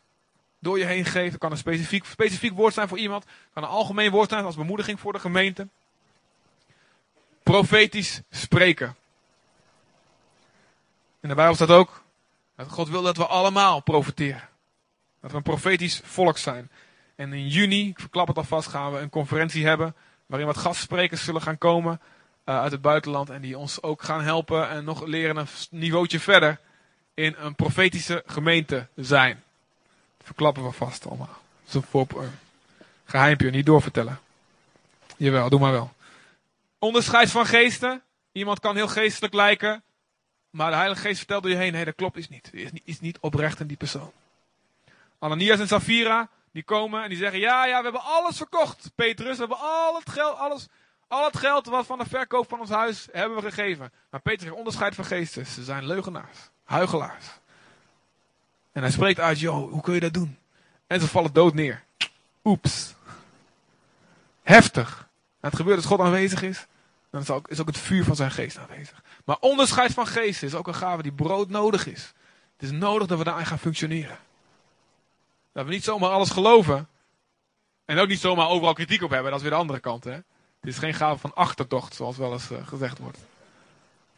door 0.60 0.80
je 0.80 0.86
heen 0.86 1.06
geeft. 1.06 1.32
Het 1.32 1.42
kan 1.42 1.52
een 1.52 1.58
specifiek, 1.58 2.06
specifiek 2.06 2.54
woord 2.54 2.74
zijn 2.74 2.88
voor 2.88 2.98
iemand. 2.98 3.24
Het 3.24 3.54
kan 3.54 3.64
een 3.64 3.70
algemeen 3.70 4.12
woord 4.12 4.30
zijn 4.30 4.46
als 4.46 4.56
bemoediging 4.56 5.00
voor 5.00 5.14
de 5.14 5.20
gemeente. 5.20 5.68
Profetisch 7.44 8.22
spreken. 8.30 8.96
In 11.24 11.30
de 11.30 11.36
Bijbel 11.36 11.56
staat 11.56 11.70
ook 11.70 12.04
dat 12.56 12.70
God 12.70 12.90
wil 12.90 13.02
dat 13.02 13.18
we 13.18 13.26
allemaal 13.26 13.82
profeteren. 13.82 14.50
Dat 15.22 15.32
we 15.32 15.38
een 15.38 15.44
profetisch 15.44 16.02
volk 16.04 16.38
zijn. 16.38 16.70
En 17.16 17.34
in 17.34 17.48
juni, 17.48 17.88
ik 17.88 18.00
verklap 18.00 18.28
het 18.28 18.38
alvast, 18.38 18.68
gaan 18.68 18.94
we 18.94 19.00
een 19.00 19.10
conferentie 19.10 19.66
hebben. 19.66 19.96
Waarin 20.26 20.48
wat 20.48 20.58
gastsprekers 20.58 21.24
zullen 21.24 21.42
gaan 21.42 21.58
komen 21.58 22.02
uh, 22.46 22.60
uit 22.60 22.72
het 22.72 22.82
buitenland. 22.82 23.30
En 23.30 23.42
die 23.42 23.58
ons 23.58 23.82
ook 23.82 24.04
gaan 24.04 24.22
helpen 24.22 24.70
en 24.70 24.84
nog 24.84 25.06
leren 25.06 25.38
een 25.38 25.48
niveautje 25.70 26.20
verder 26.20 26.60
in 27.14 27.36
een 27.38 27.56
profetische 27.56 28.24
gemeente 28.26 28.88
zijn 28.96 29.44
verklappen 30.24 30.64
we 30.64 30.72
vast 30.72 31.08
allemaal. 31.08 31.38
Dat 31.72 31.84
is 31.84 32.08
een 32.14 32.32
geheimpje, 33.06 33.50
niet 33.50 33.66
doorvertellen. 33.66 34.20
Jawel, 35.18 35.50
doe 35.50 35.60
maar 35.60 35.72
wel. 35.72 35.94
Onderscheid 36.80 37.32
van 37.32 37.46
geesten. 37.46 38.02
Iemand 38.32 38.60
kan 38.60 38.76
heel 38.76 38.88
geestelijk 38.88 39.34
lijken. 39.34 39.84
Maar 40.54 40.70
de 40.70 40.78
Heilige 40.78 41.02
Geest 41.02 41.18
vertelt 41.18 41.44
door 41.44 41.52
je 41.52 41.58
heen, 41.58 41.72
nee, 41.72 41.86
dat 41.86 41.96
klopt 41.96 42.18
is 42.18 42.30
niet. 42.30 42.50
Is 42.52 42.72
niet, 42.72 42.82
is 42.86 43.00
niet 43.00 43.18
oprecht 43.20 43.60
in 43.60 43.68
die 43.68 43.78
persoon. 43.78 44.12
Ananias 45.20 45.60
en 45.60 45.68
Safira, 45.68 46.30
die 46.52 46.64
komen 46.64 47.04
en 47.04 47.10
die 47.10 47.18
zeggen, 47.18 47.40
ja, 47.40 47.66
ja, 47.66 47.78
we 47.78 47.84
hebben 47.84 48.04
alles 48.04 48.38
verkocht, 48.38 48.92
Petrus. 48.96 49.34
We 49.34 49.40
hebben 49.40 49.58
al 49.60 49.96
het 49.96 50.10
geld, 50.10 50.38
alles, 50.38 50.68
al 51.08 51.26
het 51.26 51.38
geld 51.38 51.66
wat 51.66 51.86
van 51.86 51.98
de 51.98 52.06
verkoop 52.06 52.50
van 52.50 52.60
ons 52.60 52.70
huis 52.70 53.08
hebben 53.12 53.38
we 53.38 53.44
gegeven. 53.44 53.92
Maar 54.10 54.22
Petrus 54.22 54.44
heeft 54.44 54.58
onderscheid 54.58 54.96
van 54.96 55.06
geesten. 55.06 55.46
Ze 55.46 55.64
zijn 55.64 55.86
leugenaars, 55.86 56.38
huigelaars. 56.64 57.26
En 58.72 58.82
hij 58.82 58.92
spreekt 58.92 59.20
uit, 59.20 59.40
joh, 59.40 59.72
hoe 59.72 59.82
kun 59.82 59.94
je 59.94 60.00
dat 60.00 60.14
doen? 60.14 60.38
En 60.88 61.00
ze 61.00 61.08
vallen 61.08 61.34
dood 61.34 61.54
neer. 61.54 61.84
Oeps. 62.44 62.94
Heftig. 64.44 65.08
Het 65.40 65.56
gebeurt 65.56 65.78
als 65.78 65.86
God 65.86 66.00
aanwezig 66.00 66.42
is. 66.42 66.66
Dan 67.10 67.28
ook, 67.28 67.48
is 67.48 67.60
ook 67.60 67.68
het 67.68 67.78
vuur 67.78 68.04
van 68.04 68.16
zijn 68.16 68.32
geest 68.32 68.58
aanwezig. 68.58 69.04
Maar 69.24 69.38
onderscheid 69.40 69.94
van 69.94 70.08
geesten 70.08 70.48
is 70.48 70.56
ook 70.56 70.68
een 70.68 70.76
gave 70.76 71.02
die 71.02 71.14
brood 71.14 71.50
nodig 71.50 71.88
is. 71.88 72.14
Het 72.54 72.72
is 72.72 72.72
nodig 72.72 73.08
dat 73.08 73.18
we 73.18 73.24
daarin 73.24 73.46
gaan 73.46 73.60
functioneren. 73.60 74.18
Dat 75.52 75.66
we 75.66 75.72
niet 75.72 75.84
zomaar 75.84 76.10
alles 76.10 76.30
geloven. 76.30 76.88
En 77.86 77.98
ook 77.98 78.08
niet 78.08 78.20
zomaar 78.20 78.48
overal 78.48 78.74
kritiek 78.74 79.02
op 79.02 79.10
hebben. 79.10 79.32
Dat 79.32 79.36
is 79.40 79.42
weer 79.42 79.56
de 79.56 79.62
andere 79.62 79.80
kant. 79.80 80.04
Hè? 80.04 80.12
Het 80.12 80.72
is 80.72 80.78
geen 80.78 80.94
gave 80.94 81.20
van 81.20 81.36
achtertocht, 81.36 81.96
zoals 81.96 82.18
wel 82.18 82.34
eens 82.34 82.52
uh, 82.52 82.68
gezegd 82.68 82.98
wordt. 82.98 83.18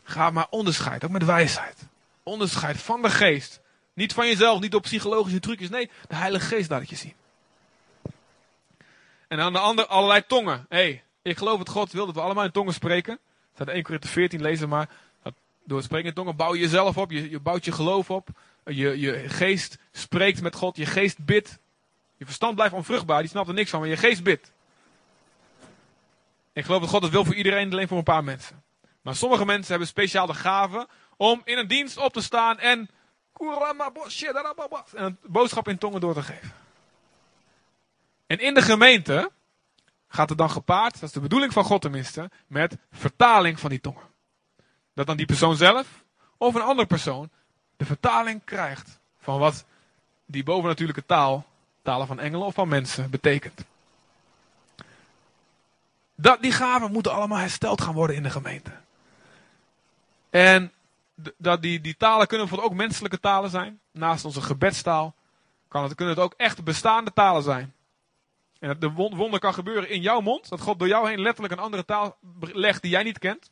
Ga 0.03 0.30
maar 0.30 0.47
onderscheid, 0.49 1.03
ook 1.03 1.12
met 1.12 1.26
wijsheid. 1.26 1.88
Onderscheid 2.24 2.78
van 2.78 3.01
de 3.01 3.10
geest. 3.10 3.62
Niet 3.93 4.14
van 4.14 4.28
jezelf, 4.28 4.60
niet 4.60 4.76
op 4.76 4.82
psychologische 4.82 5.39
trucjes. 5.39 5.70
Nee, 5.70 5.89
de 6.08 6.16
Heilige 6.16 6.45
Geest 6.45 6.70
laat 6.70 6.80
het 6.80 6.89
je 6.89 6.95
zien. 6.95 7.14
En 9.28 9.39
aan 9.39 9.53
de 9.53 9.60
andere 9.60 9.88
allerlei 9.88 10.26
tongen. 10.28 10.66
Hé, 10.70 10.78
hey, 10.78 11.03
ik 11.22 11.38
geloof 11.38 11.58
dat 11.58 11.70
God 11.70 11.91
wil 11.91 12.06
dat 12.06 12.16
we 12.16 12.22
allemaal 12.22 12.43
in 12.43 12.51
tongen 12.51 12.74
spreken. 12.74 13.20
Staat 13.56 13.68
1 13.68 13.84
Korinther 13.84 14.10
14, 14.10 14.41
lezen 14.41 14.70
maar. 14.70 14.89
Door 15.64 15.78
het 15.78 15.86
spreken 15.86 16.08
in 16.08 16.14
tongen 16.14 16.36
bouw 16.36 16.53
je 16.53 16.60
jezelf 16.60 16.97
op. 16.97 17.12
Je, 17.12 17.39
bouwt 17.39 17.66
je 17.66 17.72
geloof 17.72 18.10
op. 18.10 18.28
Je, 18.66 18.99
je 18.99 19.30
geest 19.30 19.78
spreekt 19.91 20.41
met 20.41 20.56
God. 20.56 20.78
Je 20.78 20.86
geest 20.86 21.26
bidt. 21.26 21.60
Je 22.18 22.26
verstand 22.26 22.56
blijft 22.56 22.74
onvruchtbaar. 22.74 23.20
Die 23.20 23.30
snapt 23.30 23.47
er 23.47 23.53
niks 23.53 23.70
van. 23.70 23.80
Maar 23.80 23.89
je 23.89 23.97
geest 23.97 24.24
bidt. 24.24 24.51
Ik 26.53 26.66
geloof 26.66 26.82
dat 26.82 26.89
God 26.89 27.01
het 27.01 27.12
wil 27.12 27.26
voor 27.26 27.36
iedereen. 27.36 27.72
Alleen 27.72 27.88
voor 27.88 27.97
een 27.97 28.03
paar 28.03 28.24
mensen. 28.24 28.64
Maar 29.01 29.16
sommige 29.16 29.45
mensen 29.45 29.70
hebben 29.70 29.88
speciaal 29.88 30.28
de 30.28 30.34
gave. 30.34 30.88
Om 31.18 31.41
in 31.43 31.58
een 31.58 31.68
dienst 31.68 31.97
op 31.97 32.14
te 32.14 32.22
staan. 32.22 32.60
En. 32.60 32.89
En 34.93 35.03
een 35.03 35.18
boodschap 35.24 35.68
in 35.68 35.78
tongen 35.78 36.01
door 36.01 36.14
te 36.14 36.24
geven. 36.24 36.53
En 38.28 38.39
in 38.39 38.53
de 38.53 38.62
gemeente 38.62 39.32
gaat 40.16 40.30
het 40.30 40.38
dan 40.38 40.49
gepaard, 40.49 40.93
dat 40.93 41.03
is 41.03 41.11
de 41.11 41.20
bedoeling 41.20 41.53
van 41.53 41.63
God 41.63 41.82
tenminste, 41.82 42.30
met 42.47 42.78
vertaling 42.91 43.59
van 43.59 43.70
die 43.70 43.82
tongen. 43.82 44.03
Dat 44.93 45.07
dan 45.07 45.18
die 45.18 45.26
persoon 45.26 45.55
zelf 45.55 46.03
of 46.38 46.55
een 46.55 46.61
andere 46.61 46.88
persoon 46.88 47.30
de 47.78 47.86
vertaling 47.86 48.41
krijgt 48.43 48.99
van 49.20 49.39
wat 49.39 49.66
die 50.26 50.43
bovennatuurlijke 50.43 51.05
taal, 51.05 51.45
talen 51.82 52.07
van 52.07 52.20
engelen 52.20 52.45
of 52.45 52.53
van 52.53 52.68
mensen, 52.68 53.09
betekent. 53.09 53.66
Dat, 56.16 56.41
die 56.41 56.51
gaven 56.51 56.91
moeten 56.91 57.13
allemaal 57.13 57.38
hersteld 57.38 57.82
gaan 57.82 57.93
worden 57.93 58.16
in 58.16 58.24
de 58.24 58.30
gemeente. 58.30 58.72
En 60.30 60.72
dat 61.38 61.61
die, 61.61 61.82
die 61.82 61.97
talen 61.97 62.28
kunnen 62.28 62.47
bijvoorbeeld 62.47 62.74
ook 62.74 62.86
menselijke 62.86 63.20
talen 63.20 63.49
zijn. 63.49 63.80
Naast 63.91 64.26
onze 64.26 64.41
gebedstaal 64.41 65.16
kan 65.68 65.84
het, 65.84 65.95
kunnen 65.95 66.16
het 66.16 66.24
ook 66.24 66.34
echt 66.38 66.63
bestaande 66.63 67.13
talen 67.13 67.43
zijn. 67.43 67.74
En 68.60 68.68
dat 68.68 68.82
de 68.82 68.91
wonder 68.91 69.39
kan 69.39 69.53
gebeuren 69.53 69.89
in 69.89 70.01
jouw 70.01 70.20
mond. 70.20 70.49
Dat 70.49 70.62
God 70.62 70.80
door 70.80 70.88
jou 70.88 71.10
heen 71.10 71.22
letterlijk 71.22 71.53
een 71.53 71.60
andere 71.60 71.86
taal 71.86 72.18
legt 72.39 72.82
die 72.82 72.91
jij 72.91 73.03
niet 73.03 73.20
kent. 73.20 73.51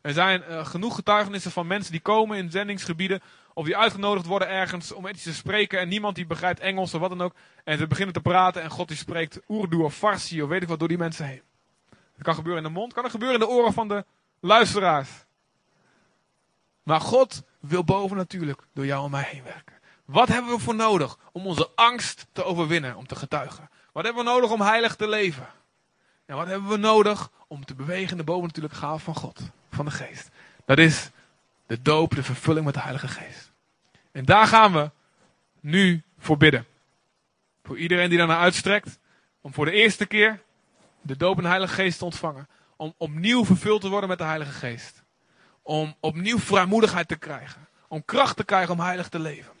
Er 0.00 0.12
zijn 0.12 0.42
uh, 0.48 0.66
genoeg 0.66 0.94
getuigenissen 0.94 1.50
van 1.50 1.66
mensen 1.66 1.92
die 1.92 2.00
komen 2.00 2.38
in 2.38 2.50
zendingsgebieden. 2.50 3.20
Of 3.54 3.64
die 3.64 3.76
uitgenodigd 3.76 4.26
worden 4.26 4.48
ergens 4.48 4.92
om 4.92 5.06
iets 5.06 5.22
te 5.22 5.34
spreken. 5.34 5.78
En 5.78 5.88
niemand 5.88 6.14
die 6.14 6.26
begrijpt 6.26 6.60
Engels 6.60 6.94
of 6.94 7.00
wat 7.00 7.10
dan 7.10 7.22
ook. 7.22 7.34
En 7.64 7.78
ze 7.78 7.86
beginnen 7.86 8.14
te 8.14 8.20
praten 8.20 8.62
en 8.62 8.70
God 8.70 8.88
die 8.88 8.96
spreekt 8.96 9.40
Urdu 9.48 9.76
of 9.76 9.94
Farsi 9.94 10.42
of 10.42 10.48
weet 10.48 10.62
ik 10.62 10.68
wat 10.68 10.78
door 10.78 10.88
die 10.88 10.98
mensen 10.98 11.26
heen. 11.26 11.42
Dat 11.88 12.22
kan 12.22 12.34
gebeuren 12.34 12.62
in 12.62 12.68
de 12.68 12.78
mond. 12.78 12.92
Kan 12.92 13.02
dat 13.02 13.12
gebeuren 13.12 13.40
in 13.40 13.46
de 13.46 13.52
oren 13.52 13.72
van 13.72 13.88
de 13.88 14.04
luisteraars. 14.40 15.10
Maar 16.82 17.00
God 17.00 17.42
wil 17.60 17.84
boven 17.84 18.16
natuurlijk 18.16 18.62
door 18.72 18.86
jou 18.86 19.04
en 19.04 19.10
mij 19.10 19.28
heen 19.30 19.42
werken. 19.42 19.74
Wat 20.04 20.28
hebben 20.28 20.50
we 20.50 20.58
voor 20.58 20.74
nodig 20.74 21.18
om 21.32 21.46
onze 21.46 21.70
angst 21.74 22.26
te 22.32 22.44
overwinnen, 22.44 22.96
om 22.96 23.06
te 23.06 23.16
getuigen? 23.16 23.70
Wat 23.96 24.04
hebben 24.04 24.24
we 24.24 24.30
nodig 24.30 24.50
om 24.50 24.60
heilig 24.60 24.96
te 24.96 25.08
leven? 25.08 25.46
En 26.26 26.36
wat 26.36 26.46
hebben 26.46 26.68
we 26.68 26.76
nodig 26.76 27.30
om 27.46 27.64
te 27.64 27.74
bewegen 27.74 28.10
in 28.10 28.16
de 28.16 28.24
bovennatuurlijke 28.24 28.78
gave 28.78 29.04
van 29.04 29.14
God, 29.14 29.40
van 29.70 29.84
de 29.84 29.90
geest? 29.90 30.28
Dat 30.64 30.78
is 30.78 31.10
de 31.66 31.82
doop, 31.82 32.14
de 32.14 32.22
vervulling 32.22 32.64
met 32.64 32.74
de 32.74 32.80
Heilige 32.80 33.08
Geest. 33.08 33.52
En 34.12 34.24
daar 34.24 34.46
gaan 34.46 34.72
we 34.72 34.90
nu 35.60 36.02
voor 36.18 36.36
bidden. 36.36 36.66
Voor 37.64 37.78
iedereen 37.78 38.08
die 38.08 38.18
daarnaar 38.18 38.38
uitstrekt, 38.38 38.98
om 39.40 39.54
voor 39.54 39.64
de 39.64 39.72
eerste 39.72 40.06
keer 40.06 40.42
de 41.00 41.16
doop 41.16 41.36
en 41.36 41.42
de 41.42 41.48
Heilige 41.48 41.74
Geest 41.74 41.98
te 41.98 42.04
ontvangen. 42.04 42.48
Om 42.76 42.94
opnieuw 42.96 43.44
vervuld 43.44 43.80
te 43.80 43.88
worden 43.88 44.08
met 44.08 44.18
de 44.18 44.24
Heilige 44.24 44.52
Geest. 44.52 45.02
Om 45.62 45.94
opnieuw 46.00 46.38
vrijmoedigheid 46.38 47.08
te 47.08 47.16
krijgen. 47.16 47.68
Om 47.88 48.04
kracht 48.04 48.36
te 48.36 48.44
krijgen 48.44 48.72
om 48.72 48.80
heilig 48.80 49.08
te 49.08 49.18
leven. 49.18 49.52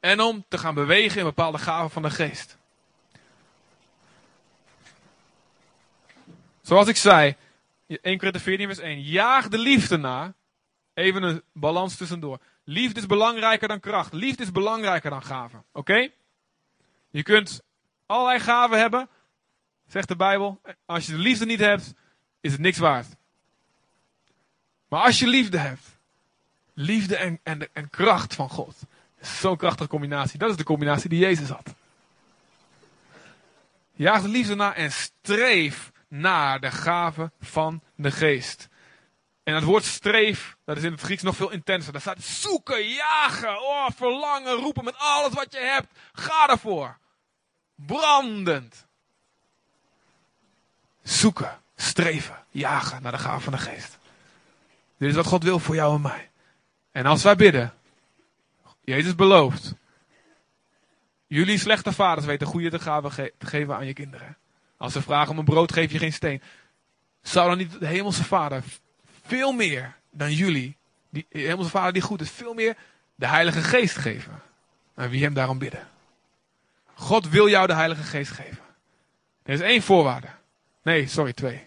En 0.00 0.20
om 0.20 0.44
te 0.48 0.58
gaan 0.58 0.74
bewegen 0.74 1.18
in 1.18 1.24
bepaalde 1.24 1.58
gaven 1.58 1.90
van 1.90 2.02
de 2.02 2.10
geest. 2.10 2.56
Zoals 6.64 6.88
ik 6.88 6.96
zei, 6.96 7.36
1 7.86 8.18
Korinther 8.18 8.40
14 8.40 8.66
vers 8.66 8.78
1. 8.78 9.02
Jaag 9.02 9.48
de 9.48 9.58
liefde 9.58 9.96
na. 9.96 10.34
Even 10.94 11.22
een 11.22 11.42
balans 11.52 11.96
tussendoor. 11.96 12.38
Liefde 12.64 13.00
is 13.00 13.06
belangrijker 13.06 13.68
dan 13.68 13.80
kracht. 13.80 14.12
Liefde 14.12 14.42
is 14.42 14.52
belangrijker 14.52 15.10
dan 15.10 15.22
gaven. 15.22 15.64
Oké? 15.72 16.08
Je 17.10 17.22
kunt 17.22 17.62
allerlei 18.06 18.40
gaven 18.40 18.78
hebben, 18.78 19.08
zegt 19.86 20.08
de 20.08 20.16
Bijbel. 20.16 20.60
Als 20.86 21.06
je 21.06 21.12
de 21.12 21.18
liefde 21.18 21.46
niet 21.46 21.60
hebt, 21.60 21.94
is 22.40 22.52
het 22.52 22.60
niks 22.60 22.78
waard. 22.78 23.06
Maar 24.88 25.02
als 25.02 25.18
je 25.18 25.26
liefde 25.26 25.58
hebt, 25.58 25.98
liefde 26.74 27.16
en, 27.16 27.40
en, 27.42 27.68
en 27.72 27.90
kracht 27.90 28.34
van 28.34 28.48
God. 28.48 28.76
Zo'n 29.20 29.56
krachtige 29.56 29.88
combinatie. 29.88 30.38
Dat 30.38 30.50
is 30.50 30.56
de 30.56 30.64
combinatie 30.64 31.08
die 31.08 31.20
Jezus 31.20 31.48
had. 31.48 31.74
Jaag 33.92 34.22
de 34.22 34.28
liefde 34.28 34.54
na 34.54 34.74
en 34.74 34.92
streef 34.92 35.92
naar 36.16 36.60
de 36.60 36.70
gave 36.70 37.30
van 37.40 37.82
de 37.94 38.10
geest. 38.10 38.68
En 39.42 39.54
het 39.54 39.64
woord 39.64 39.84
streef, 39.84 40.56
dat 40.64 40.76
is 40.76 40.82
in 40.82 40.92
het 40.92 41.00
Grieks 41.00 41.22
nog 41.22 41.36
veel 41.36 41.50
intenser. 41.50 41.92
Daar 41.92 42.00
staat 42.00 42.22
zoeken, 42.22 42.88
jagen, 42.88 43.62
oh, 43.62 43.86
verlangen, 43.94 44.52
roepen 44.52 44.84
met 44.84 44.94
alles 44.96 45.32
wat 45.32 45.52
je 45.52 45.58
hebt. 45.58 45.98
Ga 46.12 46.48
ervoor. 46.48 46.98
Brandend. 47.74 48.86
Zoeken, 51.02 51.60
streven, 51.76 52.44
jagen 52.50 53.02
naar 53.02 53.12
de 53.12 53.18
gave 53.18 53.40
van 53.40 53.52
de 53.52 53.58
geest. 53.58 53.98
Dit 54.98 55.08
is 55.08 55.14
wat 55.14 55.26
God 55.26 55.42
wil 55.42 55.58
voor 55.58 55.74
jou 55.74 55.94
en 55.94 56.00
mij. 56.00 56.30
En 56.92 57.06
als 57.06 57.22
wij 57.22 57.36
bidden, 57.36 57.74
Jezus 58.80 59.14
belooft, 59.14 59.74
jullie 61.26 61.58
slechte 61.58 61.92
vaders 61.92 62.26
weten 62.26 62.46
goede 62.46 62.70
te, 62.70 63.32
te 63.38 63.46
geven 63.46 63.76
aan 63.76 63.86
je 63.86 63.92
kinderen. 63.92 64.36
Als 64.84 64.92
ze 64.92 65.02
vragen 65.02 65.30
om 65.30 65.38
een 65.38 65.44
brood, 65.44 65.72
geef 65.72 65.92
je 65.92 65.98
geen 65.98 66.12
steen. 66.12 66.42
Zou 67.22 67.48
dan 67.48 67.58
niet 67.58 67.80
de 67.80 67.86
hemelse 67.86 68.24
vader 68.24 68.62
veel 69.26 69.52
meer 69.52 69.96
dan 70.10 70.32
jullie, 70.32 70.76
die 71.10 71.26
hemelse 71.28 71.70
vader 71.70 71.92
die 71.92 72.02
goed 72.02 72.20
is, 72.20 72.30
veel 72.30 72.54
meer 72.54 72.76
de 73.14 73.26
heilige 73.26 73.62
geest 73.62 73.96
geven? 73.96 74.42
En 74.94 75.10
wie 75.10 75.22
hem 75.22 75.34
daarom 75.34 75.58
bidden. 75.58 75.88
God 76.94 77.28
wil 77.28 77.48
jou 77.48 77.66
de 77.66 77.74
heilige 77.74 78.02
geest 78.02 78.30
geven. 78.30 78.62
Er 79.42 79.54
is 79.54 79.60
één 79.60 79.82
voorwaarde. 79.82 80.28
Nee, 80.82 81.06
sorry, 81.06 81.32
twee. 81.32 81.64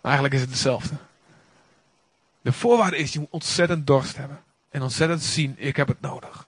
eigenlijk 0.00 0.34
is 0.34 0.40
het 0.40 0.50
hetzelfde. 0.50 0.94
De 2.42 2.52
voorwaarde 2.52 2.96
is, 2.96 3.12
je 3.12 3.18
moet 3.18 3.30
ontzettend 3.30 3.86
dorst 3.86 4.16
hebben. 4.16 4.42
En 4.70 4.82
ontzettend 4.82 5.22
zien, 5.22 5.54
ik 5.58 5.76
heb 5.76 5.88
het 5.88 6.00
nodig. 6.00 6.46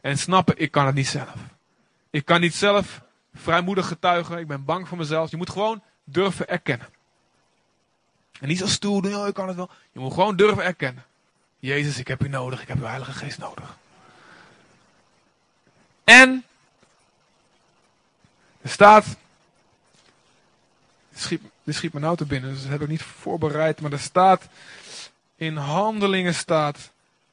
En 0.00 0.18
snappen, 0.18 0.58
ik 0.58 0.70
kan 0.70 0.86
het 0.86 0.94
niet 0.94 1.08
zelf. 1.08 1.34
Ik 2.10 2.24
kan 2.24 2.40
niet 2.40 2.54
zelf 2.54 3.04
vrijmoedig 3.36 3.86
getuigen. 3.86 4.38
Ik 4.38 4.46
ben 4.46 4.64
bang 4.64 4.88
voor 4.88 4.98
mezelf. 4.98 5.30
Je 5.30 5.36
moet 5.36 5.50
gewoon 5.50 5.82
durven 6.04 6.48
erkennen. 6.48 6.88
En 8.40 8.48
niet 8.48 8.58
zo 8.58 8.66
stoer 8.66 9.02
doen, 9.02 9.14
oh, 9.14 9.26
ik 9.26 9.34
kan 9.34 9.48
het 9.48 9.56
wel. 9.56 9.70
Je 9.92 10.00
moet 10.00 10.12
gewoon 10.12 10.36
durven 10.36 10.64
erkennen. 10.64 11.04
Jezus, 11.58 11.98
ik 11.98 12.08
heb 12.08 12.24
u 12.24 12.28
nodig. 12.28 12.62
Ik 12.62 12.68
heb 12.68 12.78
uw 12.78 12.84
Heilige 12.84 13.12
Geest 13.12 13.38
nodig. 13.38 13.76
En 16.04 16.44
er 18.62 18.70
staat. 18.70 19.16
Schiet, 21.14 21.42
dit 21.64 21.74
schiet 21.74 21.92
me 21.92 22.00
nou 22.00 22.16
te 22.16 22.24
binnen, 22.26 22.52
dus 22.52 22.62
dat 22.62 22.70
heb 22.70 22.82
ik 22.82 22.88
niet 22.88 23.02
voorbereid. 23.02 23.80
Maar 23.80 23.92
er 23.92 23.98
staat. 23.98 24.48
In 25.36 25.56
handelingen 25.56 26.34
staat. 26.34 26.90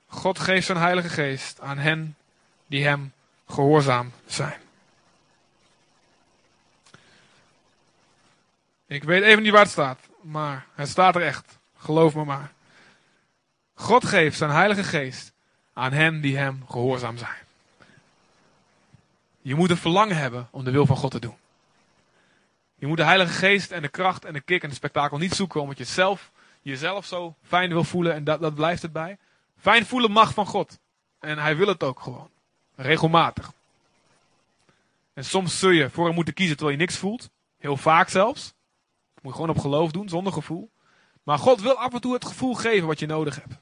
God 0.07 0.39
geeft 0.39 0.65
zijn 0.65 0.77
Heilige 0.77 1.09
Geest 1.09 1.59
aan 1.59 1.77
hen 1.77 2.15
die 2.67 2.85
hem 2.85 3.13
gehoorzaam 3.47 4.11
zijn. 4.25 4.62
Ik 8.93 9.03
weet 9.03 9.23
even 9.23 9.43
niet 9.43 9.51
waar 9.51 9.61
het 9.61 9.71
staat, 9.71 9.99
maar 10.21 10.65
het 10.75 10.87
staat 10.87 11.15
er 11.15 11.21
echt. 11.21 11.59
Geloof 11.77 12.15
me 12.15 12.25
maar. 12.25 12.51
God 13.73 14.05
geeft 14.05 14.37
zijn 14.37 14.49
Heilige 14.51 14.83
Geest 14.83 15.33
aan 15.73 15.91
hen 15.91 16.21
die 16.21 16.37
hem 16.37 16.63
gehoorzaam 16.69 17.17
zijn. 17.17 17.41
Je 19.41 19.55
moet 19.55 19.69
een 19.69 19.77
verlangen 19.77 20.17
hebben 20.17 20.47
om 20.51 20.63
de 20.63 20.71
wil 20.71 20.85
van 20.85 20.95
God 20.95 21.11
te 21.11 21.19
doen. 21.19 21.35
Je 22.75 22.87
moet 22.87 22.97
de 22.97 23.03
Heilige 23.03 23.33
Geest 23.33 23.71
en 23.71 23.81
de 23.81 23.87
kracht 23.87 24.25
en 24.25 24.33
de 24.33 24.41
kick 24.41 24.63
en 24.63 24.69
de 24.69 24.75
spektakel 24.75 25.17
niet 25.17 25.33
zoeken 25.33 25.61
omdat 25.61 25.77
je 25.77 25.83
zelf 25.83 26.31
jezelf 26.61 27.05
zo 27.05 27.35
fijn 27.43 27.69
wil 27.69 27.83
voelen 27.83 28.13
en 28.13 28.23
dat, 28.23 28.41
dat 28.41 28.55
blijft 28.55 28.81
het 28.81 28.91
bij. 28.91 29.17
Fijn 29.59 29.85
voelen 29.85 30.11
mag 30.11 30.33
van 30.33 30.45
God. 30.45 30.79
En 31.19 31.37
hij 31.37 31.57
wil 31.57 31.67
het 31.67 31.83
ook 31.83 31.99
gewoon. 31.99 32.29
Regelmatig. 32.75 33.51
En 35.13 35.25
soms 35.25 35.59
zul 35.59 35.69
je 35.69 35.89
voor 35.89 36.05
hem 36.05 36.15
moeten 36.15 36.33
kiezen 36.33 36.55
terwijl 36.55 36.77
je 36.77 36.83
niks 36.83 36.97
voelt. 36.97 37.29
Heel 37.57 37.77
vaak 37.77 38.09
zelfs. 38.09 38.53
Moet 39.23 39.31
je 39.31 39.39
gewoon 39.39 39.55
op 39.55 39.59
geloof 39.59 39.91
doen, 39.91 40.09
zonder 40.09 40.33
gevoel. 40.33 40.71
Maar 41.23 41.37
God 41.37 41.61
wil 41.61 41.77
af 41.77 41.93
en 41.93 42.01
toe 42.01 42.13
het 42.13 42.25
gevoel 42.25 42.53
geven 42.53 42.87
wat 42.87 42.99
je 42.99 43.05
nodig 43.05 43.35
hebt. 43.35 43.53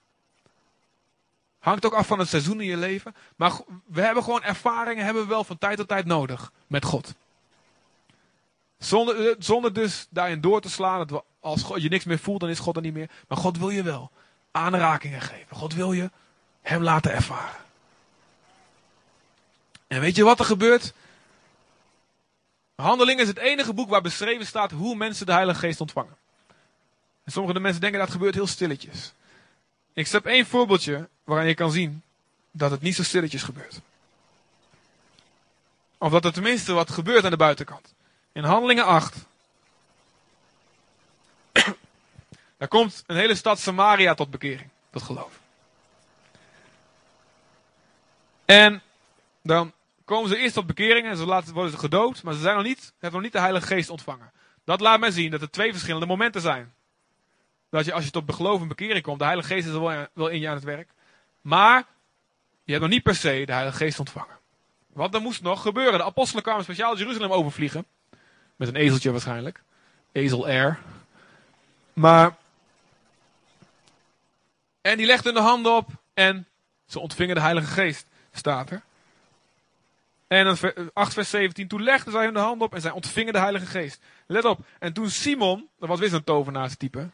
Hangt 1.59 1.85
ook 1.85 1.93
af 1.93 2.07
van 2.07 2.19
het 2.19 2.27
seizoen 2.27 2.61
in 2.61 2.67
je 2.67 2.77
leven. 2.77 3.15
Maar 3.35 3.51
we 3.85 4.01
hebben 4.01 4.23
gewoon 4.23 4.43
ervaringen, 4.43 5.05
hebben 5.05 5.23
we 5.23 5.29
wel 5.29 5.43
van 5.43 5.57
tijd 5.57 5.77
tot 5.77 5.87
tijd 5.87 6.05
nodig 6.05 6.51
met 6.67 6.85
God. 6.85 7.13
Zonder, 8.77 9.29
eh, 9.29 9.35
zonder 9.39 9.73
dus 9.73 10.07
daarin 10.09 10.41
door 10.41 10.61
te 10.61 10.69
slaan, 10.69 10.97
dat 10.97 11.09
we, 11.09 11.23
als 11.39 11.63
God, 11.63 11.81
je 11.81 11.89
niks 11.89 12.05
meer 12.05 12.19
voelt, 12.19 12.39
dan 12.39 12.49
is 12.49 12.59
God 12.59 12.75
er 12.75 12.81
niet 12.81 12.93
meer. 12.93 13.09
Maar 13.27 13.37
God 13.37 13.57
wil 13.57 13.69
je 13.69 13.83
wel 13.83 14.11
aanrakingen 14.51 15.21
geven. 15.21 15.55
God 15.55 15.73
wil 15.73 15.91
je 15.91 16.09
hem 16.61 16.83
laten 16.83 17.11
ervaren. 17.11 17.61
En 19.87 19.99
weet 19.99 20.15
je 20.15 20.23
wat 20.23 20.39
er 20.39 20.45
gebeurt? 20.45 20.93
Handelingen 22.81 23.21
is 23.21 23.27
het 23.27 23.37
enige 23.37 23.73
boek 23.73 23.89
waar 23.89 24.01
beschreven 24.01 24.45
staat 24.45 24.71
hoe 24.71 24.95
mensen 24.95 25.25
de 25.25 25.31
Heilige 25.31 25.59
Geest 25.59 25.81
ontvangen. 25.81 26.17
En 27.23 27.31
sommige 27.31 27.59
mensen 27.59 27.81
denken 27.81 27.99
dat 27.99 28.11
gebeurt 28.11 28.35
heel 28.35 28.47
stilletjes. 28.47 29.13
Ik 29.93 30.07
heb 30.07 30.25
één 30.25 30.45
voorbeeldje 30.45 31.09
waaraan 31.23 31.47
je 31.47 31.53
kan 31.53 31.71
zien 31.71 32.03
dat 32.51 32.71
het 32.71 32.81
niet 32.81 32.95
zo 32.95 33.03
stilletjes 33.03 33.43
gebeurt. 33.43 33.79
Of 35.97 36.11
dat 36.11 36.25
er 36.25 36.33
tenminste 36.33 36.73
wat 36.73 36.91
gebeurt 36.91 37.23
aan 37.23 37.31
de 37.31 37.37
buitenkant. 37.37 37.93
In 38.31 38.43
Handelingen 38.43 38.85
8. 38.85 39.15
Daar 42.57 42.67
komt 42.67 43.03
een 43.07 43.15
hele 43.15 43.35
stad 43.35 43.59
Samaria 43.59 44.13
tot 44.13 44.31
bekering, 44.31 44.69
tot 44.91 45.01
geloof. 45.01 45.39
En 48.45 48.81
dan 49.41 49.73
komen 50.11 50.29
ze 50.29 50.37
eerst 50.37 50.53
tot 50.53 50.65
bekering 50.65 51.07
en 51.07 51.17
ze 51.17 51.25
worden 51.53 51.71
ze 51.71 51.77
gedood, 51.77 52.23
maar 52.23 52.33
ze 52.33 52.39
zijn 52.39 52.55
nog 52.55 52.63
niet, 52.63 52.93
hebben 52.99 53.11
nog 53.11 53.21
niet 53.21 53.31
de 53.31 53.39
Heilige 53.39 53.67
Geest 53.67 53.89
ontvangen. 53.89 54.31
Dat 54.63 54.81
laat 54.81 54.99
mij 54.99 55.11
zien 55.11 55.31
dat 55.31 55.41
er 55.41 55.49
twee 55.49 55.71
verschillende 55.71 56.05
momenten 56.05 56.41
zijn. 56.41 56.73
Dat 57.69 57.85
je 57.85 57.93
als 57.93 58.03
je 58.03 58.11
tot 58.11 58.33
geloof 58.33 58.61
en 58.61 58.67
bekering 58.67 59.03
komt, 59.03 59.19
de 59.19 59.25
Heilige 59.25 59.47
Geest 59.47 59.67
is 59.67 59.71
wel, 59.71 60.07
wel 60.13 60.27
in 60.27 60.39
je 60.39 60.47
aan 60.47 60.55
het 60.55 60.63
werk. 60.63 60.89
Maar 61.41 61.83
je 62.63 62.71
hebt 62.71 62.83
nog 62.83 62.93
niet 62.93 63.03
per 63.03 63.15
se 63.15 63.43
de 63.45 63.53
Heilige 63.53 63.77
Geest 63.77 63.99
ontvangen. 63.99 64.37
Wat 64.93 65.13
er 65.13 65.21
moest 65.21 65.41
nog 65.41 65.61
gebeuren. 65.61 65.99
De 65.99 66.05
apostelen 66.05 66.43
kwamen 66.43 66.63
speciaal 66.63 66.97
Jeruzalem 66.97 67.31
overvliegen. 67.31 67.85
Met 68.55 68.67
een 68.67 68.75
ezeltje 68.75 69.11
waarschijnlijk. 69.11 69.63
Ezel 70.11 70.45
Air. 70.45 70.79
Maar. 71.93 72.37
En 74.81 74.97
die 74.97 75.05
legden 75.05 75.33
de 75.33 75.39
handen 75.39 75.75
op 75.75 75.89
en 76.13 76.47
ze 76.85 76.99
ontvingen 76.99 77.35
de 77.35 77.41
Heilige 77.41 77.71
Geest, 77.71 78.05
staat 78.31 78.69
er. 78.69 78.81
En 80.31 80.57
8 80.93 81.13
vers 81.13 81.29
17, 81.29 81.67
toen 81.67 81.83
legden 81.83 82.11
zij 82.11 82.23
hun 82.23 82.33
de 82.33 82.39
hand 82.39 82.61
op 82.61 82.73
en 82.73 82.81
zij 82.81 82.91
ontvingen 82.91 83.33
de 83.33 83.39
Heilige 83.39 83.65
Geest. 83.65 84.01
Let 84.27 84.45
op. 84.45 84.59
En 84.79 84.93
toen 84.93 85.09
Simon, 85.09 85.69
dat 85.79 85.89
was 85.89 85.99
weer 85.99 86.09
zo'n 86.09 86.23
tovenaarstype. 86.23 87.09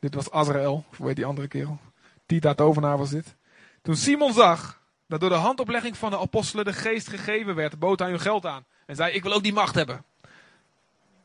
Dit 0.00 0.14
was 0.14 0.30
Azrael, 0.30 0.84
of 0.90 0.96
hoe 0.96 1.06
heet 1.06 1.16
die 1.16 1.24
andere 1.24 1.48
kerel? 1.48 1.78
Tita 2.26 2.54
tovenaar 2.54 2.98
was 2.98 3.10
dit. 3.10 3.34
Toen 3.82 3.96
Simon 3.96 4.32
zag 4.32 4.80
dat 5.06 5.20
door 5.20 5.28
de 5.28 5.34
handoplegging 5.34 5.96
van 5.96 6.10
de 6.10 6.18
apostelen 6.18 6.64
de 6.64 6.72
geest 6.72 7.08
gegeven 7.08 7.54
werd, 7.54 7.78
bood 7.78 7.98
hij 7.98 8.10
hun 8.10 8.20
geld 8.20 8.46
aan. 8.46 8.64
En 8.86 8.96
zei, 8.96 9.12
ik 9.12 9.22
wil 9.22 9.32
ook 9.32 9.42
die 9.42 9.52
macht 9.52 9.74
hebben. 9.74 10.04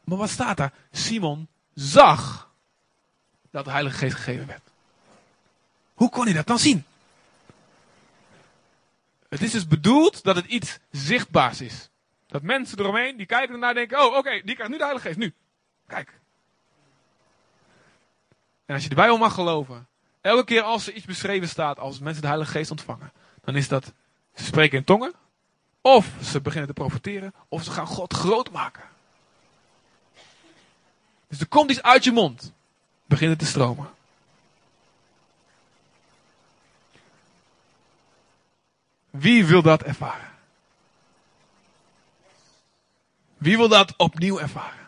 Maar 0.03 0.17
wat 0.17 0.29
staat 0.29 0.57
daar? 0.57 0.73
Simon 0.91 1.47
zag 1.73 2.51
dat 3.51 3.65
de 3.65 3.71
Heilige 3.71 3.97
Geest 3.97 4.15
gegeven 4.15 4.47
werd. 4.47 4.71
Hoe 5.93 6.09
kon 6.09 6.25
hij 6.25 6.33
dat 6.33 6.47
dan 6.47 6.59
zien? 6.59 6.85
Het 9.29 9.41
is 9.41 9.51
dus 9.51 9.67
bedoeld 9.67 10.23
dat 10.23 10.35
het 10.35 10.45
iets 10.45 10.79
zichtbaars 10.91 11.61
is. 11.61 11.89
Dat 12.27 12.41
mensen 12.41 12.79
eromheen, 12.79 13.17
die 13.17 13.25
kijken 13.25 13.53
ernaar 13.53 13.73
denken, 13.73 13.99
oh 13.99 14.17
oké, 14.17 14.41
die 14.43 14.55
krijgt 14.55 14.71
nu 14.71 14.77
de 14.77 14.83
Heilige 14.83 15.07
Geest, 15.07 15.19
nu. 15.19 15.33
Kijk. 15.87 16.19
En 18.65 18.73
als 18.73 18.83
je 18.83 18.89
de 18.89 18.95
Bijbel 18.95 19.17
mag 19.17 19.33
geloven, 19.33 19.87
elke 20.21 20.43
keer 20.43 20.61
als 20.61 20.87
er 20.87 20.93
iets 20.93 21.05
beschreven 21.05 21.49
staat 21.49 21.79
als 21.79 21.99
mensen 21.99 22.21
de 22.21 22.27
Heilige 22.27 22.51
Geest 22.51 22.71
ontvangen, 22.71 23.11
dan 23.41 23.55
is 23.55 23.67
dat 23.67 23.93
ze 24.35 24.43
spreken 24.43 24.77
in 24.77 24.83
tongen, 24.83 25.13
of 25.81 26.07
ze 26.23 26.41
beginnen 26.41 26.67
te 26.67 26.81
profiteren, 26.81 27.33
of 27.47 27.63
ze 27.63 27.71
gaan 27.71 27.87
God 27.87 28.13
groot 28.13 28.51
maken. 28.51 28.83
Dus 31.27 31.39
er 31.39 31.47
komt 31.47 31.71
iets 31.71 31.81
uit 31.81 32.03
je 32.03 32.11
mond, 32.11 32.53
beginnen 33.05 33.37
te 33.37 33.45
stromen. 33.45 33.89
Wie 39.09 39.45
wil 39.45 39.61
dat 39.61 39.83
ervaren? 39.83 40.29
Wie 43.37 43.57
wil 43.57 43.67
dat 43.67 43.93
opnieuw 43.97 44.39
ervaren? 44.39 44.87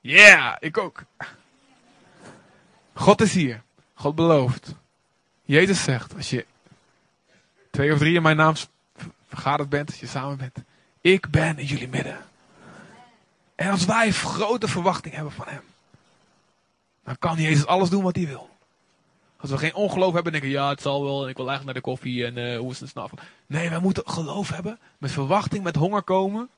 Ja, 0.00 0.26
yeah, 0.26 0.56
ik 0.58 0.78
ook. 0.78 1.02
God 2.92 3.20
is 3.20 3.32
hier. 3.32 3.62
God 3.94 4.14
belooft. 4.14 4.74
Jezus 5.42 5.82
zegt, 5.82 6.14
als 6.14 6.30
je 6.30 6.46
twee 7.70 7.92
of 7.92 7.98
drie 7.98 8.14
in 8.14 8.22
mijn 8.22 8.36
naam 8.36 8.54
vergaderd 9.28 9.68
bent, 9.68 9.90
als 9.90 10.00
je 10.00 10.06
samen 10.06 10.36
bent, 10.36 10.58
ik 11.00 11.30
ben 11.30 11.58
in 11.58 11.66
jullie 11.66 11.88
midden. 11.88 12.24
En 13.54 13.70
als 13.70 13.84
wij 13.84 14.10
grote 14.12 14.68
verwachting 14.68 15.14
hebben 15.14 15.32
van 15.32 15.46
Hem, 15.48 15.62
dan 17.04 17.18
kan 17.18 17.36
Jezus 17.36 17.66
alles 17.66 17.90
doen 17.90 18.02
wat 18.02 18.16
Hij 18.16 18.26
wil. 18.26 18.57
Als 19.40 19.50
we 19.50 19.58
geen 19.58 19.74
ongeloof 19.74 20.12
hebben, 20.12 20.32
denken 20.32 20.50
ja, 20.50 20.68
het 20.68 20.82
zal 20.82 21.04
wel, 21.04 21.22
en 21.22 21.28
ik 21.28 21.36
wil 21.36 21.48
eigenlijk 21.48 21.64
naar 21.64 21.74
de 21.74 21.90
koffie 21.90 22.24
en 22.24 22.36
uh, 22.36 22.58
hoe 22.58 22.70
is 22.70 22.80
het 22.80 22.88
snappen. 22.88 23.18
Nee, 23.46 23.70
wij 23.70 23.78
moeten 23.78 24.02
geloof 24.06 24.48
hebben, 24.48 24.78
met 24.98 25.10
verwachting, 25.10 25.64
met 25.64 25.76
honger 25.76 26.02
komen. 26.02 26.48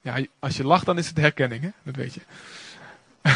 Ja, 0.00 0.24
als 0.38 0.56
je 0.56 0.64
lacht, 0.64 0.86
dan 0.86 0.98
is 0.98 1.08
het 1.08 1.16
herkenning, 1.16 1.62
hè? 1.62 1.70
dat 1.82 1.96
weet 1.96 2.14
je. 2.14 2.20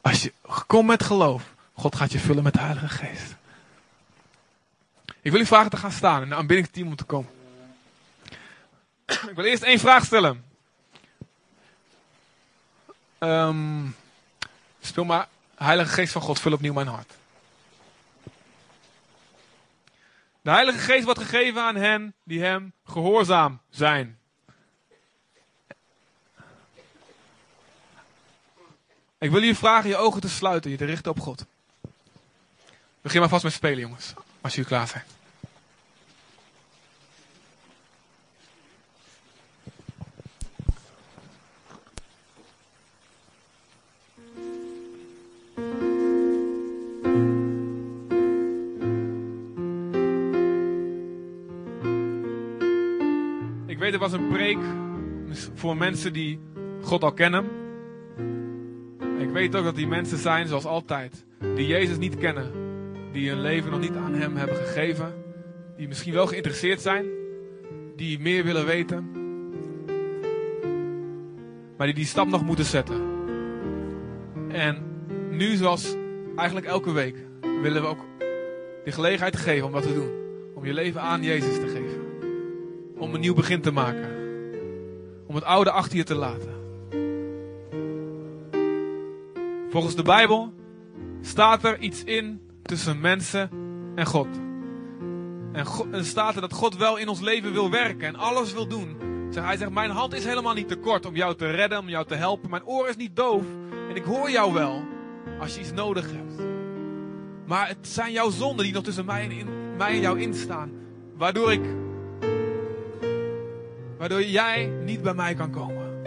als 0.00 0.22
je 0.22 0.32
komt 0.66 0.86
met 0.86 1.02
geloof, 1.02 1.54
God 1.72 1.96
gaat 1.96 2.12
je 2.12 2.18
vullen 2.18 2.42
met 2.42 2.52
de 2.52 2.60
Heilige 2.60 2.88
Geest. 2.88 3.34
Ik 5.20 5.30
wil 5.30 5.40
u 5.40 5.46
vragen 5.46 5.70
te 5.70 5.76
gaan 5.76 5.92
staan 5.92 6.22
en 6.22 6.28
de 6.28 6.34
aanbiddingsteam 6.34 6.86
om 6.86 6.96
te 6.96 7.04
komen. 7.04 7.30
ik 9.06 9.32
wil 9.34 9.44
eerst 9.44 9.62
één 9.62 9.78
vraag 9.78 10.04
stellen. 10.04 10.44
Um, 13.18 13.94
Speel 14.86 15.04
maar, 15.04 15.28
Heilige 15.56 15.92
Geest 15.92 16.12
van 16.12 16.22
God, 16.22 16.40
vul 16.40 16.52
opnieuw 16.52 16.72
mijn 16.72 16.86
hart. 16.86 17.12
De 20.42 20.50
Heilige 20.50 20.78
Geest 20.78 21.04
wordt 21.04 21.20
gegeven 21.20 21.62
aan 21.62 21.76
hen 21.76 22.14
die 22.24 22.42
hem 22.42 22.72
gehoorzaam 22.84 23.60
zijn. 23.70 24.18
Ik 29.18 29.30
wil 29.30 29.40
jullie 29.40 29.56
vragen 29.56 29.88
je 29.88 29.96
ogen 29.96 30.20
te 30.20 30.28
sluiten, 30.28 30.70
je 30.70 30.76
te 30.76 30.84
richten 30.84 31.10
op 31.10 31.20
God. 31.20 31.44
Begin 33.00 33.20
maar 33.20 33.28
vast 33.28 33.44
met 33.44 33.52
spelen, 33.52 33.80
jongens, 33.80 34.12
als 34.40 34.54
jullie 34.54 34.68
klaar 34.68 34.88
zijn. 34.88 35.13
Het 53.94 54.02
was 54.02 54.20
een 54.20 54.28
preek 54.28 54.58
voor 55.54 55.76
mensen 55.76 56.12
die 56.12 56.40
God 56.82 57.02
al 57.02 57.12
kennen. 57.12 57.44
Ik 59.18 59.30
weet 59.30 59.56
ook 59.56 59.64
dat 59.64 59.76
die 59.76 59.86
mensen 59.86 60.18
zijn, 60.18 60.46
zoals 60.46 60.64
altijd, 60.64 61.24
die 61.54 61.66
Jezus 61.66 61.98
niet 61.98 62.16
kennen. 62.16 62.50
Die 63.12 63.28
hun 63.28 63.40
leven 63.40 63.70
nog 63.70 63.80
niet 63.80 63.96
aan 63.96 64.14
Hem 64.14 64.36
hebben 64.36 64.56
gegeven. 64.56 65.14
Die 65.76 65.88
misschien 65.88 66.12
wel 66.12 66.26
geïnteresseerd 66.26 66.80
zijn. 66.80 67.06
Die 67.96 68.18
meer 68.18 68.44
willen 68.44 68.66
weten. 68.66 69.10
Maar 71.76 71.86
die 71.86 71.94
die 71.94 72.06
stap 72.06 72.28
nog 72.28 72.44
moeten 72.44 72.64
zetten. 72.64 73.02
En 74.48 74.82
nu, 75.30 75.56
zoals 75.56 75.96
eigenlijk 76.36 76.66
elke 76.66 76.92
week, 76.92 77.16
willen 77.62 77.82
we 77.82 77.88
ook 77.88 78.04
de 78.84 78.92
gelegenheid 78.92 79.36
geven 79.36 79.66
om 79.66 79.72
dat 79.72 79.82
te 79.82 79.94
doen. 79.94 80.10
Om 80.54 80.64
je 80.64 80.74
leven 80.74 81.00
aan 81.00 81.22
Jezus 81.22 81.54
te 81.54 81.68
geven 81.68 81.83
om 82.98 83.14
een 83.14 83.20
nieuw 83.20 83.34
begin 83.34 83.60
te 83.60 83.70
maken. 83.70 84.08
Om 85.26 85.34
het 85.34 85.44
oude 85.44 85.70
achter 85.70 85.96
je 85.96 86.04
te 86.04 86.14
laten. 86.14 86.52
Volgens 89.70 89.94
de 89.94 90.02
Bijbel 90.02 90.52
staat 91.20 91.64
er 91.64 91.78
iets 91.78 92.04
in 92.04 92.40
tussen 92.62 93.00
mensen 93.00 93.50
en 93.94 94.06
God. 94.06 94.28
En 95.52 95.66
God, 95.66 95.86
staat 96.00 96.34
er 96.34 96.40
dat 96.40 96.52
God 96.52 96.76
wel 96.76 96.96
in 96.96 97.08
ons 97.08 97.20
leven 97.20 97.52
wil 97.52 97.70
werken 97.70 98.08
en 98.08 98.16
alles 98.16 98.52
wil 98.52 98.66
doen. 98.66 98.96
Hij 99.34 99.56
zegt, 99.56 99.70
mijn 99.70 99.90
hand 99.90 100.14
is 100.14 100.24
helemaal 100.24 100.54
niet 100.54 100.68
te 100.68 100.76
kort 100.76 101.06
om 101.06 101.16
jou 101.16 101.34
te 101.34 101.50
redden, 101.50 101.78
om 101.78 101.88
jou 101.88 102.06
te 102.06 102.14
helpen. 102.14 102.50
Mijn 102.50 102.64
oor 102.64 102.88
is 102.88 102.96
niet 102.96 103.16
doof 103.16 103.44
en 103.88 103.96
ik 103.96 104.04
hoor 104.04 104.30
jou 104.30 104.52
wel 104.52 104.82
als 105.40 105.54
je 105.54 105.60
iets 105.60 105.72
nodig 105.72 106.10
hebt. 106.10 106.42
Maar 107.46 107.68
het 107.68 107.88
zijn 107.88 108.12
jouw 108.12 108.30
zonden 108.30 108.64
die 108.64 108.74
nog 108.74 108.82
tussen 108.82 109.04
mij 109.04 109.28
en, 109.28 109.76
mij 109.76 109.90
en 109.90 110.00
jou 110.00 110.20
instaan. 110.20 110.72
Waardoor 111.16 111.52
ik, 111.52 111.64
waardoor 114.04 114.24
jij 114.24 114.66
niet 114.66 115.02
bij 115.02 115.14
mij 115.14 115.34
kan 115.34 115.50
komen. 115.50 116.04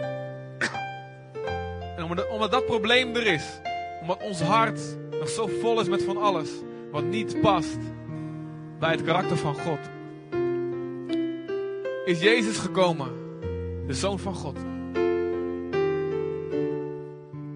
En 1.96 2.04
omdat, 2.04 2.28
omdat 2.28 2.50
dat 2.50 2.66
probleem 2.66 3.16
er 3.16 3.26
is, 3.26 3.60
omdat 4.00 4.22
ons 4.22 4.40
hart 4.40 4.80
nog 5.10 5.28
zo 5.28 5.46
vol 5.60 5.80
is 5.80 5.88
met 5.88 6.02
van 6.02 6.16
alles 6.16 6.50
wat 6.90 7.04
niet 7.04 7.40
past 7.40 7.78
bij 8.78 8.90
het 8.90 9.02
karakter 9.02 9.36
van 9.36 9.54
God, 9.54 9.78
is 12.04 12.20
Jezus 12.20 12.56
gekomen, 12.58 13.10
de 13.86 13.94
Zoon 13.94 14.18
van 14.18 14.34
God. 14.34 14.58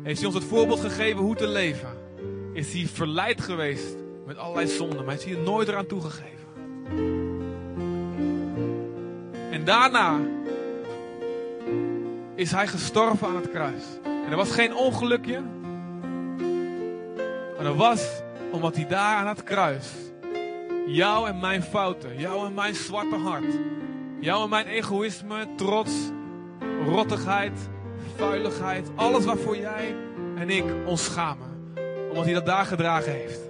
Heeft 0.02 0.18
hij 0.18 0.26
ons 0.26 0.34
het 0.34 0.44
voorbeeld 0.44 0.80
gegeven 0.80 1.20
hoe 1.20 1.36
te 1.36 1.46
leven? 1.46 1.96
Is 2.52 2.72
hij 2.72 2.86
verleid 2.86 3.40
geweest 3.40 3.96
met 4.26 4.36
allerlei 4.36 4.66
zonden, 4.66 5.04
maar 5.04 5.14
is 5.14 5.24
hij 5.24 5.34
er 5.34 5.42
nooit 5.42 5.68
eraan 5.68 5.86
toegegeven? 5.86 6.41
Daarna 9.64 10.20
is 12.34 12.50
hij 12.52 12.66
gestorven 12.66 13.28
aan 13.28 13.36
het 13.36 13.50
kruis. 13.50 13.82
En 14.04 14.30
er 14.30 14.36
was 14.36 14.50
geen 14.50 14.74
ongelukje. 14.74 15.40
Maar 17.56 17.64
dat 17.64 17.76
was 17.76 18.22
omdat 18.50 18.76
hij 18.76 18.86
daar 18.86 19.16
aan 19.16 19.26
het 19.26 19.42
kruis 19.42 19.90
jou 20.86 21.28
en 21.28 21.40
mijn 21.40 21.62
fouten, 21.62 22.18
jou 22.18 22.46
en 22.46 22.54
mijn 22.54 22.74
zwarte 22.74 23.16
hart, 23.16 23.58
jou 24.20 24.42
en 24.42 24.48
mijn 24.48 24.66
egoïsme, 24.66 25.46
trots, 25.56 25.92
rottigheid, 26.86 27.68
vuiligheid, 28.16 28.90
alles 28.94 29.24
waarvoor 29.24 29.56
jij 29.56 29.94
en 30.36 30.50
ik 30.50 30.64
ons 30.86 31.04
schamen. 31.04 31.74
Omdat 32.08 32.24
hij 32.24 32.34
dat 32.34 32.46
daar 32.46 32.64
gedragen 32.64 33.12
heeft. 33.12 33.40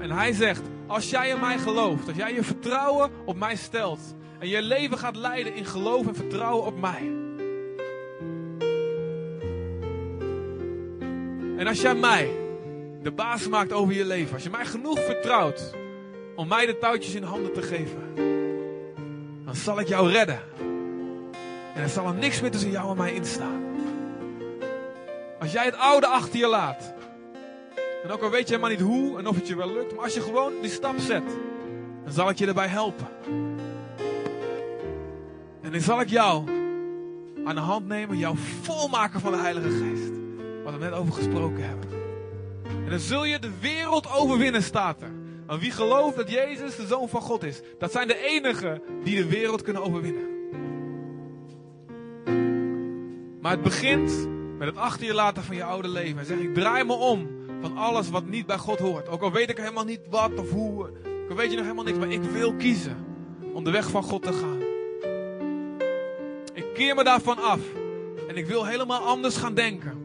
En 0.00 0.10
hij 0.10 0.32
zegt, 0.32 0.62
als 0.86 1.10
jij 1.10 1.28
in 1.28 1.40
mij 1.40 1.58
gelooft, 1.58 2.08
als 2.08 2.16
jij 2.16 2.34
je 2.34 2.42
vertrouwen 2.42 3.10
op 3.24 3.36
mij 3.36 3.56
stelt 3.56 4.00
en 4.38 4.48
je 4.48 4.62
leven 4.62 4.98
gaat 4.98 5.16
leiden 5.16 5.54
in 5.54 5.64
geloof 5.64 6.06
en 6.06 6.14
vertrouwen 6.14 6.66
op 6.66 6.80
mij. 6.80 7.12
En 11.56 11.66
als 11.66 11.80
jij 11.80 11.94
mij 11.94 12.30
de 13.02 13.10
baas 13.10 13.48
maakt 13.48 13.72
over 13.72 13.94
je 13.94 14.04
leven, 14.04 14.34
als 14.34 14.42
je 14.42 14.50
mij 14.50 14.64
genoeg 14.64 15.00
vertrouwt 15.00 15.74
om 16.36 16.48
mij 16.48 16.66
de 16.66 16.78
touwtjes 16.78 17.14
in 17.14 17.22
handen 17.22 17.52
te 17.52 17.62
geven, 17.62 18.14
dan 19.44 19.54
zal 19.54 19.80
ik 19.80 19.88
jou 19.88 20.10
redden. 20.10 20.40
En 21.74 21.82
er 21.82 21.88
zal 21.88 22.06
er 22.06 22.14
niks 22.14 22.40
meer 22.40 22.50
tussen 22.50 22.70
jou 22.70 22.90
en 22.90 22.96
mij 22.96 23.14
instaan. 23.14 23.62
Als 25.40 25.52
jij 25.52 25.64
het 25.64 25.76
oude 25.76 26.06
achter 26.06 26.38
je 26.38 26.46
laat, 26.46 26.94
en 28.04 28.10
ook 28.10 28.22
al 28.22 28.30
weet 28.30 28.48
je 28.48 28.54
helemaal 28.54 28.70
niet 28.70 28.80
hoe 28.80 29.18
en 29.18 29.26
of 29.26 29.36
het 29.36 29.46
je 29.46 29.56
wel 29.56 29.72
lukt, 29.72 29.94
maar 29.94 30.04
als 30.04 30.14
je 30.14 30.20
gewoon 30.20 30.52
die 30.60 30.70
stap 30.70 30.98
zet, 30.98 31.22
dan 32.04 32.12
zal 32.12 32.28
ik 32.28 32.38
je 32.38 32.46
erbij 32.46 32.66
helpen. 32.66 33.06
En 35.60 35.72
dan 35.72 35.80
zal 35.80 36.00
ik 36.00 36.08
jou 36.08 36.48
aan 37.44 37.54
de 37.54 37.60
hand 37.60 37.86
nemen, 37.86 38.18
jou 38.18 38.36
volmaken 38.62 39.20
van 39.20 39.32
de 39.32 39.38
Heilige 39.38 39.70
Geest. 39.70 40.12
Wat 40.64 40.72
we 40.72 40.78
net 40.78 40.92
over 40.92 41.12
gesproken 41.12 41.68
hebben. 41.68 41.88
En 42.84 42.90
dan 42.90 42.98
zul 42.98 43.24
je 43.24 43.38
de 43.38 43.50
wereld 43.60 44.12
overwinnen, 44.12 44.62
staat 44.62 45.02
er. 45.02 45.12
Want 45.46 45.60
wie 45.60 45.70
gelooft 45.70 46.16
dat 46.16 46.30
Jezus 46.30 46.76
de 46.76 46.86
Zoon 46.86 47.08
van 47.08 47.20
God 47.20 47.42
is, 47.42 47.60
dat 47.78 47.92
zijn 47.92 48.08
de 48.08 48.24
enigen 48.24 48.82
die 49.04 49.16
de 49.16 49.28
wereld 49.28 49.62
kunnen 49.62 49.82
overwinnen. 49.82 50.32
Maar 53.40 53.52
het 53.52 53.62
begint 53.62 54.28
met 54.58 54.68
het 54.68 54.76
achter 54.76 55.06
je 55.06 55.14
laten 55.14 55.42
van 55.42 55.56
je 55.56 55.64
oude 55.64 55.88
leven. 55.88 56.18
En 56.18 56.26
zeg 56.26 56.38
ik, 56.38 56.54
draai 56.54 56.84
me 56.84 56.92
om 56.92 57.42
van 57.64 57.76
alles 57.76 58.10
wat 58.10 58.26
niet 58.26 58.46
bij 58.46 58.58
God 58.58 58.78
hoort. 58.78 59.08
Ook 59.08 59.22
al 59.22 59.32
weet 59.32 59.50
ik 59.50 59.56
helemaal 59.56 59.84
niet 59.84 60.00
wat 60.10 60.30
of 60.38 60.50
hoe. 60.50 60.90
Al 61.28 61.36
weet 61.36 61.50
je 61.50 61.56
nog 61.56 61.64
helemaal 61.64 61.84
niks, 61.84 61.98
maar 61.98 62.10
ik 62.10 62.22
wil 62.22 62.54
kiezen 62.54 62.96
om 63.52 63.64
de 63.64 63.70
weg 63.70 63.90
van 63.90 64.02
God 64.02 64.22
te 64.22 64.32
gaan. 64.32 64.60
Ik 66.54 66.64
keer 66.74 66.94
me 66.94 67.04
daarvan 67.04 67.38
af. 67.38 67.60
En 68.28 68.36
ik 68.36 68.46
wil 68.46 68.66
helemaal 68.66 69.00
anders 69.00 69.36
gaan 69.36 69.54
denken. 69.54 70.02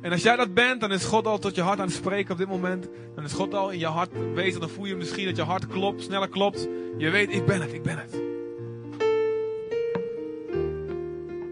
En 0.00 0.12
als 0.12 0.22
jij 0.22 0.36
dat 0.36 0.54
bent, 0.54 0.80
dan 0.80 0.92
is 0.92 1.04
God 1.04 1.26
al 1.26 1.38
tot 1.38 1.54
je 1.54 1.62
hart 1.62 1.78
aan 1.78 1.86
het 1.86 1.94
spreken 1.94 2.32
op 2.32 2.38
dit 2.38 2.48
moment. 2.48 2.88
Dan 3.14 3.24
is 3.24 3.32
God 3.32 3.54
al 3.54 3.70
in 3.70 3.78
je 3.78 3.86
hart 3.86 4.34
bezig. 4.34 4.60
Dan 4.60 4.68
voel 4.68 4.84
je 4.84 4.96
misschien 4.96 5.26
dat 5.26 5.36
je 5.36 5.42
hart 5.42 5.66
klopt, 5.66 6.02
sneller 6.02 6.28
klopt. 6.28 6.68
Je 6.98 7.10
weet, 7.10 7.34
ik 7.34 7.46
ben 7.46 7.60
het, 7.60 7.72
ik 7.72 7.82
ben 7.82 7.98
het. 7.98 8.20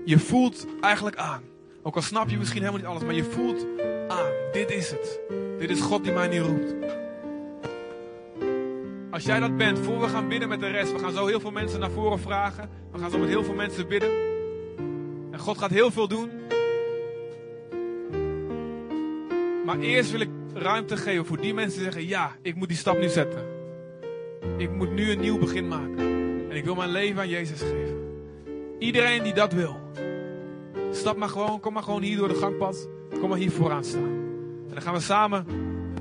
Je 0.05 0.19
voelt 0.19 0.67
eigenlijk 0.81 1.17
aan. 1.17 1.43
Ook 1.83 1.97
al 1.97 2.03
snap 2.03 2.29
je 2.29 2.37
misschien 2.37 2.61
helemaal 2.61 2.81
niet 2.81 2.91
alles, 2.91 3.03
maar 3.03 3.15
je 3.15 3.25
voelt 3.25 3.67
aan. 4.09 4.33
Dit 4.53 4.71
is 4.71 4.91
het. 4.91 5.21
Dit 5.59 5.71
is 5.71 5.81
God 5.81 6.05
die 6.05 6.13
mij 6.13 6.29
nu 6.29 6.39
roept. 6.39 6.75
Als 9.11 9.25
jij 9.25 9.41
dat 9.41 9.57
bent, 9.57 9.79
voor 9.79 10.01
we 10.01 10.09
gaan 10.09 10.29
bidden 10.29 10.49
met 10.49 10.61
de 10.61 10.71
rest. 10.71 10.93
We 10.93 10.99
gaan 10.99 11.13
zo 11.13 11.27
heel 11.27 11.41
veel 11.41 11.51
mensen 11.51 11.81
naar 11.81 11.91
voren 11.91 12.19
vragen. 12.19 12.71
We 12.93 12.99
gaan 12.99 13.11
zo 13.11 13.19
met 13.19 13.29
heel 13.29 13.45
veel 13.45 13.55
mensen 13.55 13.89
bidden. 13.89 14.11
En 15.31 15.39
God 15.39 15.59
gaat 15.59 15.71
heel 15.71 15.91
veel 15.91 16.09
doen. 16.09 16.31
Maar 19.65 19.79
eerst 19.79 20.11
wil 20.11 20.21
ik 20.21 20.29
ruimte 20.55 20.97
geven 20.97 21.27
voor 21.27 21.41
die 21.41 21.55
mensen 21.55 21.83
die 21.83 21.93
zeggen: 21.93 22.09
Ja, 22.09 22.37
ik 22.43 22.55
moet 22.55 22.69
die 22.69 22.77
stap 22.77 22.99
nu 22.99 23.09
zetten. 23.09 23.45
Ik 24.57 24.71
moet 24.71 24.93
nu 24.93 25.11
een 25.11 25.21
nieuw 25.21 25.39
begin 25.39 25.69
maken. 25.69 25.99
En 26.51 26.57
ik 26.57 26.65
wil 26.65 26.75
mijn 26.75 26.91
leven 26.91 27.21
aan 27.21 27.29
Jezus 27.29 27.61
geven. 27.61 27.94
Iedereen 28.79 29.23
die 29.23 29.35
dat 29.35 29.53
wil, 29.53 29.77
stap 30.91 31.17
maar 31.17 31.29
gewoon, 31.29 31.61
kom 31.61 31.73
maar 31.73 31.83
gewoon 31.83 32.03
hier 32.03 32.17
door 32.17 32.29
de 32.29 32.35
gangpad. 32.35 32.89
Kom 33.21 33.29
maar 33.29 33.39
hier 33.39 33.51
vooraan 33.51 33.85
staan. 33.85 34.23
En 34.69 34.71
dan 34.73 34.83
gaan 34.83 34.95
we 34.95 35.01
samen 35.01 35.47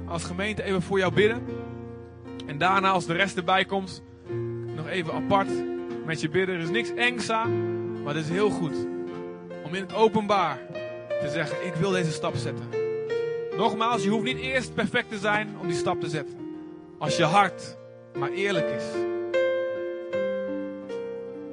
als 0.06 0.24
gemeente 0.24 0.64
even 0.64 0.82
voor 0.82 0.98
jou 0.98 1.14
bidden. 1.14 1.44
En 2.46 2.58
daarna, 2.58 2.90
als 2.90 3.06
de 3.06 3.14
rest 3.14 3.38
erbij 3.38 3.66
komt, 3.66 4.04
nog 4.76 4.88
even 4.88 5.14
apart 5.14 5.50
met 6.06 6.22
je 6.22 6.30
bidden. 6.30 6.56
Er 6.56 6.62
is 6.62 6.70
niks 6.70 6.94
engs 6.94 7.30
aan, 7.30 7.52
maar 8.04 8.16
het 8.16 8.24
is 8.24 8.30
heel 8.30 8.50
goed 8.50 8.76
om 9.64 9.76
in 9.76 9.82
het 9.82 9.94
openbaar 9.94 10.60
te 11.22 11.30
zeggen: 11.30 11.66
Ik 11.66 11.74
wil 11.74 11.92
deze 11.92 12.12
stap 12.12 12.36
zetten. 12.36 12.66
Nogmaals, 13.58 14.04
je 14.04 14.10
hoeft 14.10 14.24
niet 14.24 14.40
eerst 14.40 14.74
perfect 14.74 15.10
te 15.10 15.18
zijn 15.18 15.56
om 15.62 15.68
die 15.68 15.78
stap 15.78 16.02
te 16.02 16.10
zetten. 16.10 16.38
Als 16.98 17.18
je 17.18 17.24
hart 17.24 17.78
maar 18.18 18.32
eerlijk 18.32 18.70
is. 18.70 18.84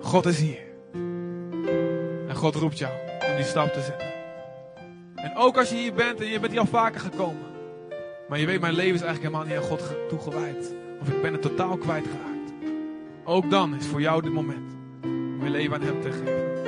God 0.00 0.26
is 0.26 0.40
hier. 0.40 0.69
God 2.40 2.54
roept 2.54 2.78
jou 2.78 2.92
om 3.30 3.36
die 3.36 3.44
stap 3.44 3.72
te 3.72 3.80
zetten. 3.80 4.12
En 5.14 5.36
ook 5.36 5.56
als 5.56 5.70
je 5.70 5.76
hier 5.76 5.92
bent 5.92 6.20
en 6.20 6.26
je 6.26 6.40
bent 6.40 6.52
hier 6.52 6.60
al 6.60 6.66
vaker 6.66 7.00
gekomen. 7.00 7.42
Maar 8.28 8.38
je 8.38 8.46
weet, 8.46 8.60
mijn 8.60 8.74
leven 8.74 8.94
is 8.94 9.02
eigenlijk 9.02 9.34
helemaal 9.34 9.54
niet 9.54 9.64
aan 9.64 9.76
God 9.78 10.08
toegewijd. 10.08 10.74
Of 11.00 11.08
ik 11.08 11.22
ben 11.22 11.32
het 11.32 11.42
totaal 11.42 11.76
kwijtgeraakt. 11.76 12.52
Ook 13.24 13.50
dan 13.50 13.76
is 13.76 13.86
voor 13.86 14.00
jou 14.00 14.22
dit 14.22 14.32
moment 14.32 14.72
om 15.02 15.44
je 15.44 15.50
leven 15.50 15.74
aan 15.74 15.82
Hem 15.82 16.00
te 16.00 16.12
geven. 16.12 16.58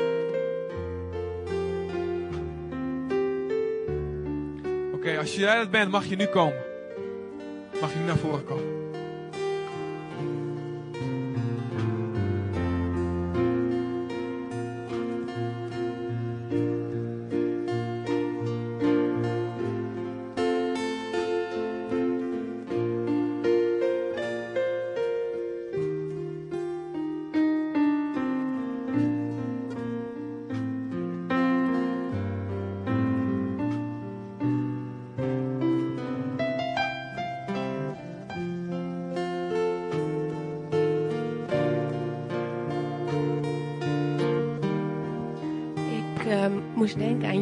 Oké, 4.94 5.18
als 5.18 5.34
jij 5.34 5.56
dat 5.56 5.70
bent, 5.70 5.90
mag 5.90 6.04
je 6.04 6.16
nu 6.16 6.26
komen. 6.26 6.64
Mag 7.80 7.92
je 7.92 7.98
nu 7.98 8.04
naar 8.04 8.16
voren 8.16 8.44
komen. 8.44 8.81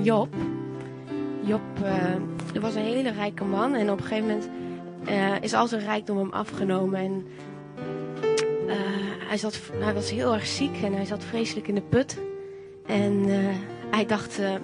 Aan 0.01 0.07
Job. 0.07 0.34
Job 1.44 1.61
eh, 1.82 2.55
er 2.55 2.61
was 2.61 2.74
een 2.74 2.82
hele 2.82 3.11
rijke 3.11 3.44
man 3.44 3.74
en 3.74 3.90
op 3.90 3.98
een 3.98 4.05
gegeven 4.05 4.28
moment 4.28 4.51
eh, 5.05 5.42
is 5.42 5.55
al 5.55 5.66
zijn 5.66 5.80
rijkdom 5.80 6.18
hem 6.18 6.32
afgenomen. 6.32 7.01
En 7.01 7.26
eh, 8.68 8.76
hij, 9.28 9.36
zat, 9.36 9.61
hij 9.72 9.94
was 9.94 10.11
heel 10.11 10.34
erg 10.34 10.46
ziek 10.46 10.82
en 10.82 10.92
hij 10.92 11.05
zat 11.05 11.24
vreselijk 11.24 11.68
in 11.68 11.74
de 11.74 11.82
put. 11.82 12.18
En 12.86 13.24
eh, 13.28 13.55
hij 13.90 14.07
dacht, 14.07 14.40
uh, 14.40 14.55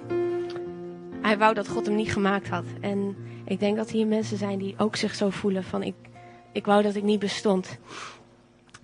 hij 1.21 1.37
wou 1.37 1.53
dat 1.53 1.67
God 1.67 1.85
hem 1.85 1.95
niet 1.95 2.11
gemaakt 2.11 2.47
had. 2.47 2.65
En 2.81 3.15
ik 3.45 3.59
denk 3.59 3.77
dat 3.77 3.89
hier 3.89 4.07
mensen 4.07 4.37
zijn 4.37 4.57
die 4.57 4.75
ook 4.77 4.95
zich 4.95 5.15
zo 5.15 5.29
voelen 5.29 5.63
van 5.63 5.83
ik, 5.83 5.95
ik 6.51 6.65
wou 6.65 6.83
dat 6.83 6.95
ik 6.95 7.03
niet 7.03 7.19
bestond. 7.19 7.77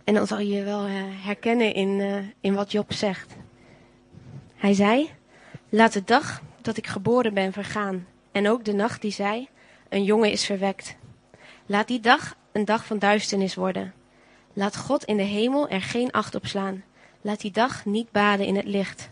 En 0.04 0.14
dan 0.14 0.28
zal 0.28 0.40
je 0.40 0.54
je 0.54 0.64
wel 0.64 0.86
uh, 0.86 0.92
herkennen 1.08 1.74
in, 1.74 2.00
uh, 2.00 2.16
in 2.42 2.54
wat 2.54 2.72
Job 2.72 2.94
zegt. 2.94 3.36
Hij 4.56 4.74
zei, 4.74 5.10
laat 5.74 5.94
de 5.94 6.04
dag 6.04 6.42
dat 6.62 6.78
ik 6.78 6.88
geboren 6.88 7.34
ben 7.34 7.54
vergaan. 7.54 8.08
En 8.32 8.50
ook 8.50 8.66
de 8.66 8.74
nacht 8.74 9.02
die 9.02 9.12
zei, 9.12 9.48
een 9.90 10.04
jongen 10.04 10.32
is 10.32 10.46
verwekt. 10.46 10.96
Laat 11.66 11.88
die 11.88 12.00
dag 12.00 12.36
een 12.52 12.66
dag 12.66 12.86
van 12.86 13.00
duisternis 13.00 13.56
worden. 13.56 13.94
Laat 14.54 14.78
God 14.78 15.04
in 15.04 15.18
de 15.18 15.24
hemel 15.24 15.70
er 15.70 15.82
geen 15.82 16.12
acht 16.12 16.36
op 16.36 16.46
slaan. 16.46 16.84
Laat 17.22 17.42
die 17.42 17.52
dag 17.52 17.86
niet 17.86 18.12
baden 18.12 18.46
in 18.46 18.56
het 18.56 18.66
licht. 18.66 19.10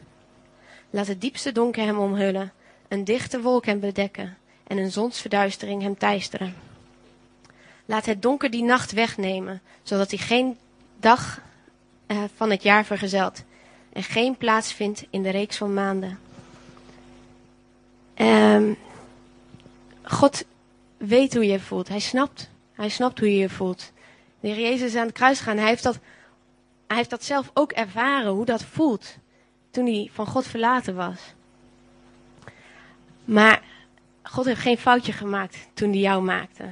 Laat 0.90 1.08
het 1.08 1.22
diepste 1.22 1.52
donker 1.52 1.86
hem 1.86 1.98
omhullen, 1.98 2.52
een 2.88 3.04
dichte 3.04 3.42
wolk 3.42 3.66
hem 3.66 3.80
bedekken 3.80 4.38
en 4.68 4.78
een 4.78 4.92
zonsverduistering 4.92 5.82
hem 5.82 5.98
teisteren. 5.98 6.56
Laat 7.86 8.06
het 8.06 8.22
donker 8.22 8.50
die 8.50 8.64
nacht 8.64 8.92
wegnemen, 8.92 9.62
zodat 9.84 10.10
hij 10.10 10.20
geen 10.20 10.58
dag 11.00 11.42
uh, 12.08 12.24
van 12.36 12.50
het 12.50 12.64
jaar 12.64 12.86
vergezelt 12.86 13.44
en 13.94 14.04
geen 14.04 14.38
plaats 14.38 14.74
vindt 14.74 15.06
in 15.10 15.24
de 15.24 15.30
reeks 15.30 15.58
van 15.58 15.74
maanden. 15.74 16.20
Um, 18.22 18.78
God 20.02 20.46
weet 20.98 21.34
hoe 21.34 21.46
je 21.46 21.52
je 21.52 21.60
voelt. 21.60 21.88
Hij 21.88 22.00
snapt. 22.00 22.50
Hij 22.74 22.90
snapt 22.90 23.20
hoe 23.20 23.32
je 23.32 23.38
je 23.38 23.50
voelt. 23.50 23.92
De 24.40 24.48
Heer 24.48 24.60
Jezus 24.60 24.90
is 24.90 24.96
aan 24.96 25.06
het 25.06 25.16
kruis 25.16 25.38
gegaan. 25.38 25.58
Hij 25.58 25.68
heeft, 25.68 25.84
dat, 25.84 26.00
hij 26.88 26.98
heeft 26.98 27.10
dat 27.10 27.24
zelf 27.24 27.52
ook 27.54 27.72
ervaren, 27.72 28.32
hoe 28.32 28.46
dat 28.46 28.64
voelt. 28.64 29.18
Toen 29.72 29.86
hij 29.86 30.10
van 30.14 30.26
God 30.26 30.48
verlaten 30.48 30.96
was. 30.96 31.20
Maar 33.26 33.62
God 34.24 34.46
heeft 34.46 34.62
geen 34.62 34.78
foutje 34.78 35.12
gemaakt 35.12 35.68
toen 35.74 35.90
hij 35.90 36.00
jou 36.00 36.24
maakte. 36.24 36.64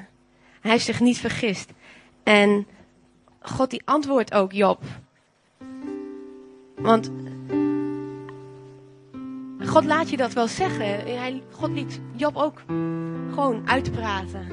Hij 0.62 0.72
heeft 0.72 0.86
zich 0.86 1.00
niet 1.00 1.18
vergist. 1.18 1.72
En 2.24 2.68
God 3.42 3.70
die 3.70 3.82
antwoordt 3.86 4.34
ook 4.34 4.52
Job. 4.52 4.84
Want 6.76 7.12
God 9.66 9.86
laat 9.86 10.10
je 10.10 10.18
dat 10.18 10.34
wel 10.34 10.48
zeggen. 10.48 11.42
God 11.52 11.70
liet 11.70 12.02
Job 12.16 12.36
ook 12.36 12.62
gewoon 13.34 13.62
uitpraten. 13.66 14.48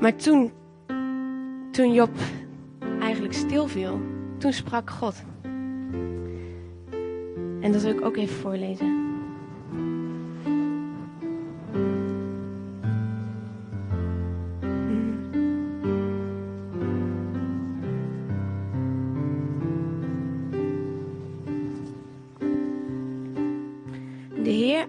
Maar 0.00 0.16
toen, 0.16 0.52
toen 1.70 1.92
Job 1.92 2.10
eigenlijk 3.00 3.34
stilviel, 3.34 4.00
toen 4.38 4.52
sprak 4.52 4.90
God. 4.90 5.14
En 7.60 7.72
dat 7.72 7.82
wil 7.82 7.90
ik 7.90 8.04
ook 8.04 8.16
even 8.16 8.36
voorlezen. 8.36 9.15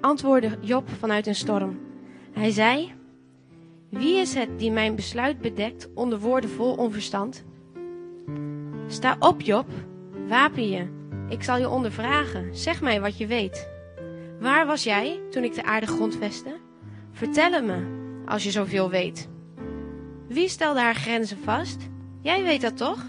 Antwoordde 0.01 0.57
Job 0.61 0.89
vanuit 0.89 1.27
een 1.27 1.35
storm. 1.35 1.79
Hij 2.31 2.51
zei: 2.51 2.93
Wie 3.89 4.15
is 4.15 4.33
het 4.33 4.59
die 4.59 4.71
mijn 4.71 4.95
besluit 4.95 5.41
bedekt 5.41 5.89
onder 5.93 6.19
woorden 6.19 6.49
vol 6.49 6.73
onverstand? 6.73 7.45
Sta 8.87 9.15
op, 9.19 9.41
Job, 9.41 9.67
wapen 10.27 10.69
je. 10.69 10.87
Ik 11.29 11.43
zal 11.43 11.57
je 11.57 11.69
ondervragen. 11.69 12.55
Zeg 12.55 12.81
mij 12.81 13.01
wat 13.01 13.17
je 13.17 13.27
weet. 13.27 13.69
Waar 14.39 14.65
was 14.65 14.83
jij 14.83 15.19
toen 15.29 15.43
ik 15.43 15.55
de 15.55 15.63
aarde 15.63 15.87
grondvestte? 15.87 16.55
Vertel 17.11 17.51
het 17.51 17.65
me, 17.65 17.85
als 18.25 18.43
je 18.43 18.51
zoveel 18.51 18.89
weet. 18.89 19.29
Wie 20.27 20.49
stelde 20.49 20.79
haar 20.79 20.95
grenzen 20.95 21.37
vast? 21.37 21.89
Jij 22.21 22.43
weet 22.43 22.61
dat 22.61 22.77
toch? 22.77 23.05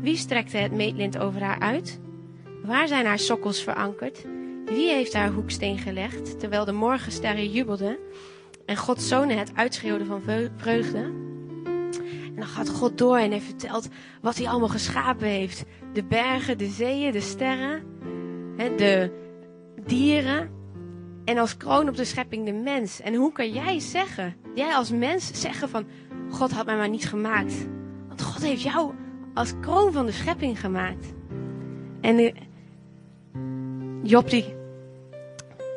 Wie 0.00 0.16
strekte 0.16 0.56
het 0.56 0.72
meetlint 0.72 1.18
over 1.18 1.42
haar 1.42 1.60
uit? 1.60 2.00
Waar 2.62 2.88
zijn 2.88 3.06
haar 3.06 3.18
sokkels 3.18 3.62
verankerd? 3.62 4.24
Wie 4.64 4.88
heeft 4.88 5.12
haar 5.12 5.30
hoeksteen 5.30 5.78
gelegd, 5.78 6.40
terwijl 6.40 6.64
de 6.64 6.72
morgensterren 6.72 7.50
jubelden 7.50 7.98
en 8.66 8.76
Gods 8.76 9.08
zonen 9.08 9.38
het 9.38 9.54
uitschreeuwden 9.54 10.06
van 10.06 10.22
vreugde? 10.56 10.98
En 12.26 12.34
dan 12.36 12.46
gaat 12.46 12.68
God 12.68 12.98
door 12.98 13.16
en 13.16 13.30
hij 13.30 13.40
vertelt 13.40 13.88
wat 14.20 14.36
hij 14.36 14.48
allemaal 14.48 14.68
geschapen 14.68 15.26
heeft. 15.26 15.64
De 15.92 16.04
bergen, 16.04 16.58
de 16.58 16.66
zeeën, 16.66 17.12
de 17.12 17.20
sterren, 17.20 17.82
de 18.76 19.10
dieren. 19.86 20.50
En 21.24 21.38
als 21.38 21.56
kroon 21.56 21.88
op 21.88 21.96
de 21.96 22.04
schepping 22.04 22.46
de 22.46 22.52
mens. 22.52 23.00
En 23.00 23.14
hoe 23.14 23.32
kan 23.32 23.52
jij 23.52 23.80
zeggen, 23.80 24.36
jij 24.54 24.74
als 24.74 24.90
mens 24.90 25.40
zeggen 25.40 25.68
van... 25.68 25.86
God 26.30 26.52
had 26.52 26.66
mij 26.66 26.76
maar 26.76 26.88
niet 26.88 27.08
gemaakt. 27.08 27.68
Want 28.08 28.22
God 28.22 28.42
heeft 28.42 28.62
jou 28.62 28.94
als 29.34 29.52
kroon 29.60 29.92
van 29.92 30.06
de 30.06 30.12
schepping 30.12 30.60
gemaakt. 30.60 31.14
En 32.00 32.34
Job 34.02 34.30
die 34.30 34.54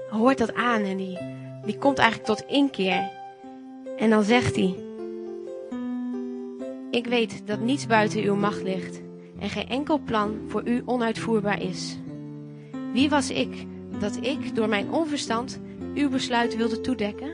hoort 0.10 0.38
dat 0.38 0.54
aan 0.54 0.82
en 0.82 0.98
die, 0.98 1.18
die 1.66 1.78
komt 1.78 1.98
eigenlijk 1.98 2.28
tot 2.30 2.50
inkeer. 2.50 3.12
En 3.98 4.10
dan 4.10 4.24
zegt 4.24 4.56
hij: 4.56 4.76
Ik 6.92 7.08
weet 7.08 7.48
dat 7.48 7.60
niets 7.60 7.88
buiten 7.88 8.24
uw 8.24 8.36
macht 8.36 8.64
ligt 8.64 9.02
en 9.40 9.50
geen 9.50 9.68
enkel 9.68 10.00
plan 10.00 10.40
voor 10.48 10.68
u 10.68 10.82
onuitvoerbaar 10.86 11.62
is. 11.62 11.98
Wie 12.94 13.10
was 13.10 13.30
ik 13.30 13.66
dat 14.00 14.18
ik 14.22 14.56
door 14.56 14.70
mijn 14.70 14.92
onverstand 14.92 15.60
uw 15.94 16.10
besluit 16.10 16.56
wilde 16.56 16.82
toedekken? 16.82 17.32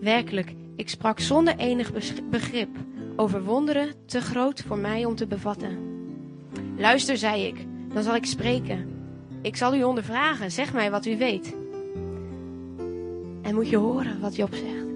Werkelijk, 0.00 0.54
ik 0.76 0.88
sprak 0.88 1.20
zonder 1.20 1.56
enig 1.56 1.92
begrip 2.30 2.76
over 3.16 3.44
wonderen 3.44 3.88
te 4.06 4.20
groot 4.20 4.62
voor 4.66 4.78
mij 4.78 5.04
om 5.04 5.14
te 5.14 5.26
bevatten. 5.26 5.78
Luister, 6.76 7.16
zei 7.16 7.46
ik, 7.46 7.66
dan 7.92 8.02
zal 8.02 8.14
ik 8.14 8.26
spreken. 8.26 8.97
Ik 9.42 9.56
zal 9.56 9.74
u 9.74 9.82
ondervragen, 9.82 10.50
zeg 10.50 10.72
mij 10.72 10.90
wat 10.90 11.06
u 11.06 11.16
weet. 11.16 11.54
En 13.42 13.54
moet 13.54 13.68
je 13.68 13.76
horen 13.76 14.20
wat 14.20 14.36
Job 14.36 14.54
zegt. 14.54 14.86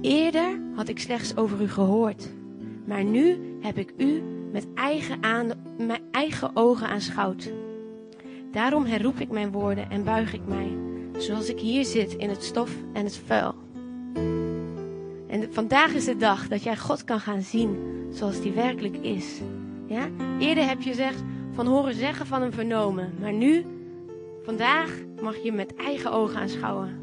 Eerder 0.00 0.60
had 0.74 0.88
ik 0.88 0.98
slechts 0.98 1.36
over 1.36 1.60
u 1.60 1.68
gehoord, 1.68 2.28
maar 2.84 3.04
nu 3.04 3.38
heb 3.60 3.78
ik 3.78 3.92
u 3.96 4.22
met 4.52 4.66
eigen, 4.74 5.18
eigen 6.10 6.50
ogen 6.56 6.88
aanschouwd. 6.88 7.52
Daarom 8.52 8.84
herroep 8.84 9.20
ik 9.20 9.30
mijn 9.30 9.50
woorden 9.50 9.90
en 9.90 10.04
buig 10.04 10.32
ik 10.32 10.46
mij, 10.46 10.76
zoals 11.16 11.48
ik 11.48 11.60
hier 11.60 11.84
zit 11.84 12.14
in 12.14 12.28
het 12.28 12.44
stof 12.44 12.70
en 12.92 13.04
het 13.04 13.20
vuil. 13.26 13.54
En 15.26 15.48
vandaag 15.50 15.94
is 15.94 16.04
de 16.04 16.16
dag 16.16 16.48
dat 16.48 16.62
jij 16.62 16.76
God 16.76 17.04
kan 17.04 17.20
gaan 17.20 17.42
zien 17.42 17.76
zoals 18.10 18.40
die 18.40 18.52
werkelijk 18.52 18.96
is. 18.96 19.40
Ja? 19.86 20.08
Eerder 20.38 20.68
heb 20.68 20.80
je 20.80 20.90
gezegd 20.90 21.22
van 21.58 21.66
horen 21.66 21.94
zeggen 21.94 22.26
van 22.26 22.40
hem 22.40 22.52
vernomen, 22.52 23.12
maar 23.20 23.32
nu, 23.32 23.64
vandaag 24.44 24.90
mag 25.22 25.36
je 25.42 25.52
met 25.52 25.74
eigen 25.74 26.12
ogen 26.12 26.36
aanschouwen. 26.40 26.96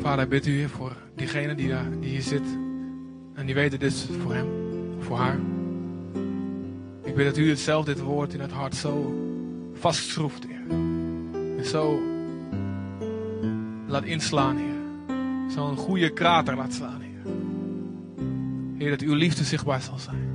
Vader, 0.00 0.28
bid 0.28 0.46
u 0.46 0.68
voor 0.68 0.96
diegene 1.14 1.54
die, 1.54 1.68
daar, 1.68 2.00
die 2.00 2.10
hier 2.10 2.22
zit. 2.22 2.58
En 3.34 3.46
die 3.46 3.54
weet 3.54 3.70
dit 3.70 3.82
is 3.82 4.06
voor 4.22 4.34
hem, 4.34 4.46
voor 4.98 5.16
haar. 5.16 5.38
Ik 7.02 7.14
bid 7.14 7.24
dat 7.26 7.36
u 7.36 7.48
hetzelfde 7.48 7.94
dit 7.94 8.02
woord 8.02 8.34
in 8.34 8.40
het 8.40 8.52
hart 8.52 8.74
zo 8.74 9.14
vastschroeft, 9.72 10.46
Heer. 10.46 10.78
En 11.58 11.66
zo 11.66 12.00
laat 13.86 14.04
inslaan, 14.04 14.56
Heer. 14.56 15.10
Zo'n 15.50 15.76
goede 15.76 16.12
krater 16.12 16.56
laat 16.56 16.72
slaan, 16.72 17.00
Heer. 18.78 18.90
Dat 18.90 19.00
uw 19.00 19.14
liefde 19.14 19.44
zichtbaar 19.44 19.80
zal 19.80 19.98
zijn. 19.98 20.28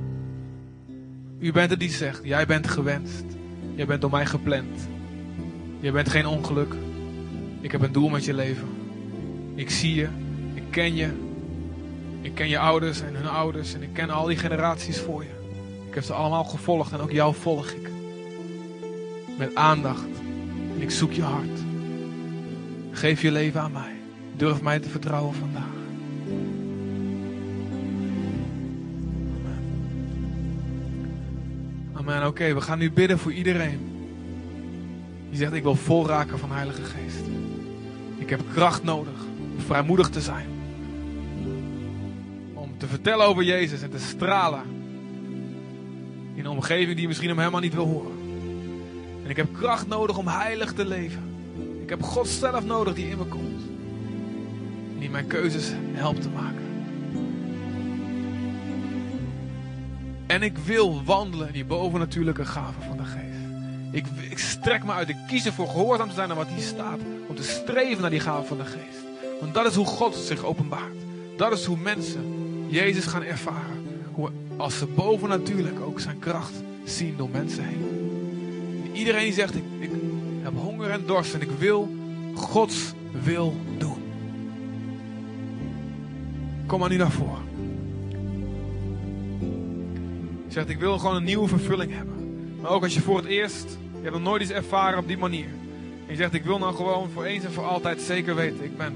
U 1.38 1.52
bent 1.52 1.70
het 1.70 1.80
die 1.80 1.90
zegt, 1.90 2.20
jij 2.24 2.46
bent 2.46 2.68
gewenst. 2.68 3.24
Jij 3.74 3.86
bent 3.86 4.00
door 4.00 4.10
mij 4.10 4.26
gepland. 4.26 4.88
Jij 5.80 5.92
bent 5.92 6.08
geen 6.08 6.26
ongeluk. 6.26 6.74
Ik 7.60 7.72
heb 7.72 7.82
een 7.82 7.92
doel 7.92 8.08
met 8.08 8.24
je 8.24 8.34
leven. 8.34 8.68
Ik 9.54 9.70
zie 9.70 9.94
je, 9.94 10.08
ik 10.54 10.62
ken 10.70 10.94
je. 10.94 11.08
Ik 12.20 12.34
ken 12.34 12.48
je 12.48 12.58
ouders 12.58 13.00
en 13.00 13.14
hun 13.14 13.28
ouders 13.28 13.74
en 13.74 13.82
ik 13.82 13.92
ken 13.92 14.10
al 14.10 14.26
die 14.26 14.36
generaties 14.36 14.98
voor 14.98 15.22
je. 15.22 15.30
Ik 15.88 15.94
heb 15.94 16.04
ze 16.04 16.12
allemaal 16.12 16.44
gevolgd 16.44 16.92
en 16.92 17.00
ook 17.00 17.10
jou 17.10 17.34
volg 17.34 17.70
ik. 17.70 17.90
Met 19.38 19.54
aandacht. 19.54 20.08
En 20.74 20.82
ik 20.82 20.90
zoek 20.90 21.12
je 21.12 21.22
hart. 21.22 21.60
Geef 22.90 23.22
je 23.22 23.32
leven 23.32 23.60
aan 23.60 23.72
mij. 23.72 23.94
Durf 24.36 24.62
mij 24.62 24.78
te 24.78 24.88
vertrouwen 24.88 25.34
vandaag. 25.34 25.81
Amen. 32.02 32.26
Oké, 32.26 32.54
we 32.54 32.60
gaan 32.60 32.78
nu 32.78 32.92
bidden 32.92 33.18
voor 33.18 33.32
iedereen. 33.32 33.80
Die 35.28 35.38
zegt, 35.38 35.52
ik 35.52 35.62
wil 35.62 35.74
vol 35.74 36.06
raken 36.06 36.38
van 36.38 36.52
Heilige 36.52 36.82
Geest. 36.82 37.24
Ik 38.18 38.30
heb 38.30 38.40
kracht 38.52 38.82
nodig 38.82 39.20
vrijmoedig 39.56 40.08
te 40.08 40.20
zijn. 40.20 40.46
Om 42.54 42.74
te 42.78 42.86
vertellen 42.86 43.26
over 43.26 43.42
Jezus 43.42 43.82
en 43.82 43.90
te 43.90 43.98
stralen. 43.98 44.62
In 46.34 46.44
een 46.44 46.50
omgeving 46.50 46.96
die 46.96 47.06
misschien 47.06 47.28
hem 47.28 47.38
helemaal 47.38 47.60
niet 47.60 47.74
wil 47.74 47.86
horen. 47.86 48.18
En 49.24 49.30
ik 49.30 49.36
heb 49.36 49.52
kracht 49.52 49.86
nodig 49.86 50.18
om 50.18 50.28
heilig 50.28 50.72
te 50.72 50.86
leven. 50.86 51.22
Ik 51.82 51.88
heb 51.88 52.02
God 52.02 52.28
zelf 52.28 52.64
nodig 52.64 52.94
die 52.94 53.08
in 53.08 53.18
me 53.18 53.24
komt. 53.24 53.62
En 54.94 54.98
die 54.98 55.10
mijn 55.10 55.26
keuzes 55.26 55.72
helpt 55.92 56.22
te 56.22 56.28
maken. 56.28 56.61
En 60.32 60.42
ik 60.42 60.58
wil 60.58 61.04
wandelen 61.04 61.46
in 61.46 61.52
die 61.52 61.64
bovennatuurlijke 61.64 62.44
gaven 62.44 62.82
van 62.82 62.96
de 62.96 63.04
geest. 63.04 63.38
Ik, 63.90 64.06
ik 64.30 64.38
strek 64.38 64.84
me 64.84 64.92
uit. 64.92 65.08
Ik 65.08 65.16
kies 65.28 65.46
ervoor 65.46 65.68
gehoorzaam 65.68 66.08
te 66.08 66.14
zijn 66.14 66.30
aan 66.30 66.36
wat 66.36 66.46
hier 66.46 66.62
staat. 66.62 66.98
Om 67.28 67.34
te 67.34 67.42
streven 67.42 68.00
naar 68.00 68.10
die 68.10 68.20
gaven 68.20 68.46
van 68.46 68.56
de 68.56 68.64
geest. 68.64 69.02
Want 69.40 69.54
dat 69.54 69.66
is 69.66 69.74
hoe 69.74 69.86
God 69.86 70.14
zich 70.14 70.44
openbaart. 70.44 70.96
Dat 71.36 71.52
is 71.52 71.64
hoe 71.64 71.76
mensen 71.76 72.24
Jezus 72.68 73.06
gaan 73.06 73.22
ervaren. 73.22 73.86
Hoe, 74.12 74.30
als 74.56 74.78
ze 74.78 74.86
bovennatuurlijk 74.86 75.80
ook 75.80 76.00
zijn 76.00 76.18
kracht 76.18 76.62
zien 76.84 77.16
door 77.16 77.30
mensen 77.30 77.64
heen. 77.64 77.84
En 78.84 78.96
iedereen 78.96 79.24
die 79.24 79.32
zegt, 79.32 79.54
ik, 79.54 79.64
ik 79.78 79.90
heb 80.42 80.52
honger 80.56 80.90
en 80.90 81.02
dorst 81.06 81.34
en 81.34 81.40
ik 81.40 81.50
wil 81.58 81.94
Gods 82.34 82.92
wil 83.24 83.56
doen. 83.78 84.02
Kom 86.66 86.80
maar 86.80 86.90
nu 86.90 86.96
naar 86.96 87.10
voren. 87.10 87.51
Zegt, 90.52 90.68
ik 90.68 90.78
wil 90.78 90.98
gewoon 90.98 91.16
een 91.16 91.24
nieuwe 91.24 91.48
vervulling 91.48 91.92
hebben. 91.92 92.14
Maar 92.60 92.70
ook 92.70 92.82
als 92.82 92.94
je 92.94 93.00
voor 93.00 93.16
het 93.16 93.26
eerst, 93.26 93.78
je 93.94 94.02
hebt 94.02 94.12
nog 94.12 94.22
nooit 94.22 94.42
iets 94.42 94.50
ervaren 94.50 94.98
op 94.98 95.06
die 95.08 95.18
manier. 95.18 95.46
En 96.06 96.08
je 96.08 96.16
zegt, 96.16 96.34
ik 96.34 96.44
wil 96.44 96.58
nou 96.58 96.74
gewoon 96.74 97.10
voor 97.10 97.24
eens 97.24 97.44
en 97.44 97.52
voor 97.52 97.64
altijd 97.64 98.00
zeker 98.00 98.34
weten. 98.34 98.64
Ik 98.64 98.76
ben 98.76 98.94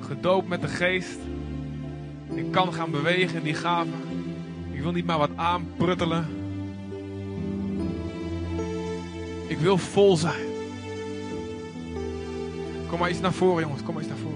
gedoopt 0.00 0.48
met 0.48 0.60
de 0.60 0.68
geest. 0.68 1.18
Ik 2.34 2.50
kan 2.50 2.72
gaan 2.72 2.90
bewegen 2.90 3.36
in 3.36 3.42
die 3.42 3.54
gaven. 3.54 3.92
Ik 4.72 4.80
wil 4.80 4.92
niet 4.92 5.06
maar 5.06 5.18
wat 5.18 5.36
aanpruttelen. 5.36 6.26
Ik 9.46 9.58
wil 9.58 9.78
vol 9.78 10.16
zijn. 10.16 10.46
Kom 12.88 12.98
maar 12.98 13.10
iets 13.10 13.20
naar 13.20 13.32
voren, 13.32 13.62
jongens. 13.62 13.82
Kom 13.82 13.94
maar 13.94 14.02
iets 14.02 14.12
naar 14.12 14.20
voren. 14.20 14.31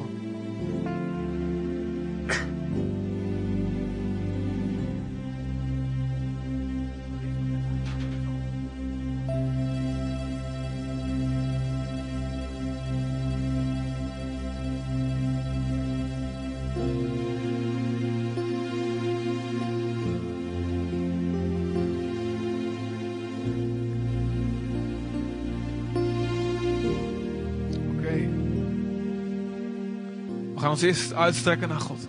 Gaan 30.66 30.88
ons 30.90 31.12
uitstrekken 31.12 31.68
naar 31.68 31.80
God. 31.80 32.08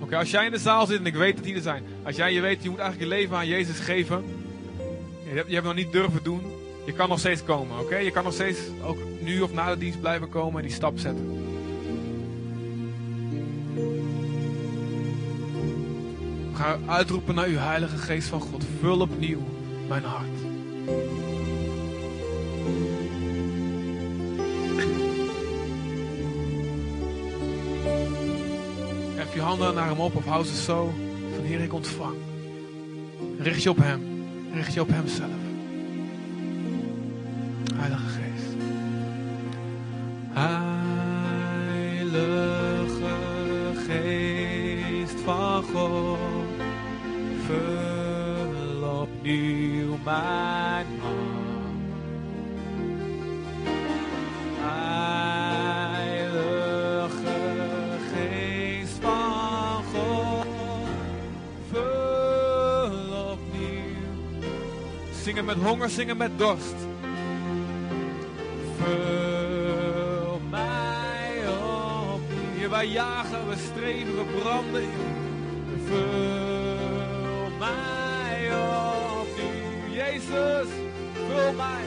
Oké, 0.00 0.16
als 0.16 0.30
jij 0.30 0.44
in 0.44 0.50
de 0.50 0.58
zaal 0.58 0.86
zit 0.86 0.98
en 0.98 1.06
ik 1.06 1.14
weet 1.14 1.34
dat 1.36 1.44
die 1.44 1.54
er 1.54 1.60
zijn. 1.60 1.82
Als 2.04 2.16
jij 2.16 2.32
je 2.32 2.40
weet, 2.40 2.62
je 2.62 2.70
moet 2.70 2.78
eigenlijk 2.78 3.10
je 3.10 3.16
leven 3.18 3.36
aan 3.36 3.46
Jezus 3.46 3.78
geven. 3.78 4.24
Je 5.28 5.34
hebt, 5.34 5.48
je 5.48 5.54
hebt 5.54 5.66
nog 5.66 5.74
niet 5.74 5.92
durven 5.92 6.22
doen. 6.22 6.40
Je 6.84 6.92
kan 6.92 7.08
nog 7.08 7.18
steeds 7.18 7.44
komen, 7.44 7.78
oké? 7.78 7.96
Je 7.96 8.10
kan 8.10 8.24
nog 8.24 8.32
steeds 8.32 8.58
ook 8.82 8.96
nu 9.20 9.40
of 9.40 9.52
na 9.52 9.70
de 9.70 9.78
dienst 9.78 10.00
blijven 10.00 10.28
komen 10.28 10.60
en 10.60 10.66
die 10.66 10.76
stap 10.76 10.98
zetten. 10.98 11.44
We 16.50 16.56
gaan 16.62 16.90
uitroepen 16.90 17.34
naar 17.34 17.46
uw 17.46 17.58
Heilige 17.58 17.96
Geest 17.96 18.28
van 18.28 18.40
God. 18.40 18.64
Vul 18.80 19.00
opnieuw 19.00 19.42
mijn 19.88 20.04
hart. 20.04 20.38
Handen 29.56 29.74
naar 29.74 29.88
hem 29.88 30.00
op 30.00 30.16
of 30.16 30.24
hou 30.24 30.44
ze 30.44 30.62
zo. 30.62 30.92
Van 31.34 31.44
Heer, 31.44 31.60
ik 31.60 31.72
ontvang. 31.72 32.16
Richt 33.38 33.62
je 33.62 33.70
op 33.70 33.76
hem. 33.76 34.00
Richt 34.52 34.74
je 34.74 34.80
op 34.80 34.88
hemzelf. 34.88 35.35
Honger, 65.62 65.90
zingen 65.90 66.16
met 66.16 66.38
dorst. 66.38 66.74
Vul 68.78 70.40
mij 70.50 71.40
opnieuw. 72.12 72.56
Hier 72.56 72.70
wij 72.70 72.86
jagen, 72.86 73.48
we 73.48 73.54
streven, 73.72 74.16
we 74.16 74.24
branden. 74.40 74.90
Vul 75.86 77.50
mij 77.58 78.50
opnieuw. 79.20 79.94
Jezus, 79.94 80.68
vul 81.28 81.52
mij. 81.52 81.85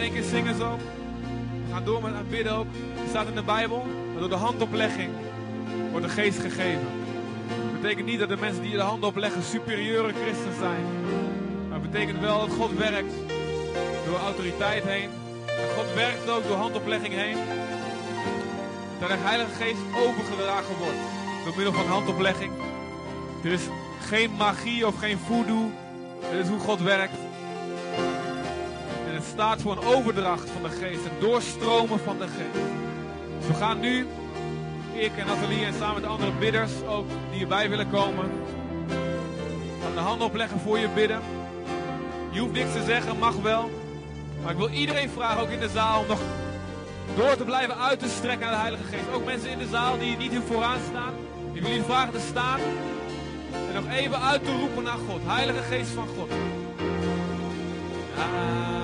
Één 0.00 0.12
keer 0.12 0.22
zingen 0.22 0.56
zo. 0.56 0.78
We 1.66 1.72
gaan 1.72 1.84
door 1.84 2.02
met 2.02 2.14
het 2.14 2.30
bidden 2.30 2.52
ook. 2.52 2.66
Het 2.94 3.08
staat 3.08 3.28
in 3.28 3.34
de 3.34 3.42
Bijbel, 3.42 3.86
dat 4.10 4.20
door 4.20 4.28
de 4.28 4.44
handoplegging 4.44 5.10
wordt 5.90 6.06
de 6.06 6.12
geest 6.12 6.38
gegeven. 6.38 6.86
Dat 7.72 7.80
betekent 7.80 8.06
niet 8.06 8.18
dat 8.18 8.28
de 8.28 8.36
mensen 8.36 8.62
die 8.62 8.72
de 8.72 8.80
hand 8.80 9.04
opleggen 9.04 9.42
superieure 9.42 10.12
christen 10.12 10.54
zijn. 10.58 10.84
Maar 11.68 11.80
het 11.80 11.90
betekent 11.90 12.20
wel 12.20 12.40
dat 12.40 12.56
God 12.56 12.78
werkt 12.78 13.14
door 14.06 14.18
autoriteit 14.18 14.84
heen. 14.84 15.10
En 15.46 15.68
God 15.76 15.94
werkt 15.94 16.30
ook 16.30 16.48
door 16.48 16.56
handoplegging 16.56 17.14
heen. 17.14 17.36
Dat 19.00 19.08
de 19.08 19.16
Heilige 19.18 19.54
Geest 19.54 19.80
overgedragen 20.06 20.74
wordt 20.78 20.98
door 21.44 21.54
middel 21.56 21.72
van 21.72 21.86
handoplegging. 21.86 22.52
Er 23.44 23.52
is 23.52 23.62
geen 24.00 24.30
magie 24.38 24.86
of 24.86 24.98
geen 24.98 25.18
voodoo. 25.18 25.70
Dit 26.30 26.40
is 26.40 26.48
hoe 26.48 26.58
God 26.58 26.80
werkt. 26.80 27.18
Het 29.20 29.28
staat 29.28 29.60
voor 29.60 29.72
een 29.72 29.84
overdracht 29.84 30.50
van 30.50 30.62
de 30.62 30.68
geest. 30.68 31.04
Een 31.04 31.20
doorstromen 31.20 32.00
van 32.00 32.18
de 32.18 32.26
geest. 32.26 32.64
Dus 33.38 33.46
we 33.46 33.54
gaan 33.54 33.80
nu, 33.80 34.06
ik 34.92 35.16
en 35.16 35.26
Nathalie 35.26 35.64
en 35.64 35.74
samen 35.74 35.94
met 35.94 36.02
de 36.02 36.08
andere 36.08 36.32
bidders 36.32 36.72
ook 36.88 37.06
die 37.32 37.40
erbij 37.40 37.68
willen 37.68 37.90
komen. 37.90 38.30
Gaan 39.82 39.94
de 39.94 40.00
handen 40.00 40.26
opleggen 40.26 40.60
voor 40.60 40.78
je 40.78 40.88
bidden. 40.88 41.20
Je 42.30 42.40
hoeft 42.40 42.52
niks 42.52 42.72
te 42.72 42.84
zeggen, 42.84 43.18
mag 43.18 43.34
wel. 43.36 43.70
Maar 44.42 44.52
ik 44.52 44.58
wil 44.58 44.70
iedereen 44.70 45.10
vragen, 45.10 45.42
ook 45.42 45.50
in 45.50 45.60
de 45.60 45.68
zaal, 45.68 46.00
om 46.00 46.06
nog 46.06 46.20
door 47.16 47.36
te 47.36 47.44
blijven 47.44 47.76
uit 47.76 47.98
te 47.98 48.08
strekken 48.08 48.46
naar 48.46 48.54
de 48.54 48.60
Heilige 48.60 48.84
Geest. 48.84 49.12
Ook 49.14 49.24
mensen 49.24 49.50
in 49.50 49.58
de 49.58 49.68
zaal 49.68 49.98
die 49.98 50.16
niet 50.16 50.30
hier 50.30 50.42
vooraan 50.42 50.80
staan. 50.90 51.14
Ik 51.52 51.60
wil 51.60 51.70
jullie 51.70 51.84
vragen 51.84 52.12
te 52.12 52.26
staan. 52.28 52.60
En 53.52 53.74
nog 53.74 53.92
even 53.92 54.20
uit 54.20 54.44
te 54.44 54.58
roepen 54.58 54.82
naar 54.82 54.98
God. 55.08 55.20
Heilige 55.24 55.62
Geest 55.62 55.90
van 55.90 56.06
God. 56.06 56.30
Ah. 58.18 58.79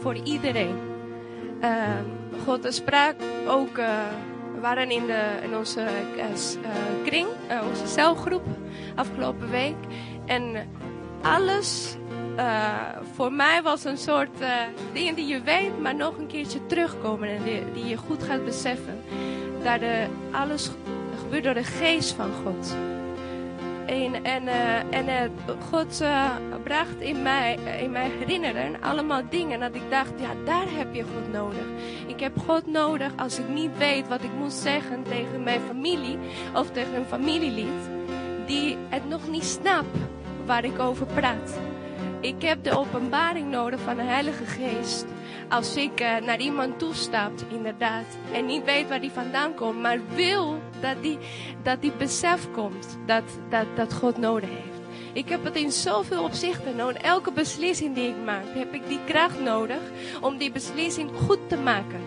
Voor, 0.00 0.14
iedereen. 0.14 0.78
Ehm, 1.60 2.04
God 2.44 2.66
sprak 2.68 3.14
ook, 3.46 3.78
uh, 3.78 3.88
we 4.54 4.60
waren 4.60 4.90
in, 4.90 5.06
de, 5.06 5.22
in 5.42 5.56
onze 5.56 5.80
uh, 6.16 6.24
kring, 7.04 7.26
onze 7.68 7.86
celgroep 7.86 8.42
afgelopen 8.94 9.50
week. 9.50 9.76
En 10.26 10.68
alles 11.22 11.96
voor 13.14 13.32
mij 13.32 13.62
was 13.62 13.84
een 13.84 13.98
soort 13.98 14.30
dingen 14.92 15.14
die 15.14 15.26
je 15.26 15.42
weet, 15.42 15.80
maar 15.80 15.94
nog 15.94 16.18
een 16.18 16.26
keertje 16.26 16.66
terugkomen 16.66 17.28
en 17.28 17.42
die, 17.42 17.72
die 17.72 17.84
je 17.84 17.96
goed 17.96 18.22
gaat 18.22 18.44
beseffen. 18.44 19.02
Dat 19.62 19.80
de, 19.80 20.06
alles 20.30 20.70
gebeurt 21.22 21.44
door 21.44 21.54
de 21.54 21.64
geest 21.64 22.12
van 22.12 22.30
God. 22.44 22.76
En, 23.90 24.44
uh, 24.46 24.94
en 24.94 25.08
uh, 25.08 25.54
God 25.70 26.00
uh, 26.02 26.30
bracht 26.62 27.00
in 27.00 27.22
mij, 27.22 27.58
in 27.80 27.90
mij 27.90 28.10
herinneren 28.18 28.80
allemaal 28.80 29.22
dingen 29.30 29.60
dat 29.60 29.74
ik 29.74 29.90
dacht, 29.90 30.12
ja, 30.16 30.28
daar 30.44 30.66
heb 30.68 30.94
je 30.94 31.02
God 31.02 31.32
nodig. 31.32 31.64
Ik 32.06 32.20
heb 32.20 32.38
God 32.38 32.66
nodig 32.66 33.12
als 33.16 33.38
ik 33.38 33.48
niet 33.48 33.78
weet 33.78 34.08
wat 34.08 34.22
ik 34.22 34.32
moet 34.38 34.52
zeggen 34.52 35.02
tegen 35.02 35.42
mijn 35.42 35.60
familie 35.60 36.18
of 36.54 36.70
tegen 36.70 36.94
een 36.94 37.04
familielid 37.04 37.90
die 38.46 38.76
het 38.88 39.08
nog 39.08 39.28
niet 39.28 39.44
snapt 39.44 39.96
waar 40.46 40.64
ik 40.64 40.78
over 40.78 41.06
praat. 41.06 41.58
Ik 42.20 42.42
heb 42.42 42.64
de 42.64 42.78
openbaring 42.78 43.50
nodig 43.50 43.80
van 43.80 43.96
de 43.96 44.02
Heilige 44.02 44.44
Geest. 44.44 45.06
Als 45.48 45.76
ik 45.76 46.00
naar 46.00 46.40
iemand 46.40 46.78
toestap, 46.78 47.32
inderdaad, 47.48 48.06
en 48.32 48.46
niet 48.46 48.64
weet 48.64 48.88
waar 48.88 49.00
die 49.00 49.10
vandaan 49.10 49.54
komt, 49.54 49.80
maar 49.80 49.98
wil 50.14 50.58
dat 50.80 51.02
die, 51.02 51.18
dat 51.62 51.80
die 51.80 51.92
besef 51.98 52.48
komt 52.52 52.98
dat, 53.06 53.24
dat, 53.48 53.66
dat 53.76 53.92
God 53.92 54.18
nodig 54.18 54.48
heeft. 54.48 54.80
Ik 55.12 55.28
heb 55.28 55.44
het 55.44 55.56
in 55.56 55.72
zoveel 55.72 56.24
opzichten 56.24 56.76
nodig. 56.76 57.02
Elke 57.02 57.32
beslissing 57.32 57.94
die 57.94 58.08
ik 58.08 58.24
maak, 58.24 58.44
heb 58.46 58.74
ik 58.74 58.88
die 58.88 59.00
kracht 59.04 59.40
nodig 59.40 59.80
om 60.20 60.38
die 60.38 60.52
beslissing 60.52 61.10
goed 61.26 61.48
te 61.48 61.56
maken. 61.56 62.00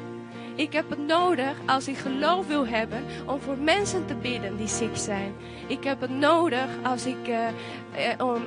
Ik 0.55 0.73
heb 0.73 0.89
het 0.89 1.07
nodig 1.07 1.57
als 1.65 1.87
ik 1.87 1.97
geloof 1.97 2.47
wil 2.47 2.67
hebben 2.67 3.03
om 3.25 3.39
voor 3.39 3.57
mensen 3.57 4.05
te 4.05 4.15
bidden 4.15 4.57
die 4.57 4.67
ziek 4.67 4.97
zijn. 4.97 5.33
Ik 5.67 5.83
heb 5.83 6.01
het 6.01 6.09
nodig 6.09 6.67
als 6.83 7.05
ik 7.05 7.27
uh, 7.27 7.47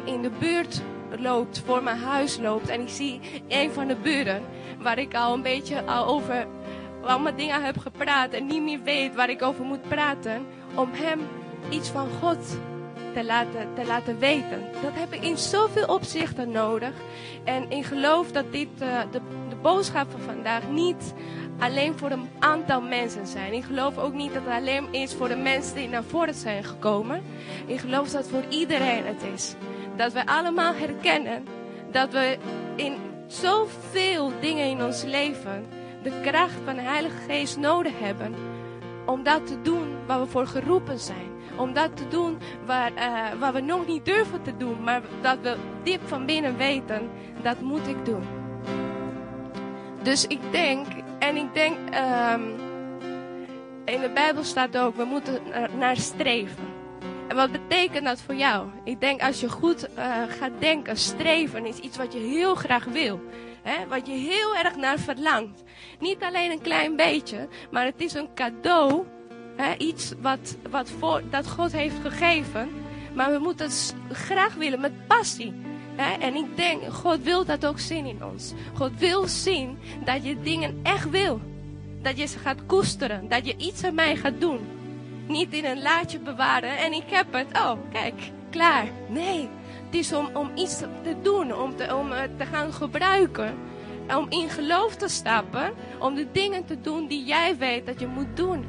in 0.04 0.22
de 0.22 0.30
buurt 0.38 0.82
loopt, 1.18 1.62
voor 1.66 1.82
mijn 1.82 1.98
huis 1.98 2.38
loopt 2.38 2.68
en 2.68 2.80
ik 2.80 2.88
zie 2.88 3.20
een 3.48 3.70
van 3.70 3.86
de 3.86 3.96
buren 3.96 4.42
waar 4.78 4.98
ik 4.98 5.14
al 5.14 5.34
een 5.34 5.42
beetje 5.42 5.84
al 5.84 6.06
over 6.06 6.46
allemaal 7.06 7.36
dingen 7.36 7.64
heb 7.64 7.78
gepraat 7.78 8.32
en 8.32 8.46
niet 8.46 8.62
meer 8.62 8.80
weet 8.84 9.14
waar 9.14 9.30
ik 9.30 9.42
over 9.42 9.64
moet 9.64 9.88
praten, 9.88 10.46
om 10.74 10.90
hem 10.92 11.20
iets 11.70 11.88
van 11.88 12.08
God 12.20 12.58
te 13.14 13.24
laten, 13.24 13.68
te 13.74 13.86
laten 13.86 14.18
weten. 14.18 14.64
Dat 14.82 14.92
heb 14.94 15.12
ik 15.12 15.24
in 15.24 15.38
zoveel 15.38 15.86
opzichten 15.86 16.50
nodig. 16.50 16.92
En 17.44 17.70
ik 17.70 17.84
geloof 17.84 18.32
dat 18.32 18.52
dit 18.52 18.68
uh, 18.82 19.00
de, 19.10 19.20
de 19.48 19.56
boodschap 19.62 20.10
van 20.10 20.20
vandaag 20.20 20.68
niet 20.70 21.14
alleen 21.58 21.98
voor 21.98 22.10
een 22.10 22.28
aantal 22.38 22.80
mensen 22.80 23.26
zijn. 23.26 23.52
Ik 23.52 23.64
geloof 23.64 23.98
ook 23.98 24.12
niet 24.12 24.34
dat 24.34 24.42
het 24.44 24.54
alleen 24.54 24.92
is 24.92 25.14
voor 25.14 25.28
de 25.28 25.36
mensen 25.36 25.74
die 25.74 25.88
naar 25.88 26.04
voren 26.04 26.34
zijn 26.34 26.64
gekomen. 26.64 27.22
Ik 27.66 27.80
geloof 27.80 28.08
dat 28.08 28.22
het 28.22 28.30
voor 28.30 28.44
iedereen 28.48 29.06
het 29.06 29.22
is. 29.34 29.54
Dat 29.96 30.12
we 30.12 30.26
allemaal 30.26 30.74
herkennen 30.74 31.44
dat 31.90 32.12
we 32.12 32.38
in 32.76 32.96
zoveel 33.26 34.32
dingen 34.40 34.66
in 34.66 34.82
ons 34.82 35.02
leven 35.02 35.66
de 36.06 36.20
kracht 36.30 36.58
van 36.64 36.74
de 36.74 36.82
Heilige 36.82 37.16
Geest 37.28 37.56
nodig 37.56 37.92
hebben 37.98 38.34
om 39.06 39.22
dat 39.22 39.46
te 39.46 39.62
doen 39.62 39.94
waar 40.06 40.20
we 40.20 40.26
voor 40.26 40.46
geroepen 40.46 40.98
zijn. 40.98 41.30
Om 41.56 41.72
dat 41.72 41.96
te 41.96 42.08
doen 42.08 42.38
waar, 42.64 42.92
uh, 42.92 43.40
waar 43.40 43.52
we 43.52 43.60
nog 43.60 43.86
niet 43.86 44.04
durven 44.04 44.42
te 44.42 44.56
doen, 44.56 44.82
maar 44.82 45.02
dat 45.20 45.38
we 45.42 45.56
diep 45.82 46.00
van 46.04 46.26
binnen 46.26 46.56
weten, 46.56 47.10
dat 47.42 47.60
moet 47.60 47.86
ik 47.86 48.04
doen. 48.04 48.22
Dus 50.02 50.26
ik 50.26 50.40
denk, 50.50 50.86
en 51.18 51.36
ik 51.36 51.54
denk, 51.54 51.76
um, 51.78 52.54
in 53.84 54.00
de 54.00 54.10
Bijbel 54.14 54.44
staat 54.44 54.78
ook, 54.78 54.96
we 54.96 55.04
moeten 55.04 55.40
naar 55.78 55.96
streven. 55.96 56.64
En 57.28 57.36
wat 57.36 57.52
betekent 57.52 58.04
dat 58.04 58.20
voor 58.20 58.34
jou? 58.34 58.66
Ik 58.84 59.00
denk 59.00 59.22
als 59.22 59.40
je 59.40 59.48
goed 59.48 59.88
uh, 59.98 60.22
gaat 60.28 60.52
denken, 60.58 60.96
streven 60.96 61.66
is 61.66 61.78
iets 61.78 61.96
wat 61.96 62.12
je 62.12 62.18
heel 62.18 62.54
graag 62.54 62.84
wil. 62.84 63.20
Hè? 63.66 63.86
Wat 63.86 64.06
je 64.06 64.12
heel 64.12 64.56
erg 64.56 64.76
naar 64.76 64.98
verlangt. 64.98 65.62
Niet 65.98 66.22
alleen 66.22 66.50
een 66.50 66.60
klein 66.60 66.96
beetje, 66.96 67.48
maar 67.70 67.84
het 67.84 68.00
is 68.00 68.14
een 68.14 68.28
cadeau. 68.34 69.04
Hè? 69.56 69.74
Iets 69.76 70.12
wat, 70.20 70.56
wat 70.70 70.90
voor, 70.98 71.22
dat 71.30 71.48
God 71.48 71.72
heeft 71.72 71.96
gegeven. 72.02 72.70
Maar 73.14 73.32
we 73.32 73.38
moeten 73.38 73.66
het 73.66 73.94
graag 74.12 74.54
willen 74.54 74.80
met 74.80 75.06
passie. 75.06 75.52
En 76.20 76.34
ik 76.34 76.56
denk, 76.56 76.82
God 76.92 77.22
wil 77.22 77.44
dat 77.44 77.66
ook 77.66 77.78
zien 77.78 78.06
in 78.06 78.24
ons. 78.24 78.52
God 78.74 78.98
wil 78.98 79.26
zien 79.26 79.78
dat 80.04 80.24
je 80.24 80.40
dingen 80.40 80.80
echt 80.82 81.10
wil. 81.10 81.40
Dat 82.02 82.18
je 82.18 82.26
ze 82.26 82.38
gaat 82.38 82.66
koesteren. 82.66 83.28
Dat 83.28 83.46
je 83.46 83.56
iets 83.56 83.84
aan 83.84 83.94
mij 83.94 84.16
gaat 84.16 84.40
doen. 84.40 84.60
Niet 85.26 85.52
in 85.52 85.64
een 85.64 85.82
laadje 85.82 86.18
bewaren 86.18 86.78
en 86.78 86.92
ik 86.92 87.06
heb 87.06 87.32
het. 87.32 87.46
Oh, 87.52 87.72
kijk, 87.92 88.14
klaar. 88.50 88.86
Nee, 89.08 89.48
het 89.86 89.94
is 89.94 90.12
om, 90.12 90.50
iets 90.54 90.78
te 90.78 91.16
doen, 91.22 91.54
om, 91.54 91.76
te, 91.76 91.94
om 91.94 92.12
het 92.12 92.38
te 92.38 92.44
gaan 92.44 92.72
gebruiken. 92.72 93.54
Om 94.16 94.26
in 94.28 94.48
geloof 94.48 94.94
te 94.94 95.08
stappen, 95.08 95.72
om 95.98 96.14
de 96.14 96.26
dingen 96.32 96.64
te 96.64 96.80
doen 96.80 97.06
die 97.06 97.24
jij 97.24 97.56
weet 97.56 97.86
dat 97.86 98.00
je 98.00 98.06
moet 98.06 98.36
doen. 98.36 98.64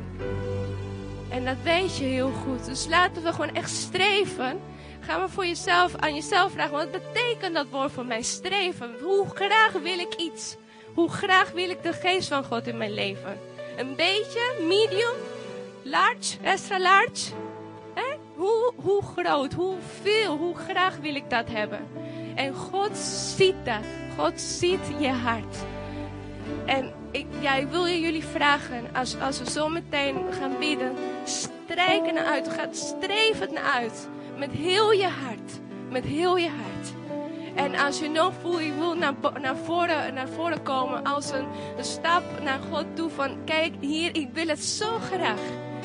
En 1.30 1.46
dat 1.46 1.56
weet 1.64 1.98
je 1.98 2.04
heel 2.04 2.32
goed. 2.32 2.66
Dus 2.66 2.88
laten 2.88 3.24
we 3.24 3.32
gewoon 3.32 3.56
echt 3.56 3.70
streven. 3.70 4.60
Ga 5.00 5.18
maar 5.18 5.30
voor 5.30 5.46
jezelf 5.46 5.96
aan 5.96 6.16
jezelf 6.16 6.52
vragen. 6.52 6.72
Wat 6.72 6.92
betekent 6.92 7.54
dat 7.54 7.68
woord 7.70 7.92
voor 7.92 8.06
mij? 8.06 8.22
Streven. 8.22 8.96
Hoe 9.02 9.26
graag 9.34 9.72
wil 9.72 10.00
ik 10.00 10.14
iets? 10.16 10.56
Hoe 10.94 11.10
graag 11.10 11.52
wil 11.52 11.70
ik 11.70 11.84
de 11.84 11.94
geest 11.94 12.28
van 12.28 12.44
God 12.44 12.68
in 12.68 12.78
mijn 12.78 12.94
leven? 12.94 13.40
Een 13.78 13.96
beetje, 13.96 14.54
medium, 14.68 15.16
large, 15.84 16.38
extra 16.44 16.80
large. 16.80 17.34
Hoe, 18.38 18.74
hoe 18.76 19.02
groot, 19.02 19.54
hoe 20.28 20.56
graag 20.56 20.98
wil 21.02 21.16
ik 21.16 21.30
dat 21.30 21.50
hebben? 21.50 21.80
En 22.36 22.54
God 22.54 22.98
ziet 22.98 23.56
dat. 23.64 23.84
God 24.18 24.42
ziet 24.42 24.80
je 25.00 25.08
hart. 25.08 25.58
En 26.66 26.94
ik, 27.12 27.26
ja, 27.40 27.56
ik 27.56 27.68
wil 27.68 27.88
jullie 27.88 28.24
vragen, 28.24 28.84
als, 28.94 29.20
als 29.20 29.40
we 29.40 29.50
zo 29.50 29.70
meteen 29.70 30.16
gaan 30.40 30.60
bidden, 30.60 30.92
strijk 31.24 32.14
naar 32.14 32.26
uit. 32.26 32.50
Ga 32.50 32.68
streef 32.72 33.40
het 33.40 33.52
naar 33.52 33.74
uit. 33.74 34.08
Met 34.38 34.52
heel 34.52 34.92
je 34.92 35.08
hart. 35.08 35.60
Met 35.90 36.06
heel 36.06 36.38
je 36.38 36.50
hart. 36.50 36.94
En 37.56 37.76
als 37.76 38.00
je 38.00 38.10
nog 38.10 38.34
voelt, 38.42 38.64
je 38.64 38.74
wil 38.74 38.96
naar, 38.96 39.14
naar, 39.42 39.58
voren, 39.58 40.14
naar 40.14 40.30
voren 40.30 40.64
komen 40.64 41.04
als 41.04 41.32
een, 41.32 41.48
een 41.78 41.84
stap 41.84 42.24
naar 42.44 42.60
God 42.72 42.86
toe 42.94 43.10
van, 43.10 43.38
kijk 43.46 43.74
hier, 43.80 44.16
ik 44.16 44.30
wil 44.34 44.48
het 44.48 44.64
zo 44.64 44.98
graag. 45.00 45.40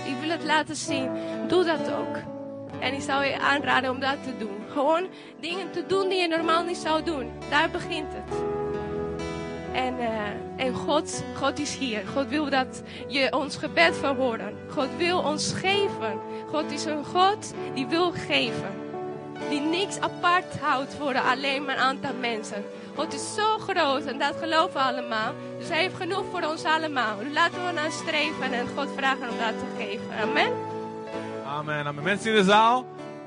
Ik 0.04 0.16
wil 0.20 0.30
het 0.30 0.44
laten 0.44 0.76
zien. 0.76 1.10
Doe 1.48 1.64
dat 1.64 1.92
ook. 1.92 2.32
En 2.82 2.94
ik 2.94 3.00
zou 3.00 3.24
je 3.24 3.38
aanraden 3.38 3.90
om 3.90 4.00
dat 4.00 4.16
te 4.24 4.36
doen. 4.36 4.60
Gewoon 4.72 5.06
dingen 5.40 5.70
te 5.70 5.86
doen 5.86 6.09
die 6.09 6.20
je 6.20 6.28
normaal 6.28 6.64
niet 6.64 6.76
zou 6.76 7.02
doen. 7.02 7.30
Daar 7.50 7.70
begint 7.70 8.09
het. 8.09 8.38
En, 9.72 9.94
uh, 9.98 10.64
en 10.66 10.74
God, 10.74 11.24
God 11.36 11.59
is 11.59 11.76
hier. 11.76 12.02
God 12.14 12.28
wil 12.28 12.50
dat 12.50 12.82
je 13.09 13.32
ons 13.32 13.56
gebed 13.56 13.96
verhoren. 13.96 14.56
God 14.68 14.88
wil 14.96 15.18
ons 15.18 15.52
geven. 15.52 16.20
God 16.50 16.72
is 16.72 16.84
een 16.84 17.04
God 17.04 17.54
die 17.74 17.86
wil 17.86 18.10
geven. 18.10 18.80
Die 19.48 19.60
niks 19.60 20.00
apart 20.00 20.59
houdt 20.60 20.94
voor 20.94 21.18
alleen 21.18 21.64
maar 21.64 21.76
een 21.76 21.82
aantal 21.82 22.14
mensen. 22.20 22.64
God 22.94 23.14
is 23.14 23.34
zo 23.34 23.59
groot 23.59 24.04
en 24.04 24.18
dat 24.18 24.34
geloven 24.40 24.72
we 24.72 24.80
allemaal. 24.80 25.32
Dus 25.59 25.68
hij 25.68 25.78
heeft 25.78 25.96
genoeg 25.96 26.24
voor 26.30 26.42
ons 26.42 26.64
allemaal. 26.64 27.16
Laten 27.32 27.66
we 27.66 27.72
naar 27.72 27.92
streven 27.92 28.52
en 28.52 28.68
God 28.76 28.88
vragen 28.96 29.28
om 29.30 29.38
dat 29.38 29.59
te 29.59 29.82
geven. 29.84 30.14
Amen. 30.22 30.71
Amen. 31.52 31.86
Amen. 31.86 32.04
Mensen 32.04 32.30
in 32.30 32.36
de 32.36 32.44
zaal, 32.44 32.86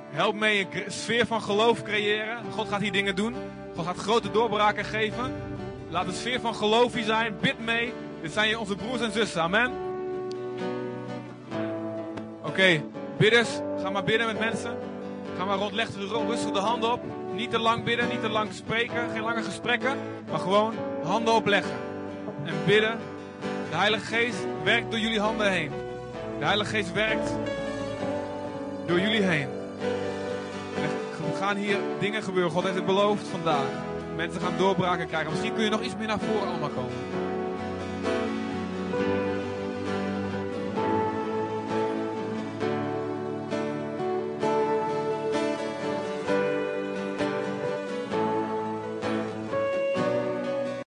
help 0.09 0.35
mee 0.35 0.67
een 0.71 0.91
sfeer 0.91 1.25
van 1.25 1.41
geloof 1.41 1.83
creëren. 1.83 2.37
God 2.51 2.67
gaat 2.67 2.81
hier 2.81 2.91
dingen 2.91 3.15
doen. 3.15 3.35
God 3.75 3.85
gaat 3.85 3.97
grote 3.97 4.31
doorbraken 4.31 4.85
geven. 4.85 5.35
Laat 5.89 6.07
een 6.07 6.13
sfeer 6.13 6.39
van 6.39 6.55
geloof 6.55 6.93
hier 6.93 7.03
zijn. 7.03 7.37
Bid 7.41 7.59
mee. 7.59 7.93
Dit 8.21 8.31
zijn 8.33 8.57
onze 8.57 8.75
broers 8.75 9.01
en 9.01 9.11
zussen. 9.11 9.41
Amen. 9.41 9.71
Oké, 12.41 12.83
bidders, 13.17 13.49
ga 13.81 13.89
maar 13.89 14.03
bidden 14.03 14.27
met 14.27 14.39
mensen. 14.39 14.77
Ga 15.37 15.45
maar 15.45 15.57
rond, 15.57 15.73
leg 15.73 15.89
rustig 16.27 16.51
de 16.51 16.59
handen 16.59 16.91
op. 16.91 17.01
Niet 17.33 17.51
te 17.51 17.59
lang 17.59 17.83
bidden, 17.83 18.09
niet 18.09 18.21
te 18.21 18.29
lang 18.29 18.53
spreken, 18.53 19.09
geen 19.13 19.23
lange 19.23 19.43
gesprekken. 19.43 19.97
Maar 20.29 20.39
gewoon 20.39 20.73
handen 21.03 21.33
opleggen. 21.33 21.75
En 22.45 22.53
bidden. 22.65 22.97
De 23.69 23.75
Heilige 23.75 24.05
Geest 24.05 24.45
werkt 24.63 24.91
door 24.91 24.99
jullie 24.99 25.19
handen 25.19 25.51
heen. 25.51 25.71
De 26.39 26.45
Heilige 26.45 26.69
Geest 26.69 26.93
werkt 26.93 27.31
door 28.85 28.99
jullie 28.99 29.21
heen. 29.21 29.47
Er 31.31 31.41
gaan 31.41 31.57
hier 31.57 31.77
dingen 31.99 32.23
gebeuren. 32.23 32.51
God 32.51 32.63
heeft 32.63 32.75
het 32.75 32.85
beloofd 32.85 33.27
vandaag. 33.27 33.65
Mensen 34.15 34.41
gaan 34.41 34.57
doorbraken 34.57 35.07
krijgen. 35.07 35.31
Misschien 35.31 35.53
kun 35.53 35.63
je 35.63 35.69
nog 35.69 35.81
iets 35.81 35.95
meer 35.97 36.07
naar 36.07 36.19
voren 36.19 36.47
allemaal 36.47 36.69
komen. 36.69 37.14